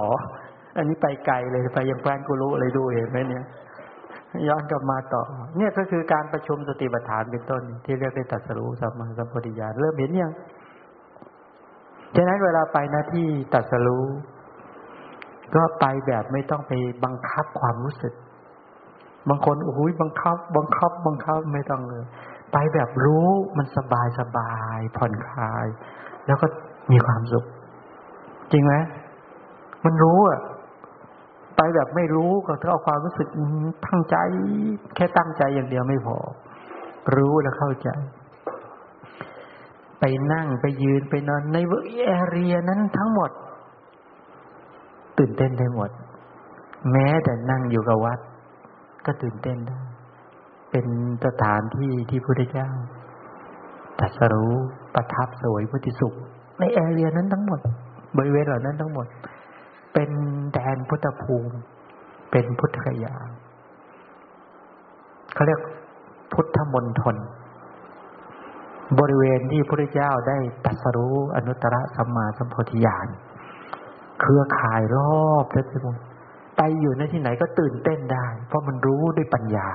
[0.78, 3.46] อันนี้ไปไกลเลยไปยังแฟนกูรู้เลยดูเห็นไหมเนี่ย
[4.48, 5.24] ย้อนกลับมาต่อ
[5.58, 10.34] เนี่ยก็คือการประชุมสติปัฏฐานเป็นต้น ที่เรียกได้ตัดสรู้สัมมาสัมปวิญาณเริ่มเห็นยัง
[12.16, 14.06] ฉะนั้นเวลาไปหน้าที่ตัดสรู้
[15.56, 16.74] ก็ไปแบบไม่ต้องไป
[17.04, 18.14] บังคับความรู้สึก
[19.30, 22.04] บางคนโอ้ยบังคับ บังคับ บังคับไม่ต้องเลย
[22.52, 23.28] ไปแบบรู้
[23.58, 25.68] มันสบายสบายผ่อนคลาย
[26.26, 26.48] แล้วก็
[26.92, 27.46] มีความสุข
[28.52, 28.74] จริงไหม
[29.86, 30.40] มันรู้อะ
[31.56, 33.28] ไปแบบไม่รู้ก็ถ้าเอาความรู้สึก
[33.86, 34.18] ตั้งใจ
[34.96, 36.18] แค่ตั้งใจอย่างเดียวไม่พอ
[37.16, 37.90] รู้แล้วเข้าใจ
[40.00, 41.58] ไปนั่งไปยืนไปนอนใน
[42.08, 43.32] แอเรียนั้นทั้งหมด
[45.18, 45.90] ตื่นเต้นได้หมด
[46.92, 48.20] แม้แต่นั่งอยู่กับวัด
[49.06, 49.80] ก็ตื่นเต้นได้
[50.72, 50.86] เป็น
[51.26, 52.70] สถานที่ที่พระเจ้า
[54.00, 54.54] ตัสรู้
[54.96, 56.14] ประทับสวยพุทธิสุข
[56.60, 57.60] ในแอเรียนั้นทั้งหมด
[58.18, 59.08] บริเวณเหล่านั้นทั้งหมด
[59.94, 60.12] เป็น
[60.54, 61.56] แดนพุทธภูมิ
[62.32, 63.16] เป็นพุทธคยา
[65.34, 65.62] เขาเรียก
[66.34, 67.16] พุทธมณฑล
[69.00, 73.08] บริเวณที่พระเจ้าได้ตัสรู้อนุตตรสัมมาสัมโพธิญาณ
[74.22, 75.98] เครือข่ายรอบทั้งหมด
[76.58, 79.68] ไปอยู่ในที่ไหนก็ตื่นเต้นได้ เพราะมันรู้ด้วยปัญญา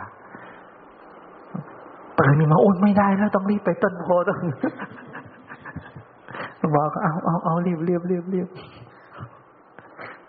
[2.20, 4.40] ตื่นนี่มาโอ้ไม่ได้แล้วต้องรีบไปต้นโพต้อง
[6.74, 8.48] บอกเอาเอาเอารีบรีบรีบรีบ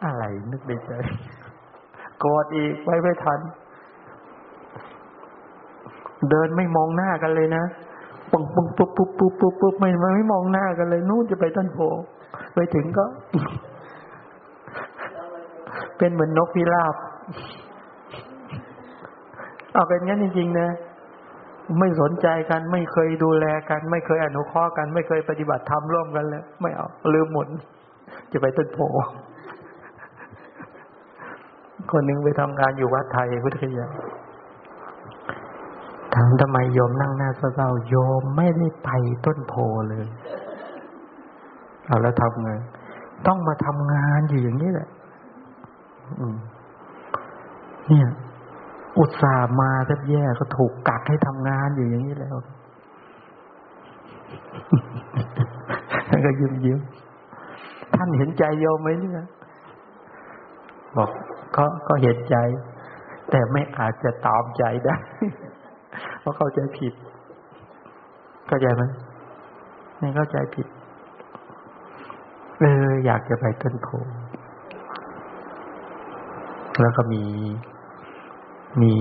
[0.06, 0.92] อะไรนึกในใจ
[2.24, 3.40] กอดอีกไว้ไม่ทัน
[6.30, 7.64] เดินไม่มองหน้ากันเลยนะ
[8.32, 11.80] ปุบปุบปุ๊บปุ๊บปุ๊บปุ๊บปุ๊บไม่ไม่มองหน้ากันเลย นู่นจะไปต้นโพ
[12.56, 13.06] ไปถึงก็
[15.98, 16.96] เป็นเหมือนนกพิราบ
[19.74, 20.70] เอาเป็นงั้นจริงๆนะ
[21.80, 27.48] ไม่สนใจกันไม่เคยดูแลกัน ไม่เคยอนุเคราะห์กัน ไม่เคยปฏิบัติธรรมร่วมกันเลย ไม่เอาลืมหมด
[28.32, 28.80] จะไปต้นโพ
[31.92, 33.88] คนหนึ่งไปทำงานอยู่วัดไทยพุทธคยา
[36.16, 38.90] ถามทำไมโยมนั่งหน้าเศร้าโยมไม่ได้ไป
[39.26, 39.54] ต้นโพ
[39.90, 40.06] เลย
[41.86, 42.52] เอาแล้วทำไง
[43.28, 44.90] ต้องมาทำงานอยู่อย่างนี้แหละ
[47.88, 48.08] เนี่ย
[48.98, 52.36] อุตส่าห์มาแทบแย่ก็ถูกกักให้ทำงานอยู่อย่างนี้แล้ว
[56.10, 56.80] ท่านก็ยิ้มยิ้ม
[57.96, 59.28] ท่านเห็นใจโยมไหมเนี่ย
[60.98, 61.10] บอก
[61.56, 62.36] ก็ก็เห็นใจ
[63.30, 64.96] แต่ไม่อาจจะตามใจได้
[66.20, 66.94] เพราะเข้าใจผิด
[68.48, 68.84] เข้าใจไหม
[70.00, 70.68] ไม่เข้าใจผิด
[72.60, 73.88] เอออยากจะไปต้นโพ
[76.82, 77.24] แล้วก็มี
[78.82, 78.94] มี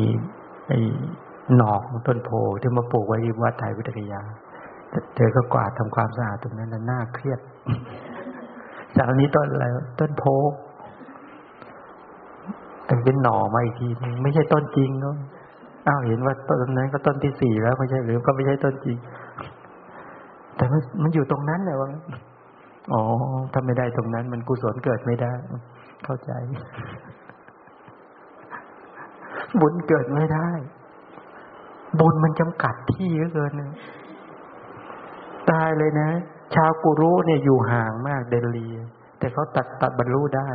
[0.69, 0.81] ไอ้
[1.57, 2.31] หนอกต้นโพ
[2.61, 4.23] ที่มาปลูกไว้ที่วัดไทยวิทยา
[5.15, 7.41] เธอก็กวาดทำความสะอาดตรงนั้นน่าเครียด
[8.97, 9.67] จากนี้ต้นอะไร
[10.01, 10.25] ต้นโพ
[12.89, 15.17] แต่เป็นหน่อมาอีกทีนึงไม่ใช่ต้นจริงเนาะ
[15.87, 18.99] อ้าวเห็นว่าต้นนั้นก็ต้นที่สี่แล้วไม่ใช่หรือก็ไม่ใช่ต้นจริง
[20.57, 21.89] แต่มันมันอยู่ตรงนั้นแหละว่า
[22.93, 23.03] อ๋อ
[23.53, 25.33] ถ้าไม่ได้ตรงนั้น มันกุศลเกิดไม่ได้
[26.05, 26.31] เข้าใจ
[29.61, 30.49] บุญเกิดไม่ได้
[32.01, 33.73] บุญมันจำกัดที่เกินนะ
[35.51, 36.09] ตายเลยนะ
[36.55, 38.69] ชาวกุรุเนี่ยอยู่ห่างมากเดลี
[39.19, 40.49] แต่เขาตัดตัดบรรลุได้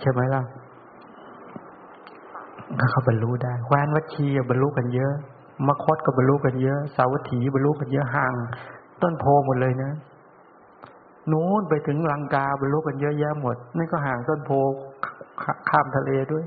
[0.00, 0.42] ใช่ไหมล่ะ
[2.78, 5.12] เขาบรรลุได้แคว้นวัชีบรรลุกันเยอะ
[5.66, 8.34] มคตก็บรรลุกันเยอะ สาวัตถีบรรลุกันเยอะห่าง
[9.02, 9.92] ต้นโพหมดเลยนะ
[11.32, 14.50] นู้นไปถึงลังกาบรรลุกันเยอะแยะหมดนั่นก็ห่างต้นโพ
[15.68, 16.44] ข้ามทะเลด้วย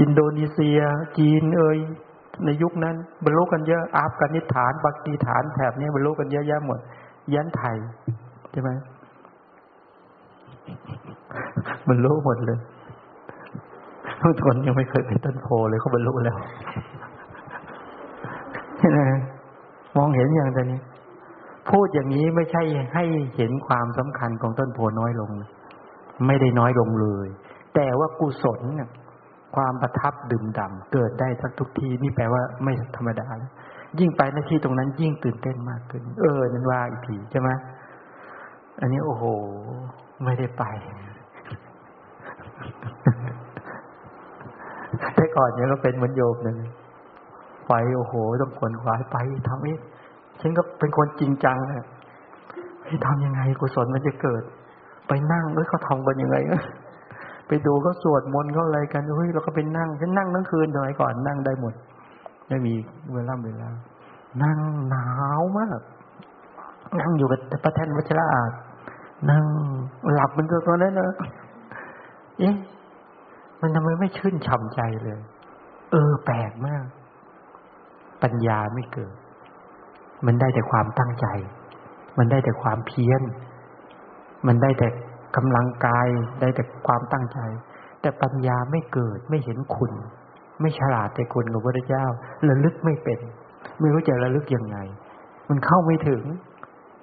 [0.00, 0.80] อินโดนีเซีย
[1.18, 1.78] จีนเอ่ย
[2.44, 6.78] ในยุคนั้น บรรลุกันเยอะอัฟกานิสถานปากีสถานแถบนี้บรรลุกันเยอะแยะหมด
[7.34, 7.76] ยันไทย
[8.52, 8.70] ใช่ไหม
[11.88, 12.58] บรรลุหมดเลย
[14.22, 16.36] ทุกคนยังไม่เคยไปต้นโพเลยเขาบรรลุแล้ว
[19.96, 20.80] มองเห็นอย่างนี้
[21.70, 22.62] พูดอย่างนี้ไม่ใช่
[22.94, 23.04] ให้
[23.36, 25.30] เห็นความสำคัญของต้นโพน้อยลง
[26.26, 27.28] ไม่ได้น้อยลงเลย
[27.74, 28.90] แต่ว่ากุศลเนี่ย
[29.56, 33.52] ความประทับดื่มดำเกิดได้สักทุกทีนี่แปลว่าไม่ธรรมดาแล้ว
[33.98, 37.48] ยิ่งไปในที่ตรงนั้น ยิ่งตื่นเต้นมากขึ้น เออนั่นว่าอีกทีใช่ไหม
[38.80, 39.24] อันนี้โอ้โห
[40.24, 40.64] ไม่ได้ไป
[45.16, 46.56] แต่ก่อนเนี่ยก็เป็นเหมือนโยมนึง
[47.68, 49.16] ไปโอ้โห ต้องขวนขวายไป
[49.48, 49.76] ทำนี้
[50.40, 51.84] ฉันก็เป็นคนจริงจังเลย
[52.86, 54.42] ให้ทำยังไงกุศลมันจะเกิด
[55.08, 56.36] ไปนั่งเอ้ยเขาทำกันยังไง
[57.48, 61.74] ไปดูเขาสวดมนต์เขาอะไรกันเฮ้ยเราก็ไปนั่งฉันนั่งทั้งคืนสมัยก่อนนั่งได้หมด
[62.48, 62.74] ไม่มี
[63.14, 63.68] เวลาเวลา
[64.42, 64.58] นั่ง
[64.88, 65.06] หนา
[65.38, 65.80] วมาก
[67.00, 68.52] นั่งอยู่กับพระแท่นวัชระอาจ
[69.30, 69.44] นั่ง
[70.12, 71.10] หลับมันตัวนั้นนะ
[72.38, 72.54] เอ๊ะ
[73.60, 75.20] มันทำไมไม่ชื่นช่ำใจเลย
[75.90, 76.84] เออ แปลกมาก
[78.22, 79.14] ปัญญาไม่เกิด
[80.26, 81.26] มันได้แต่ความตั้งใจ
[82.18, 83.22] มันได้แต่ความเพียร
[84.46, 84.88] มันได้แต่
[85.36, 86.08] กำลังกาย
[86.40, 87.40] ได้แต่ความตั้งใจ
[88.00, 89.92] แต่ปัญญาไม่เกิด ไม่เห็นคุณ
[90.60, 92.04] ไม่ฉลาดแต่คุณของพระเจ้า
[92.48, 93.20] ระลึกไม่เป็น
[93.80, 94.78] ไม่รู้จะระลึกยังไง
[95.48, 96.22] มันเข้าไม่ถึง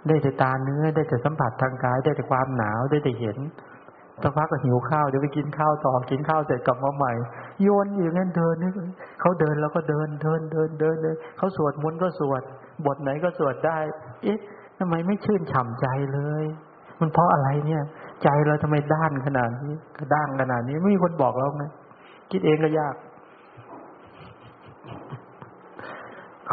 [0.08, 3.38] ได้แต่ตาเนื้อ ได้แต่สัมผัสทางกาย ได้แต่ความหนาว ได้แต่เห็น
[4.22, 7.14] สักพักก็หิวข้าวเดี๋ยวไปกินข้าวต่อกินข้าวเสร็จกลับมาใหม่
[7.64, 8.72] โยนอยู่งั้นเดินนี่
[9.20, 12.42] เขาเดินแล้วก็เดินเดินเดินเดินเลยเขาสวดมนต์ก็สวด
[12.86, 13.78] บทไหนก็สวดได้
[14.24, 14.38] เอ๊ะ
[14.80, 16.46] ทำไมไม่ชื่นฉ่ำใจเลย
[17.00, 17.84] มันเพราะอะไรเนี่ย
[18.24, 21.64] ใจเราทำไมด้านขนาดนี้กระด้างขนาดนี้ไม่มีคนบอกเราไง
[22.32, 22.96] คิดเองก็ยาก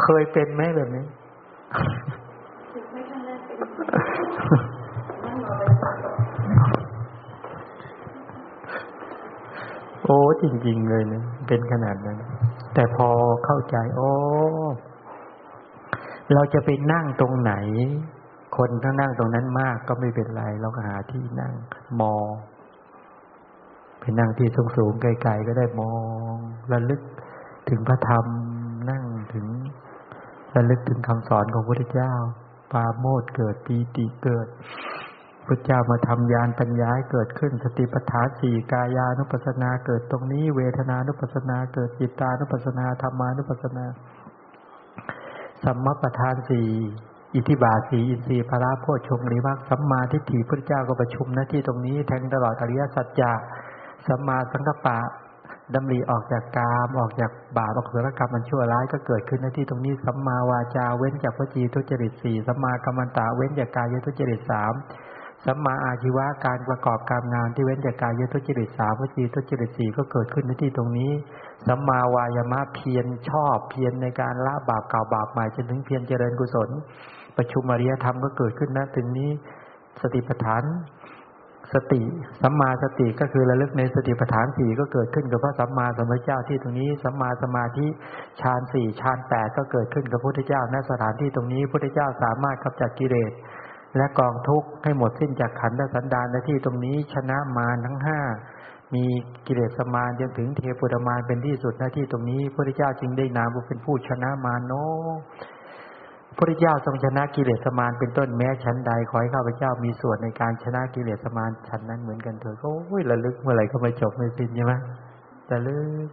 [0.01, 1.05] เคยเป็นไหมแบบนี้
[10.03, 12.17] โอ้จริง ๆ เลยนะเป็นขนาดนั้น
[12.73, 13.07] แต่พอ
[13.45, 14.11] เข้าใจ โอ้
[16.33, 17.53] เราจะไปนั่งตรงไหน
[18.57, 21.53] คนถ้านั่งตรงนั้นมากก็ไม่เป็นไร เราก็หาที่นั่ง
[22.01, 22.29] มอง
[23.99, 24.47] ไปนั่งที่
[24.77, 25.93] สูงๆไกลๆก็ได้มอ
[26.33, 26.35] ง
[26.71, 27.01] ระลึก
[27.69, 28.25] ถึงพระธรรม
[28.89, 29.45] นั่งถึง
[30.55, 32.13] ระลึกถึงคำสอนของพระพุทธเจ้า
[32.71, 34.47] ปาโมดเกิดปีติเกิด
[35.51, 43.85] พระเจ้ามาทำยานปัญญาให้เกิดขึ้น สติปัฏฐานสี่กายานุปัสสนาเกิดตรงนี้ เวทนานุปัสสนาเกิดจิตานุปัสสนาธรรมานุปัสสนา
[45.63, 46.67] สัมมาประธานสี่
[47.35, 53.31] อิทิบาสีอินทรีย์พระโพชงหรือว่าสัมมาทิฏฐิพระเจ้าก็ประชุมหน้าที่ตรงนี้แทงตลอดอริยสัจจะ
[54.07, 54.97] สัมมาสังกปะ
[55.75, 64.73] ดำริออกจากกามออกจากบาปออกจากกรรมมันชั่วร้ายก็เกิดขึ้นในที่ตรงนี้สัมมาวาจาเว้นจากวจีทุจริตสี่สัมมากรรมตะเว้นจากกายทุจริตสาม
[65.45, 71.11] สัมมาอาชีวะการประกอบการงานที่เว้นจากกายทุจริตสามวจีทุจริตสี่ก็เกิดขึ้นในที่ตรงนี้
[71.67, 76.69] สัมมาวายามะเพียรชอบเพียรในการละบาปเก่าบาปใหม่จนถึงเพียรเจริญกุศล
[77.37, 79.29] ประชุมอริยธรรมก็เกิดขึ้นนะถึงนี้
[80.01, 80.63] สติปัฏฐาน
[81.73, 82.01] สติ
[82.41, 87.85] สัมมาสติก็คือระลึกในสติปัฏฐานสี่ก็เกิดขึ้นกับพระสัมมาสัมพุทธเจ้าที่ตรงนี้สัมมาสมาธิ
[88.41, 93.31] ฌานสี่ฌานแปดก็เกิดขึ้นกับพระพุทธเจ้าณสถานที่ตรงนี้พระพุทธเจ้าสามารถกำจัดกิเลส
[93.97, 98.19] และกองทุกข์ให้หมดสิ้นจากขันธสันดานในที่ตรงนี้ชนะมารทั้งห้า
[98.93, 99.05] มี
[99.47, 104.73] กิเลสมารจนถึงเทปุตมารเป็นที่สุดหน้าที่ตรงนี้พระพุทธเจ้าจึงได้นามว่าเป็นผู้ชนะมารโน
[106.27, 114.73] พระพุทธเจ้าทรงชนะกิเลสมารเป็นต้นแม้ชั้นใดขอให้ข้าพเจ้ามีส่วนในการชนะกิเลสมารชั้นนั้นเหมือนกันเถอะโอ้ยระลึกเมื่อไหร่ก็ไม่จบไม่สิ้นใช่ไหม
[115.51, 116.07] ระลึก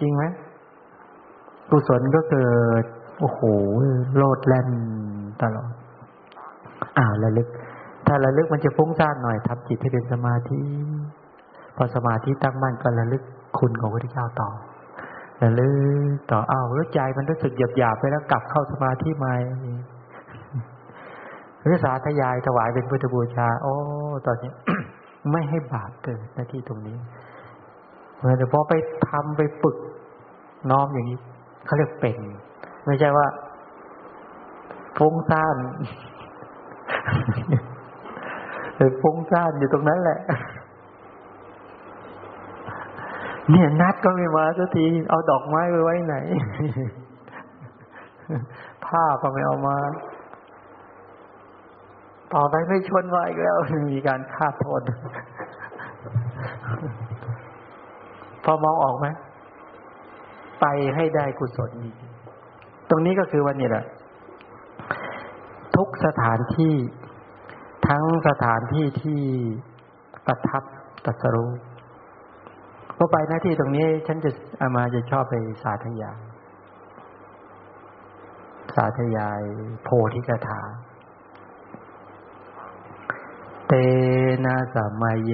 [0.00, 0.22] จริงไหม
[1.70, 2.48] กุศลก็เกิ
[2.82, 2.84] ด
[3.20, 3.40] โอ้โห
[4.16, 4.68] โลดแล่น
[5.42, 5.72] ตลอด
[6.98, 7.48] อ่าระลึก
[8.06, 10.60] ถ้าระลึกมันจะฟุ้งซ่านหน่อยทำจิตให้เป็นสมาธิ
[11.76, 13.22] พอสมาธิตั้งมั่นก็ระลึก
[13.58, 14.50] คุณของพระพุทธเจ้าต่อ
[15.42, 15.70] ระลึ
[16.08, 19.34] กต่ออ้าวแล้วใจมันรู้สึกหยาบหยาบไปแล้วกลับเข้าสมาธิใหม่
[21.60, 23.74] หรือสาธยายถวายเป็นพุทธบูชา โอ้
[24.26, 24.52] ตอนนี้
[25.30, 26.96] ไม่ให้บาปเกิดหน้าที่ตรงนี้
[28.38, 28.72] แต่พอไป
[29.08, 29.76] ทำไปฝึก
[30.70, 31.18] น้อมอย่างนี้
[31.66, 32.18] เขาเรียกเป็น
[32.86, 33.26] ไม่ใช่ว่า
[34.98, 35.56] ฟุ้งซ่าน
[39.00, 40.18] ฟุ้งซ่านอยู่ตรงนั้นแหละ
[43.50, 46.16] เนี่ยนัดก็ไม่มาสักที เอาดอกไม้ไปไว้ไหน
[48.86, 49.76] ผ้าก็ไม่เอามา
[52.34, 53.56] ต่อไปไม่ชวนไว้แล้ว
[53.90, 54.80] มีการฆ่าโทษ
[58.44, 59.06] พอมองออกไหม
[60.60, 61.70] ไปให้ได้กุศล
[62.90, 63.84] ตรงนี้ก็คือวันนี้แหละ
[65.76, 66.74] ทุกสถานที่
[67.88, 69.22] ทั้งสถานที่ที่
[70.26, 70.62] ประทับ
[71.04, 71.50] ตรัสรู้
[72.96, 74.30] พอไปหน้าที่ตรงนี้ ฉันจะ
[74.60, 76.18] อามาจะชอบไปสาธยาย
[78.76, 79.42] สาธยาย
[79.82, 80.60] โพธิกถา
[83.68, 83.72] เต
[84.44, 85.32] นะสัมมาเย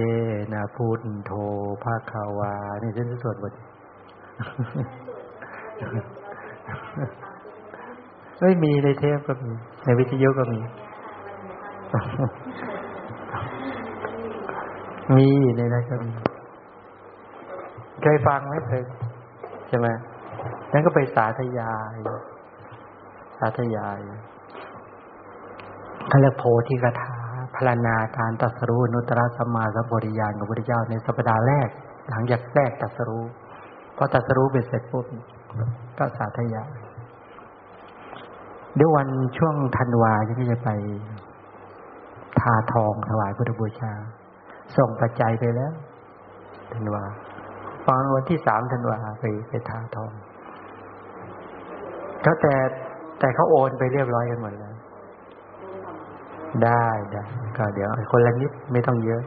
[0.53, 1.33] นะพุทโธ
[1.83, 3.53] ภาคาวา นี่ฉันจะสวดบท
[8.41, 9.53] ไม่มีในเทปก็มี
[9.85, 10.61] ในวิทยุก็มี
[15.17, 16.11] มีในนั้นก็มี
[18.03, 18.83] เคยฟังไหมเคย
[19.69, 19.87] ใช่ไหม
[20.73, 21.95] นั้นก็ไปสาธยาย
[23.39, 23.99] สาธยาย
[26.09, 27.12] เขาเรียกโพธิกถา
[27.57, 31.69] พรณนาการตัสรู้นุตรสมมาสัมปวิญาณของพระเจ้าในสัปดาห์แรก
[32.11, 33.25] หลังจากแรกตัสรู้
[33.97, 35.07] พอตัสรู้เป็นเสร็จปุ๊บ
[35.99, 36.69] ก็สาธยาย
[38.77, 40.71] เดี๋ยววันช่วงธันวาที่จะไป
[42.41, 43.93] ทาทองถวายพุทธบูชา
[44.77, 45.73] ส่งปัจจัยไปแล้ว
[46.75, 47.05] ธันวา
[47.87, 50.13] ตอนวันที่สามธันวาไปไปทาทอง
[52.25, 52.55] ก็แต่
[53.19, 54.75] แต่เขาโอนไปเรียบร้อยกันหมดแล้ว
[56.65, 57.23] ได้ได้
[57.57, 59.23] ก็เดี๋ยวคนละนิดไม่ต้องเยอะ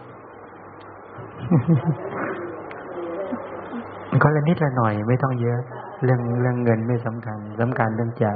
[4.24, 5.60] คนละนิดละหน่อยไม่ต้องเยอะ
[6.04, 8.28] เรื่องเรื่องเงินไม่สำคัญสำคัญเรื่องใจ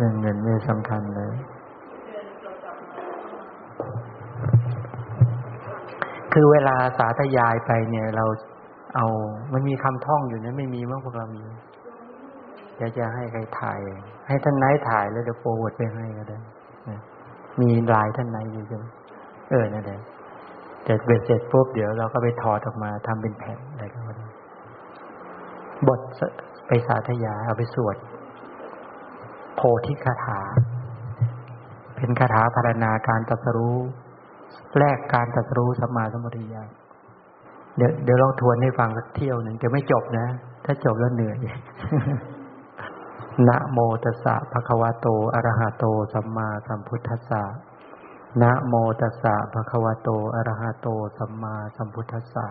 [0.00, 1.34] เรื่องเงินไม่สำคัญเลย
[6.32, 8.24] คือเวลาสาธยายไปเนี่ย เรา
[8.96, 9.06] เอา
[9.52, 11.42] มันมีคำท่องอยู่นะไม่มีมั้งพวกเรามี
[12.76, 13.78] เดี๋ยวจะให้ใครถ่าย
[14.28, 16.38] ให้ท่านไหนถ่ายแล้วเดี๋ยวโปรโมทไปให้ก็ได้
[17.60, 18.84] มีลายท่านไหนอยู่ใช่ไหม
[19.50, 20.00] เออนั่นแหละ
[20.84, 24.26] แต่เบ็ดเสร็จปุ๊บเดี๋ยวเราก็ไปถอดออกมาทำเป็นแผ่นอะไรก็ได้
[25.88, 26.00] บท
[26.66, 27.96] ไปสาธยายเอาไปสวด
[29.56, 30.40] โพธิคาถา
[31.96, 33.78] เป็นคาถาพารณาการตรัสรู้
[34.78, 36.68] แรกการตรัสรู้สัมมาสัมพุทธญาณ
[37.76, 40.26] เดี๋ยวเดี๋ยวลองทวนให้ฟังสักเที่ยวหนึ่งจะไม่จบนะ
[40.64, 41.36] ถ้าจบแล้วเหนื่อย
[43.48, 47.42] นะโมตัสสะภะคะวะโตอะระหะโต สัมมาสัมพุทธัสสะ
[48.42, 52.46] นะโมตัสสะภะคะวะโตอะระหะโต สัมมาสัมพุทธัสสะ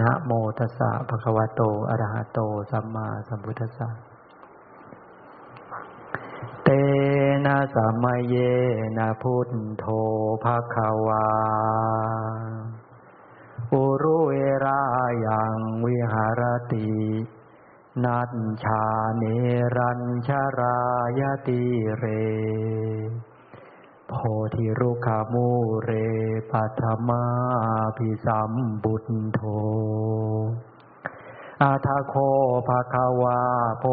[0.00, 2.40] นะโมตัสสะภะคะวะโตอะระหะโต
[2.70, 3.88] สัมมาสัมพุทธัสสะ
[6.64, 6.70] เต
[7.46, 8.34] นะสัมมาเย
[8.98, 9.48] นะพุท
[9.78, 9.84] โธ
[10.44, 11.28] ภะคะวา
[13.72, 14.82] อุรุเอรา
[15.26, 15.56] ยัง
[15.86, 16.42] วิหาร
[16.72, 16.90] ติ
[18.04, 18.30] นัต
[18.64, 18.84] ชา
[19.16, 19.24] เน
[19.76, 20.78] รัญชารา
[21.18, 21.62] ยติ
[21.98, 22.04] เร
[24.08, 24.12] โพ
[24.54, 25.48] ธิรุขามู
[25.84, 25.90] เร
[26.50, 27.24] ปัทมา
[27.96, 28.52] พิสัม
[28.82, 29.04] บุต
[29.34, 29.40] โธ
[31.62, 32.14] อาทาโค
[32.68, 33.40] ภาควา
[33.80, 33.84] โพ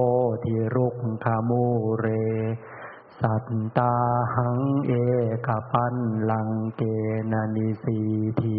[0.44, 1.64] ธิรุกขามู
[2.00, 2.08] เร
[3.22, 3.46] สัต
[3.78, 3.94] ตา
[4.36, 4.92] หังเอ
[5.48, 5.96] กปัน
[6.32, 6.82] ลังเก
[7.32, 8.00] นานิสี
[8.42, 8.58] ที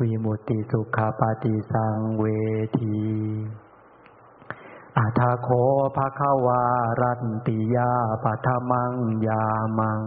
[0.00, 2.24] วิมุตติสุขาปฏิสังเว
[2.78, 2.98] ที
[4.98, 5.48] อาทาโค
[5.96, 6.62] ภะคะวา
[7.00, 7.90] รันติยา
[8.24, 8.92] ปัทมัง
[9.26, 9.44] ยา
[9.78, 10.02] มัง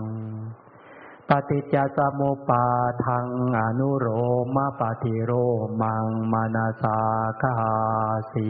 [1.30, 2.66] ปฏิจจสมุปา
[3.06, 3.28] ทัง
[3.60, 4.08] อนุโร
[4.56, 5.32] มาปฏิโร
[5.82, 7.00] มังมานาสา
[7.42, 7.56] คา
[8.32, 8.50] สี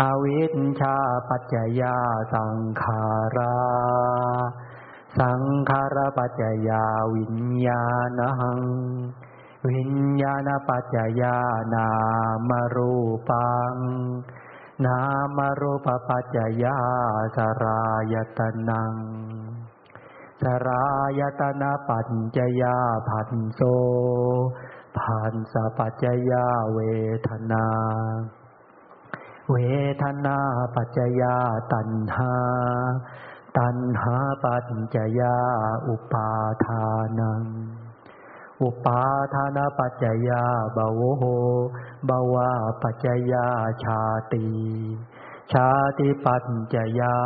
[0.00, 0.96] อวิชชา
[1.28, 1.96] ปัจจยา
[2.34, 3.04] สังขา
[3.36, 3.56] รา
[5.18, 6.84] สังขารปัจจยา
[7.16, 7.36] วิญ
[7.66, 7.84] ญา
[8.18, 8.60] ณัง
[9.70, 9.92] วิญ
[10.22, 11.36] ญาณปัจจยา
[11.74, 11.88] นา
[12.48, 12.94] มรู
[13.28, 13.74] ปัง
[14.86, 14.98] นา
[15.36, 16.78] มรูปปัจจยา
[17.36, 17.82] สรา
[18.12, 18.94] ยตนัง
[20.42, 20.84] สรา
[21.18, 22.76] ยตนะปัจจยา
[23.08, 23.60] ผันโซ
[24.98, 26.78] ผันสปัจจยาเว
[27.28, 27.66] ทนา
[29.50, 29.56] เว
[30.02, 30.38] ทนา
[30.74, 31.36] ปัจจยา
[31.72, 32.34] ตัณหา
[33.58, 35.36] ตัณหาปัจจยา
[35.88, 36.30] อุปา
[36.64, 36.84] ทา
[37.18, 37.44] นัง
[38.62, 39.00] อุปา
[39.34, 40.44] ทานาปัจจยา
[40.76, 41.24] บาวโห
[42.08, 42.50] บาวา
[42.82, 43.46] ปัจจยา
[43.84, 44.02] ชา
[44.32, 44.48] ติ
[45.52, 46.44] ชาติปัจ
[46.74, 47.16] จยา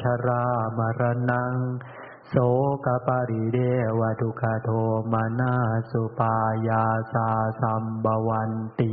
[0.00, 0.44] ชรา
[0.78, 1.54] มรณัง
[2.28, 2.34] โส
[2.84, 3.58] กปริเด
[3.98, 4.68] วทุกขโท
[5.12, 5.54] มานา
[5.90, 6.36] สุปา
[6.68, 7.28] ยาสา
[7.60, 8.92] สัมบวันตี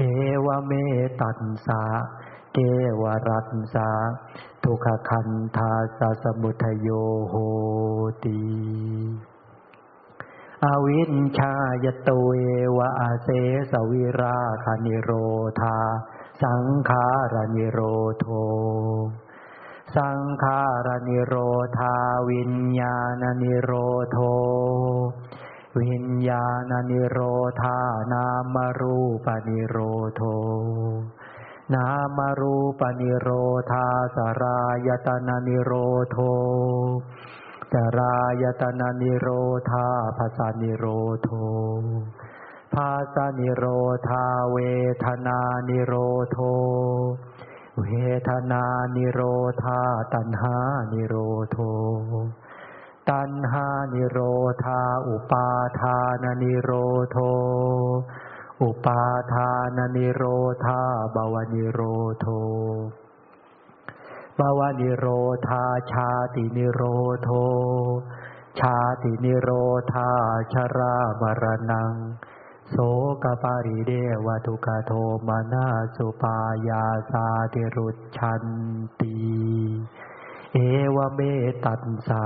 [0.00, 0.04] เอ
[0.46, 0.72] วเม
[1.20, 1.82] ตัสสะ
[2.52, 2.58] เก
[3.00, 3.90] วรัตสา
[4.64, 6.88] ทุกขคันธาสสมุทโย
[7.28, 7.34] โห
[8.24, 8.40] ตี
[10.64, 11.54] อวินชา
[11.84, 12.30] ยตเว
[12.76, 13.28] วะอาเส
[13.70, 15.10] สวิราคานิโร
[15.60, 15.78] ธา
[16.42, 17.80] สังขารนิโร
[18.20, 18.26] โท
[19.96, 21.34] สังขารนิโร
[21.78, 21.94] ธา
[22.30, 23.72] วิญญาณนิโร
[24.10, 24.18] โท
[25.78, 27.18] วิญญาณนิโร
[27.62, 27.78] ธา
[28.12, 29.76] นามรูปนิโร
[30.16, 30.22] โท
[31.74, 31.86] นา
[32.16, 33.28] มรูปนิโร
[33.72, 33.86] ธา
[34.16, 35.72] สรายตนานิโร
[36.10, 36.18] โท
[37.72, 39.28] จรายตนานิโร
[39.70, 39.86] ธา
[40.18, 40.84] ภาษานิโร
[41.22, 41.30] โท
[42.74, 43.64] ภาษานิโร
[44.08, 44.58] ธาเว
[45.04, 45.94] ทนานิโร
[46.30, 46.38] โท
[47.80, 47.86] เว
[48.28, 48.64] ทนา
[48.96, 49.20] นิโร
[49.64, 49.80] ธา
[50.14, 50.56] ตัณหา
[50.92, 51.14] นิโร
[51.50, 51.58] โท
[53.10, 54.18] ตัณหานิโร
[54.64, 55.48] ธา อุปา
[55.80, 56.70] ทานนิโร
[57.10, 57.18] โธ
[58.62, 59.02] อุปา
[59.32, 60.22] ทานนิโร
[60.64, 60.80] ธา
[61.14, 61.80] ภวนิโร
[62.20, 62.26] โธ
[64.38, 65.06] ภวนิโร
[65.48, 66.82] ธาชาตินิโร
[67.22, 67.30] โธ
[68.60, 69.50] ชาตินิโร
[69.92, 70.10] ธา
[70.52, 71.94] ชรามรณัง
[72.70, 72.76] โส
[73.22, 73.92] กปริเท
[74.26, 74.92] วทุกขโท
[75.28, 75.66] มนัส
[75.96, 78.44] สุปายาสา นิรุชฌัน
[79.00, 79.16] ติ
[80.52, 80.56] เอ
[80.96, 81.20] วเม
[81.64, 82.24] ตัสสะ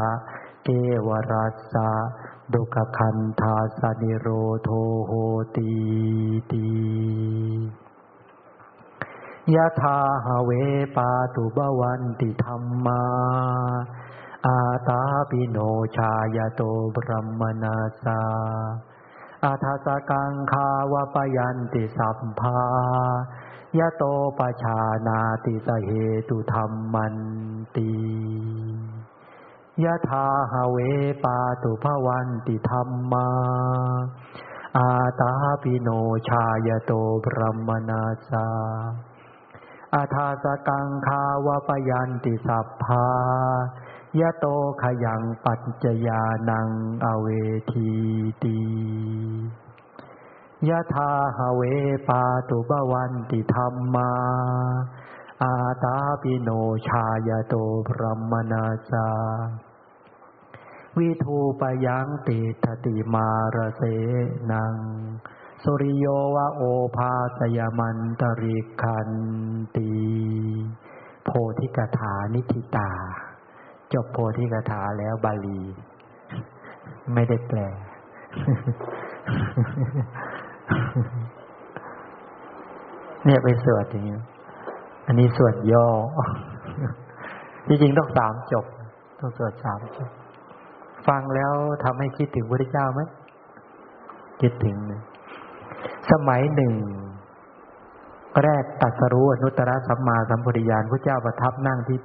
[0.64, 0.68] เก
[1.06, 1.90] วรัสสะ
[2.52, 4.28] ดุขคันธาสนิโร
[4.62, 4.70] โท
[5.06, 5.12] โห
[5.56, 5.72] ตี
[6.51, 6.68] ตี
[9.55, 10.51] ยะธาหเว
[10.97, 13.02] ปาตุบวันติธรรมา
[14.47, 15.59] อาตาปิโน
[15.97, 16.62] ชายโต
[16.94, 17.10] บร
[17.40, 18.22] มนาสา
[19.44, 22.62] อาทาสกังคาวปยันติสัมภา
[23.78, 24.02] ยะโต
[24.39, 25.90] ปชานาติสเห
[26.28, 26.64] ตุธรร
[26.94, 27.16] มัน
[27.76, 27.90] ตี
[29.85, 30.77] ยะทาหาเว
[31.24, 33.28] ปาตุภวันติธรรมา
[34.78, 34.90] อา
[35.20, 35.32] ตา
[35.62, 35.89] ปิโน
[36.28, 36.93] ชายโต
[37.24, 38.47] บรมนาสา
[39.94, 43.09] อาทาสกังคาวปยันติสัพพา
[44.20, 44.47] ยะโต
[44.82, 46.69] ขยังปัจจยานัง
[47.05, 47.28] อเว
[47.73, 47.93] ที
[48.43, 48.61] ตี
[50.69, 51.62] ยะทาหาเว
[52.09, 54.11] ปาตุบวันติธรรมา
[55.43, 55.55] อา
[55.85, 56.51] ตาปิโน
[56.89, 57.55] ชายโต
[57.89, 59.09] พรหมนาจา
[60.98, 63.82] วิทูปยังติทติมารเส
[64.52, 64.74] นัง
[65.62, 66.62] สุริโยวะโอ
[66.97, 69.10] ภาสยมันตริคัน
[69.77, 69.93] ตี
[71.24, 72.90] โพธิกถานิธิตา
[73.93, 75.60] จบโพธิกถาแล้วบาลี
[77.12, 77.59] ไม่ได้แปล
[83.24, 84.19] เนี่ยไปสวดอย่างนี้
[85.06, 85.86] อันนี้สวดย่อ
[87.66, 88.66] จริงๆต้องสามจบ
[89.20, 90.10] ต้องสวดสามจบ
[91.08, 91.52] ฟังแล้ว
[91.84, 93.00] ทำให้คิดถึงพระเจ้าไหม
[94.40, 94.76] คิดถึง
[96.10, 96.74] สมัยหนึ่ง
[98.42, 101.98] แรกตัดสรู้อนุตตรสัมมาสัมพุทธญาณพระเจ้าประทับนั่งที่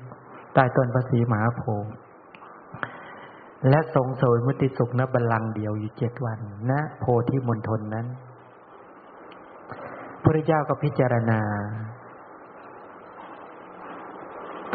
[0.54, 1.92] ใต้ต้นพระศรีมหาโพธิ์
[3.70, 8.08] และทรงโสยมุติสุขณบัลลังก์เดียวอยู่เจ็ดวันณนะโพธิมณฑลนั้น
[10.24, 11.40] พระเจ้าก็พิจารณา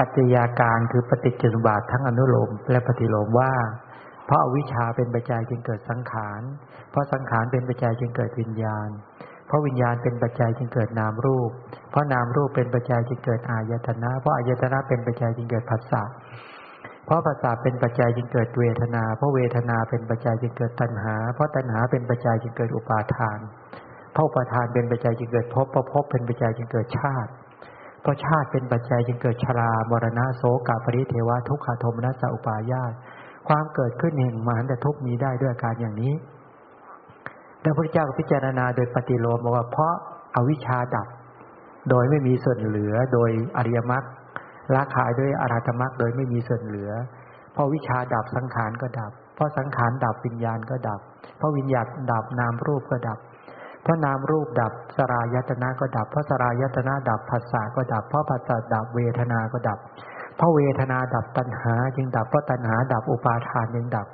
[0.03, 3.53] ปัจจัยาการคือปฏิจจสมบัติทั้งอนุโลมและปฏิโลมว่า
[4.27, 6.43] เพราะอวิชชาเป็นปัจจัยจึงเกิดสังขาร
[6.91, 8.89] เพราะสังขารเป็นปัจจัยจึงเกิดวิญญาณ
[9.47, 11.51] เพราะวิญญาณเป็นปัจจัยจึงเกิดนามรูป
[11.91, 16.03] เพราะนามรูปเป็นปัจจัยจึงเกิดอายตนะ เพราะอายตนะเป็นปัจจัยจึงเกิดผัสสะ
[17.07, 23.39] เพราะภาษาเป็นปัจจัยจึงเกิดเวทนา เพราะเวทนาเป็นปัจจัยจึงเกิดตัณหา เพราะตัณหาเป็นปัจจัยจึงเกิดอุปาทาน
[24.13, 27.33] เพราะประทานเป็นปัจจัยจึงเกิดภพเพราะภพเป็นปัจจัยจึงเกิดชาติ
[28.03, 32.93] เพราะชาติเป็นปัจจัยจึงเกิดชรามรณะโสกาปริเทวะทุกขาโทมนัสอุปายาต
[33.49, 36.15] ความเกิดขึ้นแห่งมหันตทุกมีได้ด้วยอาการอย่างนี้
[37.63, 39.95] พระพุทธเจ้าพิจารณาโดยปฏิโลมบอกว่าเพราะ
[40.37, 41.09] อาวิชชาดับ
[41.91, 44.05] โดยไม่มีส่วนเหลือโดยอริยมรรค
[44.75, 46.91] ละขายด้วยอรัตมรรคโดยไม่มีส่วนเหลือ
[47.53, 51.01] เพราะวิชาดับสังขารก็ดับ เพราะสังขารดับวิญญาณก็ดับ
[51.39, 53.19] เพราะวิญญาณดับนามรูปก็ดับ
[53.83, 59.79] เพราะนามรูปดับสรายตนะก็ดับ เพราะสรายตนะดับภาษาก็ดับ เพราะภาษาดับเวทนาก็ดับ
[60.37, 64.07] เพราะเวทนาดับตัณหาจึงดับ เพราะตัณหาดับอุปาทานจึงดับ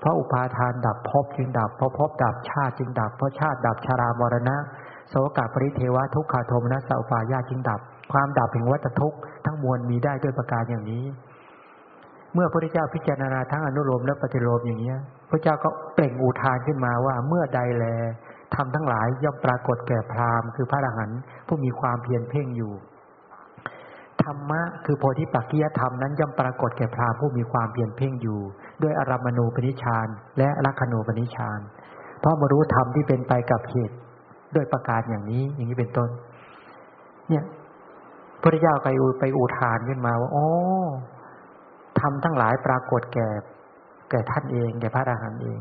[0.00, 4.56] เพราะอุปาทานดับภพจึงดับ เพราะภพดับชาติจึงดับ เพราะชาติดับชารามรณะ
[5.08, 7.80] โสกปริเทวะทุกขาโทมนัสสอุปายาจึงดับ
[8.12, 11.04] ความดับแห่งวัฏทุกข์ทั้งมวลมีได้ด้วยประการอย่างนี้
[12.34, 14.94] เมื่อพระพุทธเจ้าพิจารณาทั้งอนุโลมและปฏิโลมอย่างนี้
[15.30, 17.86] พระเจ้าก็เปล่งอุทานขึ้นมาว่าเมื่อใดแล
[18.54, 22.72] ทำทั้งหลายย่อมปรากฏแก่พราหมณ์คือพระอรหันต์ผู้มีความเพียรเพ่งอยู่
[24.22, 28.40] ธรรมะคือโพธิปักกิยธรรมนั้นย่อมปรากฏแก่พราหมณ์ผู้มีความเพียรเพ่งอยู่
[28.82, 30.08] ด้วยอารามณูปนิชาน
[30.38, 31.60] และลักขณูปนิชาน
[32.20, 33.96] เพราะมารู้ธรรมที่เป็นไปกับเหตุ
[34.54, 36.08] ด้วยประการอย่างนี้ อย่างนี้เป็นต้น
[37.28, 37.44] เนี่ย
[38.42, 38.88] พระเจ้าไป
[39.20, 40.48] ไปอุทานขึ้นมาว่าโอ้
[42.00, 43.28] ทำทั้งหลายปรากฏแก่
[44.10, 45.60] แก่ท่านเอง แก่พระอรหันต์เอง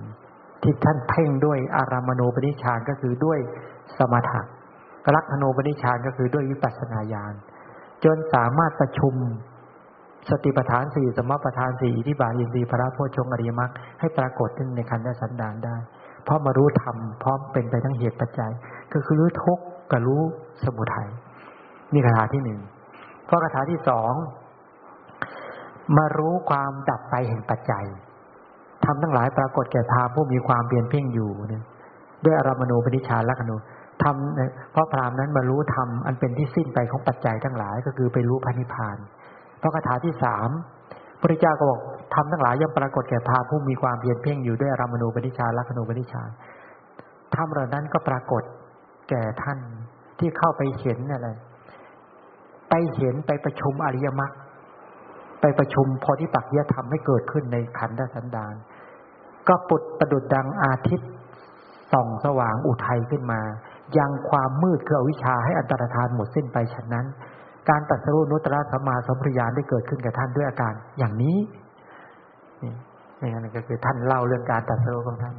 [0.63, 3.39] ที่ท่านเพ่งด้วยอารามณูปนิชานก็คือด้วย
[3.97, 4.41] สมถะ
[5.15, 7.33] ลักขณูปนิชานก็คือด้วยวิปัสสนาญาณ
[8.03, 9.13] จนสามารถประชุม
[10.29, 15.75] สติปัฏฐานสี่สมปัฏฐานสี่อิทิบาอินทรีย์พระโพชงอริยมรรคให้ปรากฏขึ้นในคันธสันดานได้
[16.23, 18.51] เพราะมารู้ธรรมพร้อมเป็นไปทั้งเหตุปัจจัย
[18.93, 20.21] ก็คือรู้ทุกข์กับรู้
[20.63, 21.09] สมุทัย
[21.93, 22.59] นี่คาถาที่หนึ่ง
[23.29, 24.13] ข้อคาถาที่สอง
[25.97, 27.85] มารู้ความดับไปแห่งปัจจัย
[28.85, 31.63] ทำทั้งหลายปรากฏแก่พราผู้มีความเปลี่ยนเพ่งอยู่เนี่ย
[32.25, 33.55] ด้วยอารมณูปนิชานลักขณู
[34.03, 38.97] ทำเพราะพรามนั้นมารู้ธรรมอันเป็นที่สิ้นไปของปัจจัยทั้งหลายก็คือไปรู้พระนิพพาน
[39.59, 40.49] เพราะคาถาที่สาม
[41.21, 41.81] พระเจ้าก็บอก
[42.15, 46.29] ทำทั้งหลายย่อมปรากฏแก่พราผู้มีความเพียรเพ่งอยู่ด้วยอารมณูปนิชานลักขณูปนิชาน
[47.35, 48.43] ธรรมเหล่านั้นก็ปรากฏ
[49.09, 49.59] แก่ท่าน
[50.19, 51.29] ที่เข้าไปเห็นอะไร
[52.69, 54.31] ไปเห็นไปประชุมอริยมรรค
[55.45, 58.53] ไปประชุมพอที่ปักยธรรมให้เกิดขึ้นในขันธสันดาน
[59.47, 61.09] ก็ปุดประดุดดังอาทิตย์
[61.93, 63.41] ส่องสว่างอุทัยขึ้นมา
[63.97, 67.05] ยังความมืดคืออวิชชาให้อันตรธานหมดสิ้นไปฉะนั้น
[67.69, 71.37] การตัดสู้นุตตรสัมมาสัมปริยานได้เกิดขึ้นกับท่านด้วยอาการอย่างนี้
[72.61, 72.73] นี่
[73.43, 75.35] นี่ก็คือท่านเล่าเรื่องการตัดสู้ของท่าน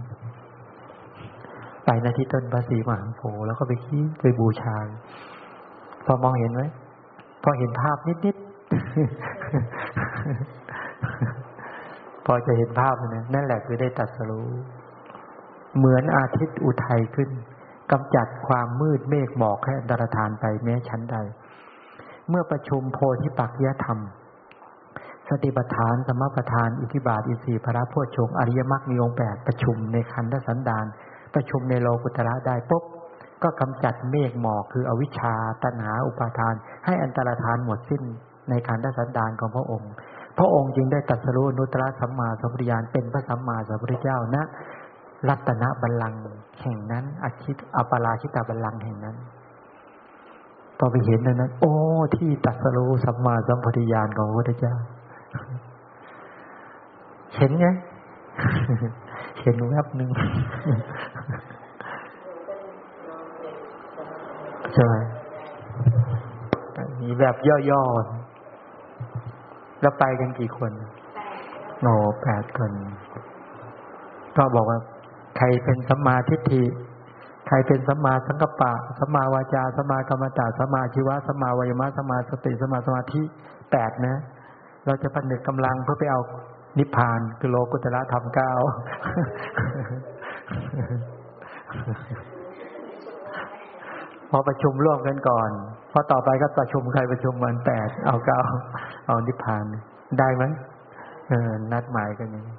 [1.84, 4.76] ไปนาที่ต้นภาษีมหาโพแล้วก็ไปขี้ไปบูชา
[6.04, 6.62] พอมองเห็นไหม
[7.42, 7.96] พอเห็นภาพ
[8.26, 9.35] นิดๆ
[12.26, 14.44] พอจะเห็นภาพนะนั่นแหละคือได้ตัดสู้
[15.76, 17.30] เหมือนอาทิตย์อุทัยขึ้น
[17.92, 21.16] กำจัดความมืดเมฆหมอกให้ดารธานไปแม้ชั้นใด
[22.28, 23.98] เมื่อประชุมโพธิปักยธรรม
[25.28, 30.86] สติปัฏฐานสมปัฏฐาน อิทิบาท อิสีพระโพชงอริยมรรคมีองค์แปดประชุมในคันธสันดาน
[31.34, 32.84] ประชุมในโลกุตระได้ปุ๊บ
[33.42, 36.54] ก็กำจัดเมฆหมอกคืออวิชชาตัณหาอุปาทาน
[36.84, 38.02] ให้อันตรธานหมดสิ้น
[38.50, 39.90] ในคันธสันดานของพระองค์
[40.38, 44.44] พระองค์จึงได้ตัดสรุนุตระสัมมาสัมพุทธญาณเป็นพระสัมมาสัมพุทธเจ้านะ
[45.28, 46.20] รัตนบัลลังก์
[46.62, 49.16] แห่งนั้นอาชิตอปาราชิตาบัลลังก์แห่งนั้น
[50.78, 51.74] พอไปเห็นนั้น โอ้
[52.16, 54.74] ที่ตัดสรู้สัมมาสัมพุทธญาณของพระพุทธเจ้า
[57.36, 57.66] เห็นไง
[59.42, 60.10] เห็นแวบหนึ่ง
[64.72, 64.94] ใช่ไหม
[67.00, 67.34] มีแบบ
[67.70, 68.25] ย่อๆ
[69.80, 70.72] แล้วไปกันกี่คน
[71.82, 71.86] โน
[72.22, 72.72] แปดคน
[74.36, 74.78] ก็บอกว่า
[75.36, 76.64] ใครเป็นสัมมาทิฏฐิ
[77.48, 83.22] ใครเป็นสัมมาสังกัปปะสัมมาวาจาสัมมากรรมตาสัมมาชีวะสัมมาวิมารสัมมาสติสัมมาสมาธิ
[83.72, 84.16] แปดนะ
[84.86, 86.20] เราจะผนึกกำลังเพื่อไปเอา
[86.78, 88.52] นิพพานคือโลกุตระธรรมเก้า
[94.30, 95.50] พอประชุมร่วมกันก่อน
[95.85, 98.38] พ อต่อไปก็ประชุมใครประชุมมันแปดเอาเก้า
[99.06, 99.64] เอานิพพาน
[100.18, 100.44] ได้ไหม
[101.28, 102.56] เออนัดหมายกันอย่างนี้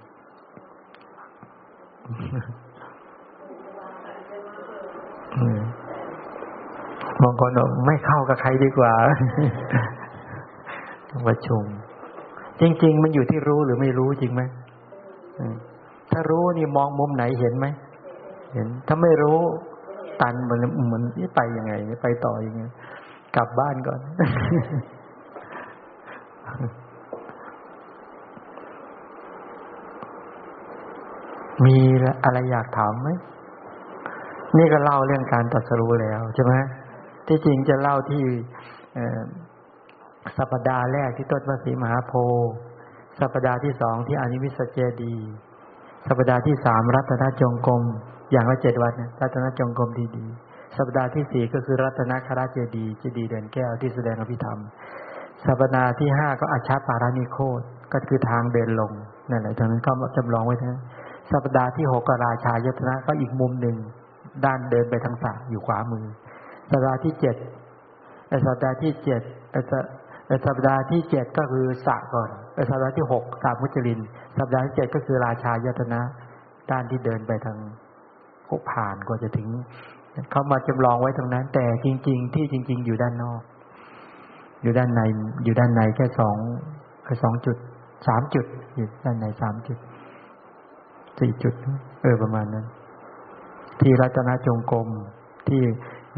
[7.23, 8.93] บางคนบอกไม่เข้ากับใครดีกว่า
[11.09, 11.63] ต้องประชุม
[12.61, 14.41] จริง ๆ มันอยู่ที่รู้หรือไม่รู้จริงไหม
[16.11, 17.67] ถ้ารู้นี่มองมุมไหนเห็นไหม
[18.53, 19.39] เห็น ถ้าไม่รู้
[20.21, 21.03] ตันเหมันเหมือน
[21.35, 22.61] ไปยังไง ไปต่อยังไง
[23.37, 23.99] กลับบ้านก่อน
[31.65, 31.77] มี
[32.23, 33.09] อะไรอยากถามไหม
[34.57, 36.53] นี่ก็เล่าเรื่องการตัดสรู้แล้วใช่ไหม
[37.27, 38.23] ที่จริงจะเล่าที่
[40.37, 42.53] สัปดาห์แรกที่ต้นพระศรีมหาโพธิ์
[43.19, 45.15] สัปดาห์ที่สองที่อนิวิสเจดี
[46.07, 47.83] สัปดาห์ที่สามรัตนจงกรม
[48.31, 50.25] อย่างละเจ็ดวันรัตนจงกรมดีดี
[50.77, 54.59] สัปดาห์ที่สี่ก็คือรัตนคราเจดีเจดีเด่นแก้วที่แสดงอภิธรรม
[55.45, 57.61] สัปดาห์ที่ห้าก็อาชาปารานิโคต
[57.93, 58.91] ก็คือทางเดินลง
[59.29, 60.77] นั่นแหละตรงนั้นก็จำลองไว้ทั้ง
[61.33, 63.75] สัปดาห์ที่หกก็ราชายตนะก็อีกมุมหนึ่ง
[64.45, 66.05] ด้านเดินไปทางสาอยู่ขวามือ
[66.71, 67.35] สัปดาห์ที่เจ็ด
[68.45, 69.21] สัปดาห์ที่เจ็ด
[70.47, 72.29] สัปดาห์ที่เจ็ดก็คือสะก่อน
[72.69, 73.99] สัปดาห์ที่หกสามุจลิน
[74.37, 76.01] สัปดาห์ที่เจ็ดก็คือราชายตนะ
[76.71, 77.57] ด้านที่เดินไปทาง
[78.49, 79.47] ผกผ่านกว่าจะถึง
[80.31, 83.41] เขามาจำลองไว้ตรงนั้น แต่จริง ๆ ที่จริง ๆ อยู่ด้านนอก
[84.61, 85.01] อยู่ด้านใน
[85.43, 86.37] อยู่ด้านในแค่สอง
[87.05, 87.57] แค่สองจุด
[88.07, 88.45] สามจุด
[88.75, 89.77] อยู่ด้านในสามจุด
[91.19, 91.53] สี่จุด
[92.01, 92.65] เออประมาณนั้น
[93.81, 94.87] ที่รัตนจงกรม
[95.47, 95.61] ที่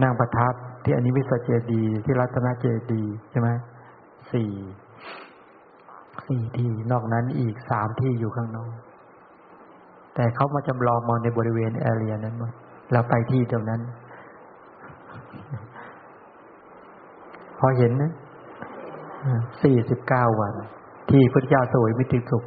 [0.04, 0.54] นั่งประทับ
[0.84, 3.50] ที่อนิวิสเจดี ที่รัตนเจดีใช่ไหม
[4.32, 4.52] สี่
[6.28, 8.72] สี่ที่นอกนั้นอีกสามที่อยู่ข้างนอก
[10.16, 12.54] แต่เขามาจำลองมองในบริเวณแอเรียนั้นหมด
[12.92, 13.82] เราไปที่ตรงนั้น
[17.60, 18.14] พอเห็นนะ
[19.64, 20.54] สี่สิบเก้าวัน
[21.10, 22.44] ที่พระเจ้าสวยมิติสุข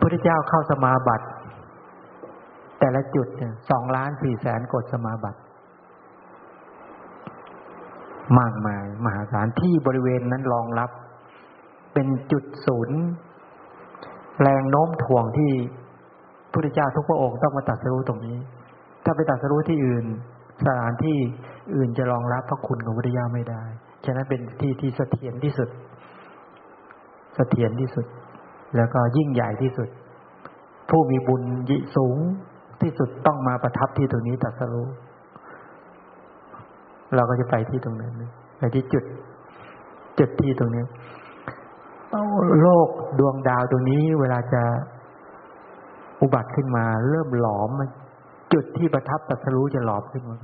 [0.00, 1.26] พระเจ้าเข้าสมาบัติ
[2.78, 5.38] แต่ละจุดเนี่ยสองล้านสี่แสนกดสมาบัติ
[8.38, 10.90] มากมาย มหาศาลที่บริเวณนั้นรองรับ
[11.92, 12.98] เป็นจุดศูนย์
[14.42, 15.52] แรงโน้มถ่วงที่
[16.52, 18.38] พระเจ้าทุกพระองค์ต้องมาตัดสู้ตรงนี้
[19.04, 20.06] ถ้าไปตัดสรู้ที่อื่น
[20.64, 21.16] สถานที่
[21.76, 23.62] อื่นจะรองรับพระคุณของพระเจ้าไม่ได้
[24.04, 25.68] ฉะนั้นเป็นที่ที่เสถียรที่สุด
[27.36, 28.06] เสถียรที่สุด
[28.76, 29.88] แล้วก็ยิ่งใหญ่ที่สุด
[30.90, 32.16] ผู้มีบุญยิสูง
[32.82, 34.88] ที่สุดต้องมาประทับที่ตรงนี้ตัดสรู้
[37.14, 38.12] เราก็จะไปที่ตรงนั้น
[38.58, 39.04] ไปที่จุด
[40.18, 40.82] จุดที่ตรงนี้
[42.62, 44.62] โลกดวงดาวตรงนี้เวลาจะ
[46.20, 47.70] อุบัติขึ้นมา เริ่มหลอม
[48.52, 50.38] จุดที่ประทับตัสรู้จะหลอมขึ้นมา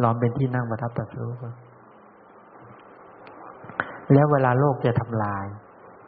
[0.00, 1.32] หลอมเป็นที่นั่งประทับตัสรู้
[4.12, 5.46] แล้วเวลาโลกจะทำลาย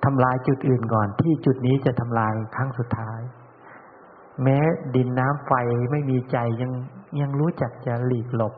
[0.05, 3.21] ทำลายจุดอื่นก่อน ที่จุดนี้จะทำลายครั้งสุดท้าย
[4.43, 4.59] แม้
[4.95, 5.53] ดินน้ำไฟ
[5.91, 6.73] ไม่มีใจยัง
[7.21, 8.55] ยังรู้จักจะหลีกหลบ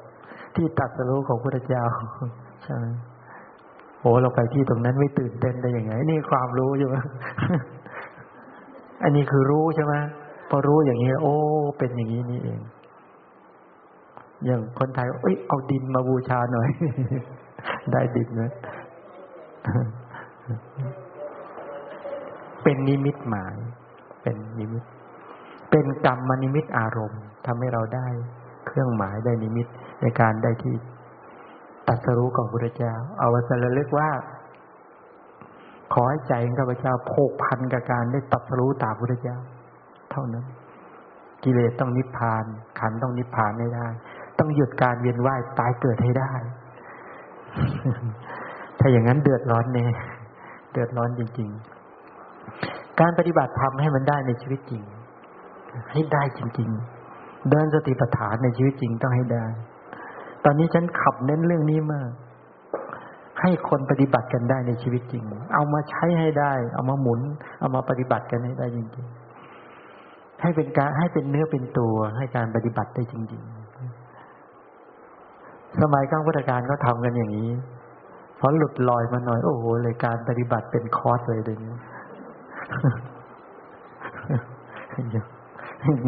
[0.56, 1.84] ที่ตัสรู้ของพระเจ้า
[2.62, 2.84] ใช่ไหม
[4.00, 6.96] โอ้เราไปที่ตรงนั้นไม่ตื่นเต้นได้ยังไง นี่ความรู้ใช่ไหม
[9.02, 9.94] อันนี้คือรู้ใช่ไหม
[10.54, 11.34] อรู้อย่างนี้ โอ้
[11.78, 12.60] เป็นอย่างนี้นี่เอง
[14.44, 16.68] อย่างคนไทย เอ้ย เอาดินมาบูชาหน่อย
[17.92, 18.52] ได้ดินนะ
[22.62, 23.56] เป็นนิมิตหมาย
[24.22, 24.84] เป็นนิมิต
[25.70, 28.08] เป็นกรรมนิมิตอารมณ์ทำให้เราได้
[28.66, 29.66] เครื่องหมายได้นิมิต
[30.02, 30.74] ในการได้ที่
[31.88, 34.10] ตัดสรู้ของพระเจ้า เอาวัสระลึกว่า
[35.94, 39.38] ขอให้ใจของข้าพเจ้าโผกพันกับการได้ตัดสรู้ตามพระเจ้า
[40.14, 40.46] เท่านั้น
[41.44, 42.44] กิเลสต้องนิพพาน
[42.80, 43.86] ขันต้องนิพพานไม่ได้
[44.38, 46.32] ต้องหยุดการเวียนว่ายตายเกิดให้ได้
[48.78, 49.86] ถ้าอย่างนั้นเดือดร้อนแน่
[50.72, 51.50] เดือดร้อนจริง
[52.24, 54.82] ๆ การปฏิบัติทำให้มันได้ในชีวิตจริง
[55.92, 56.70] ให้ได้จริง
[57.10, 59.46] ๆ เดินสติปัฏฐานในชีวิตจริงต้องให้ได้
[60.44, 62.10] ตอนนี้ฉันขับเน้นเรื่องนี้มาก
[63.40, 65.24] ให้คนปฏิบัติกันได้ในชีวิตจริง
[65.54, 67.20] เอามาใช้ให้ได้ เอามาหมุน
[67.60, 69.23] เอามาปฏิบัติกันให้ได้จริงๆ
[70.42, 73.42] ให้เป็นการให้เป็นเนื้อเป็นตัว ให้การปฏิบัติได้จริง
[75.00, 77.50] ๆ สมัยก้างพุทธการก็ทำกันอย่างนี้
[78.38, 81.74] พอหลุดลอยมาหน่อย โอ้โหเลยการปฏิบัติเป็นคอร์สเลยเดี๋ยวนี้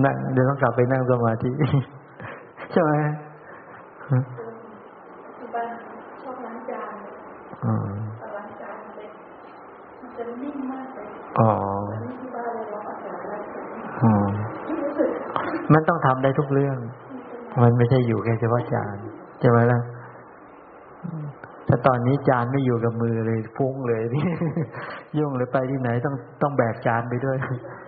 [0.05, 1.51] นั่งเดี๋ยวต้องกลับไปนั่งสมาธิ
[2.73, 2.93] ใช่ไหม
[5.39, 5.69] ที่บ้าน
[6.23, 6.93] ชอบล้างจาน
[8.36, 9.11] ล้างจานเล็ก
[10.01, 11.07] มันจะนิ่งมากเลย
[11.40, 11.51] อ๋อ
[12.20, 13.40] ที่บ้านเลยร้องอาจารย์แล้ว
[15.77, 16.77] มันต้องทำได้ทุกเรื่อง
[17.62, 18.97] มันไม่ใช่อยู่แค่เฉพาะจาน
[19.40, 19.81] ใช่ไหมล่ะ
[21.69, 24.27] ถ้าตอนนี้จานไม่อยู่กับมือเลยฟุ้งเลยนี่
[25.19, 27.36] ยุ่งเลยไปที่ไหนต้องต้องแบกจานไปด้วย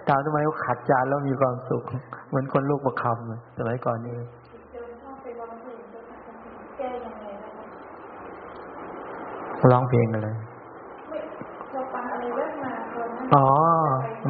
[0.09, 1.83] ตามทำไมเขาขัดจานแล้วมีความสุข
[2.29, 4.15] เหมือนคนลูกประคำสมัยก่อนนี่
[9.73, 10.29] ร้องเพลงอะไร
[13.35, 13.47] อ๋อ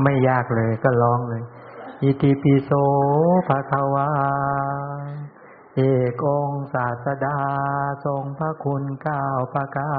[0.05, 1.43] ไม่ยากเลยก็ร้องเลย
[2.03, 2.71] อิติปิโส
[3.49, 4.09] ภะคะวา
[5.77, 5.81] เอ
[6.23, 7.37] กองศาสดา
[8.05, 9.93] ทรงพระคุณเก้าประกา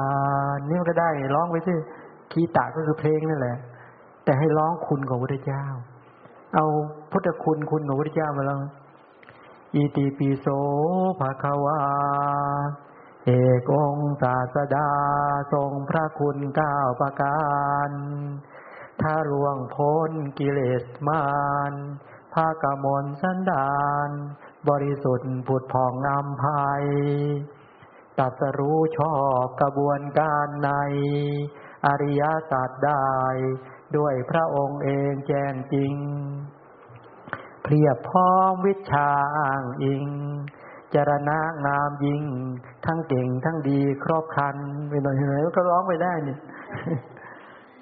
[0.54, 1.74] รนี่มันก็ได้ร้องไปสิ
[2.32, 3.58] คีตะก็คือเพลงนั่นแหละ
[4.24, 5.64] แต่ให้ร้องคุณของพระเจ้า
[6.54, 6.66] เอา
[7.10, 8.60] พุทธคุณคุณของพระเจ้ามาลอง
[9.74, 10.46] อิติปิโส
[11.20, 11.78] ภะคะวา
[13.26, 13.30] เอ
[13.70, 14.88] กองศาสดา
[15.52, 17.40] ทรงพระคุณเก้าประกา
[17.88, 17.90] ร
[19.02, 21.24] ถ้าล่วงพ้นกิเลสมา
[21.70, 21.72] ร
[22.34, 23.74] ภาคกมลสันดา
[24.08, 24.10] น
[24.68, 26.82] บริสุทธิ์ผุดผ่องงามภาย
[28.18, 30.70] ตัดสรู้ชอบกระบวนการใน
[31.86, 33.06] อริยสัจได้
[33.96, 35.94] ด้วยพระองค์เองแจ้งจริง
[37.64, 40.06] เพียบพร้อมวิชาอ้างอิง
[40.94, 42.24] จรณะงามยิ่ง
[42.86, 44.56] ทั้งเก่งทั้งดีครอบคัน
[44.88, 46.36] ไปหน่อยไหนก็ร้องไปได้นี่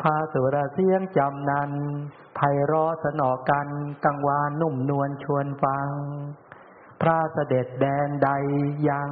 [0.02, 1.70] พาสุรเสียงจำนัน
[2.36, 3.68] ไพเราะสนอกัน
[4.04, 5.88] กังวานนุ่มนวลชวนฟัง
[7.00, 8.28] พระเสด็จแดนใด
[8.88, 9.10] ยัง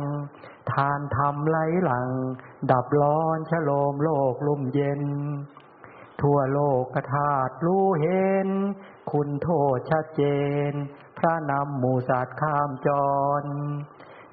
[0.72, 2.08] ทานทำไหลหลัง
[2.70, 5.02] ดับร้อนชโลมโลกลุ่มเย็น
[6.22, 8.48] ทั่วโลกกระถาดรู้เห็น
[9.12, 10.22] คุณโทษชัดเจ
[10.68, 10.70] น
[11.18, 12.88] พระนำหมูสัตว์ข้ามจ
[13.40, 13.44] ร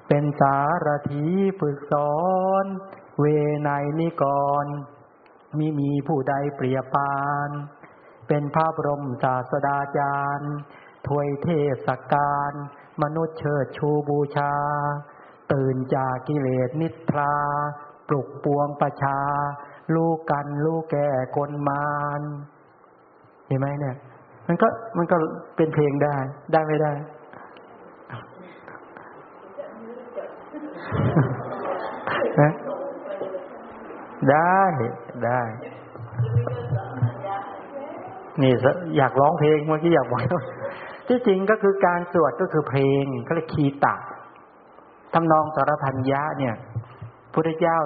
[0.08, 1.24] เป็นสารถี
[1.60, 2.14] ฝึกสอ
[2.62, 2.64] น
[3.20, 3.24] เว
[3.62, 3.68] ไน
[3.98, 4.24] นิก
[4.64, 4.66] ร
[5.60, 7.16] มิมีผู้ใดเปรียบปา
[7.48, 7.50] น
[8.28, 10.54] เป็นพระบรมศาสดาจารย์
[11.06, 12.52] ถวยเทพสักการ
[13.02, 14.52] มนุษย์เชิดชูบูชา
[15.52, 17.34] ตื่นจากกิเลสนิทรา
[18.08, 19.18] ปลุกปวงประชา
[19.94, 21.88] ลูกกันลูกแก่คนมา
[22.20, 22.22] น
[23.46, 23.96] เห็นไหมเนี่ย
[24.46, 25.16] มันก็มันก็
[25.56, 26.16] เป็นเพลงได้
[26.52, 26.92] ได้ไม่ได้
[32.40, 32.52] นะ
[34.30, 34.62] ได้
[35.24, 35.40] ได้
[38.42, 38.52] นี่
[38.96, 40.20] อยากร้องเพลงเมื่อกี้อยากบอก
[41.08, 43.94] ที่จริงก็คือการสวดก็คือเพลงก็เรียกคีตะ
[45.14, 46.54] ทำนองสารพันยะเนี่ย
[47.32, 47.78] พระเจ้า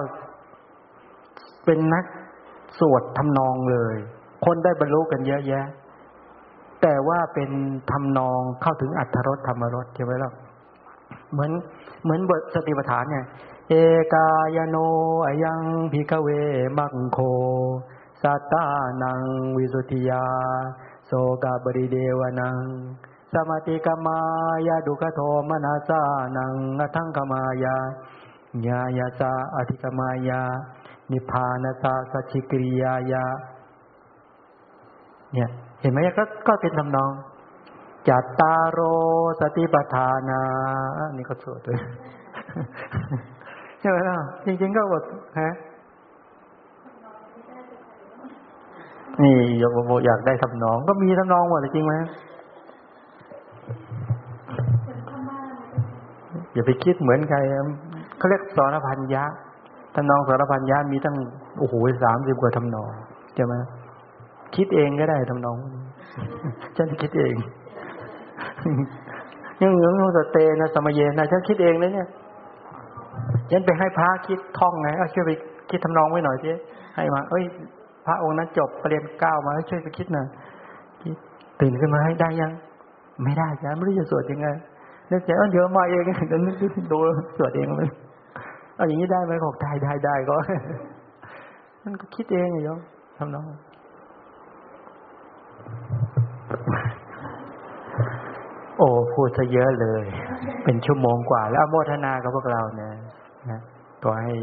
[1.65, 2.05] เป็นนัก
[2.79, 3.95] สวดทำนองเลย
[4.45, 5.65] คนได้บรรลุกันเยอะแยะ
[6.81, 7.49] แต่ว่าเป็น
[7.91, 10.31] ทำนองเข้าถึงอัตรสธรรมรสใช่ไหมล่ะ
[11.31, 11.51] เหมือน
[12.03, 13.25] เหมือนบทสติปัฏฐานเนี่ย
[13.71, 13.75] เอ
[14.13, 14.77] กายโน
[15.25, 16.29] อายังพิกเว
[16.77, 17.19] มังโค
[18.21, 18.63] สัตตา
[19.03, 19.21] นัง
[19.57, 20.25] วิสุทธิยา
[21.07, 21.11] โส
[21.43, 22.57] กาบริเดวนัง
[23.31, 24.19] สมาติกมา
[24.67, 25.19] ยาดุขโท
[25.49, 26.01] มนาสา
[26.37, 26.53] นัง
[26.95, 27.75] ทังกมายา
[28.67, 30.41] ญาญาสาอธิกมายา
[31.11, 33.25] นิพานสาสัชิกริยายา
[35.33, 35.49] เนี่ย
[35.81, 37.11] เห็นไหมก็ก็เป็นทำนอง
[38.09, 38.79] จัตตาโร
[39.39, 40.41] สติปัฏฐานา
[41.17, 41.79] นี่ก็สวดเลย
[43.79, 45.03] ใช่ไหมล่ะจริง ๆ ก็บท
[45.39, 45.49] ฮะ
[49.23, 49.71] นี่อยาก
[50.05, 51.93] อยากได้ทำนอง ก็มีทำนองหมดจริงไหม
[56.53, 57.37] อย่าไปคิดเหมือนใคร
[58.17, 59.23] เขาเรียกสารพันยะ
[59.95, 61.15] ทำนองสารพันยะมีตั้ง
[61.59, 61.73] โอ้โห
[62.03, 62.89] สามสิบกว่าทำนอง
[63.35, 63.53] ใช่ไหม
[64.55, 65.57] คิดเองก็ได้ทำนอง
[66.77, 67.35] ฉันคิดเอง
[69.61, 72.07] ยังเหงือสเตนะสมเยนะฉันคิดเองเลยเนี่ย
[73.51, 75.31] ฉันไปให้พระคิดท่องไง เอาช่วยไป
[75.69, 76.51] คิดทำนองไว้หน่อยสิ
[76.95, 77.43] ให้มา เอ้ย
[78.05, 80.27] พระองค์นั้นจบเรียนเก้ามาช่วยไปคิดหน่อย
[81.59, 82.51] ตื่นขึ้นมาให้ได้ยัง
[83.23, 84.47] ไม่ได้จ้ะไม่รู้จะสวดยังไง
[85.11, 86.55] นึกใจว่าเดี๋ยวมาเองเดี๋ยวนึก
[86.91, 86.97] ดู
[87.37, 87.89] สวดเองเลย
[88.75, 90.33] เอาอย่างนี้ได้ไหมบอกได้ได้ได้ก็
[91.83, 92.79] มันก็คิดเองไงโยม
[93.17, 93.45] ทำนอง
[98.77, 100.03] โอ้พูดซะเยอะเลย
[100.63, 102.88] เป็นชั่วโมงกว่า แล้วโมทนากับพวกเราเนี่ย
[103.49, 103.61] นะ
[104.03, 104.33] ก็ให้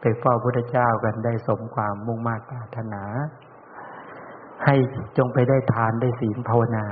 [0.00, 3.02] ไปเฝ้าพระเจ้ากันได้สมความมุ่งมากปรารถนา
[4.64, 4.74] ให้
[5.18, 6.86] จงไปได้ทานได้ศีลภาวนา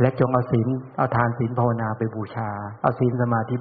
[0.00, 2.48] และจงเอาศีลเอาทานศีลภาวนาไปบูชา
[2.82, 3.54] เอาศีลสมาธิ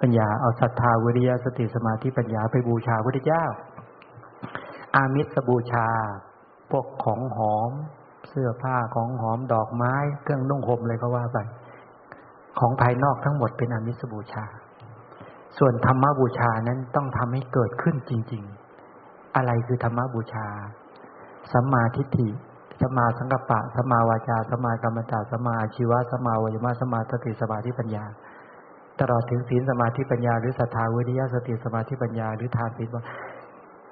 [0.00, 3.44] ปัญญาเอาศรัทธาวิริยะสติสมาธิปัญญาไปบูชาพระเจ้า
[4.96, 5.88] อามิสบูชา
[6.70, 7.72] พวกของหอม
[8.28, 11.38] เสื้อผ้าของหอมดอกไม้ เครื่องนุ่งห่มเลยก็ว่าไป
[12.58, 14.44] ของภายนอกทั้งหมดเป็นอามิสบูชา
[15.58, 18.42] ส่วนธรรมบูชานั้นต้องทำให้เกิดขึ้นจริง
[18.88, 20.46] ๆ อะไรคือธรรมบูชา
[21.52, 22.28] สัมมาทิฏฐิ
[22.80, 28.04] สัมมาสังกัปปะสัมมาวาจาสัมมากรรมตาสัมมาอาชีวะสัมมาวิมารสัมมาสติสมาธิปัญญา
[29.00, 32.88] ตลอดถึงศีลสมาธิปัญญา หรือศรัทธาวิริยะสติสมาธิปัญญา หรือทานศีล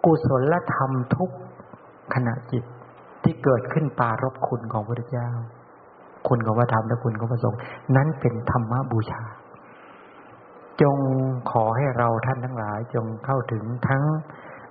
[0.05, 1.31] กุศลธรรมทุก
[2.15, 2.65] ขณะจิต
[3.23, 5.29] ที่เกิดขึ้นปารบคุณของพระเจ้า
[6.29, 7.59] คุณของพระธรรมและคุณของพระสงฆ์
[7.97, 9.23] นั้นเป็นธรรมบูชา
[10.83, 10.97] จง
[11.51, 14.03] ขอให้เราท่านทั้งหลายจงเข้าถึงทั้ง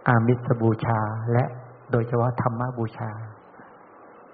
[0.08, 1.00] อามิสบูชา
[1.34, 1.44] และ
[1.92, 3.12] โดยเฉพาะธรรมบูชา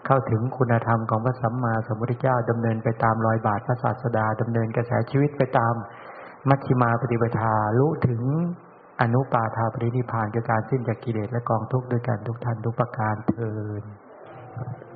[0.05, 5.73] เข้าถึงคุณธรรมของพระสัมมาสัมพุทธเจ้าดำเนินไปตามรอยบาทพระศาสดาดำเนินกระแสชีวิตไปตาม
[6.49, 8.21] มัชฌิมาปฏิปทารู้ถึง
[9.01, 13.51] อนุปาทาปรินิพานคือการสิ้นจากกิเลสและกองทุกข์ด้วยกันทุกท่านทุกประการเทิ
[13.81, 13.83] น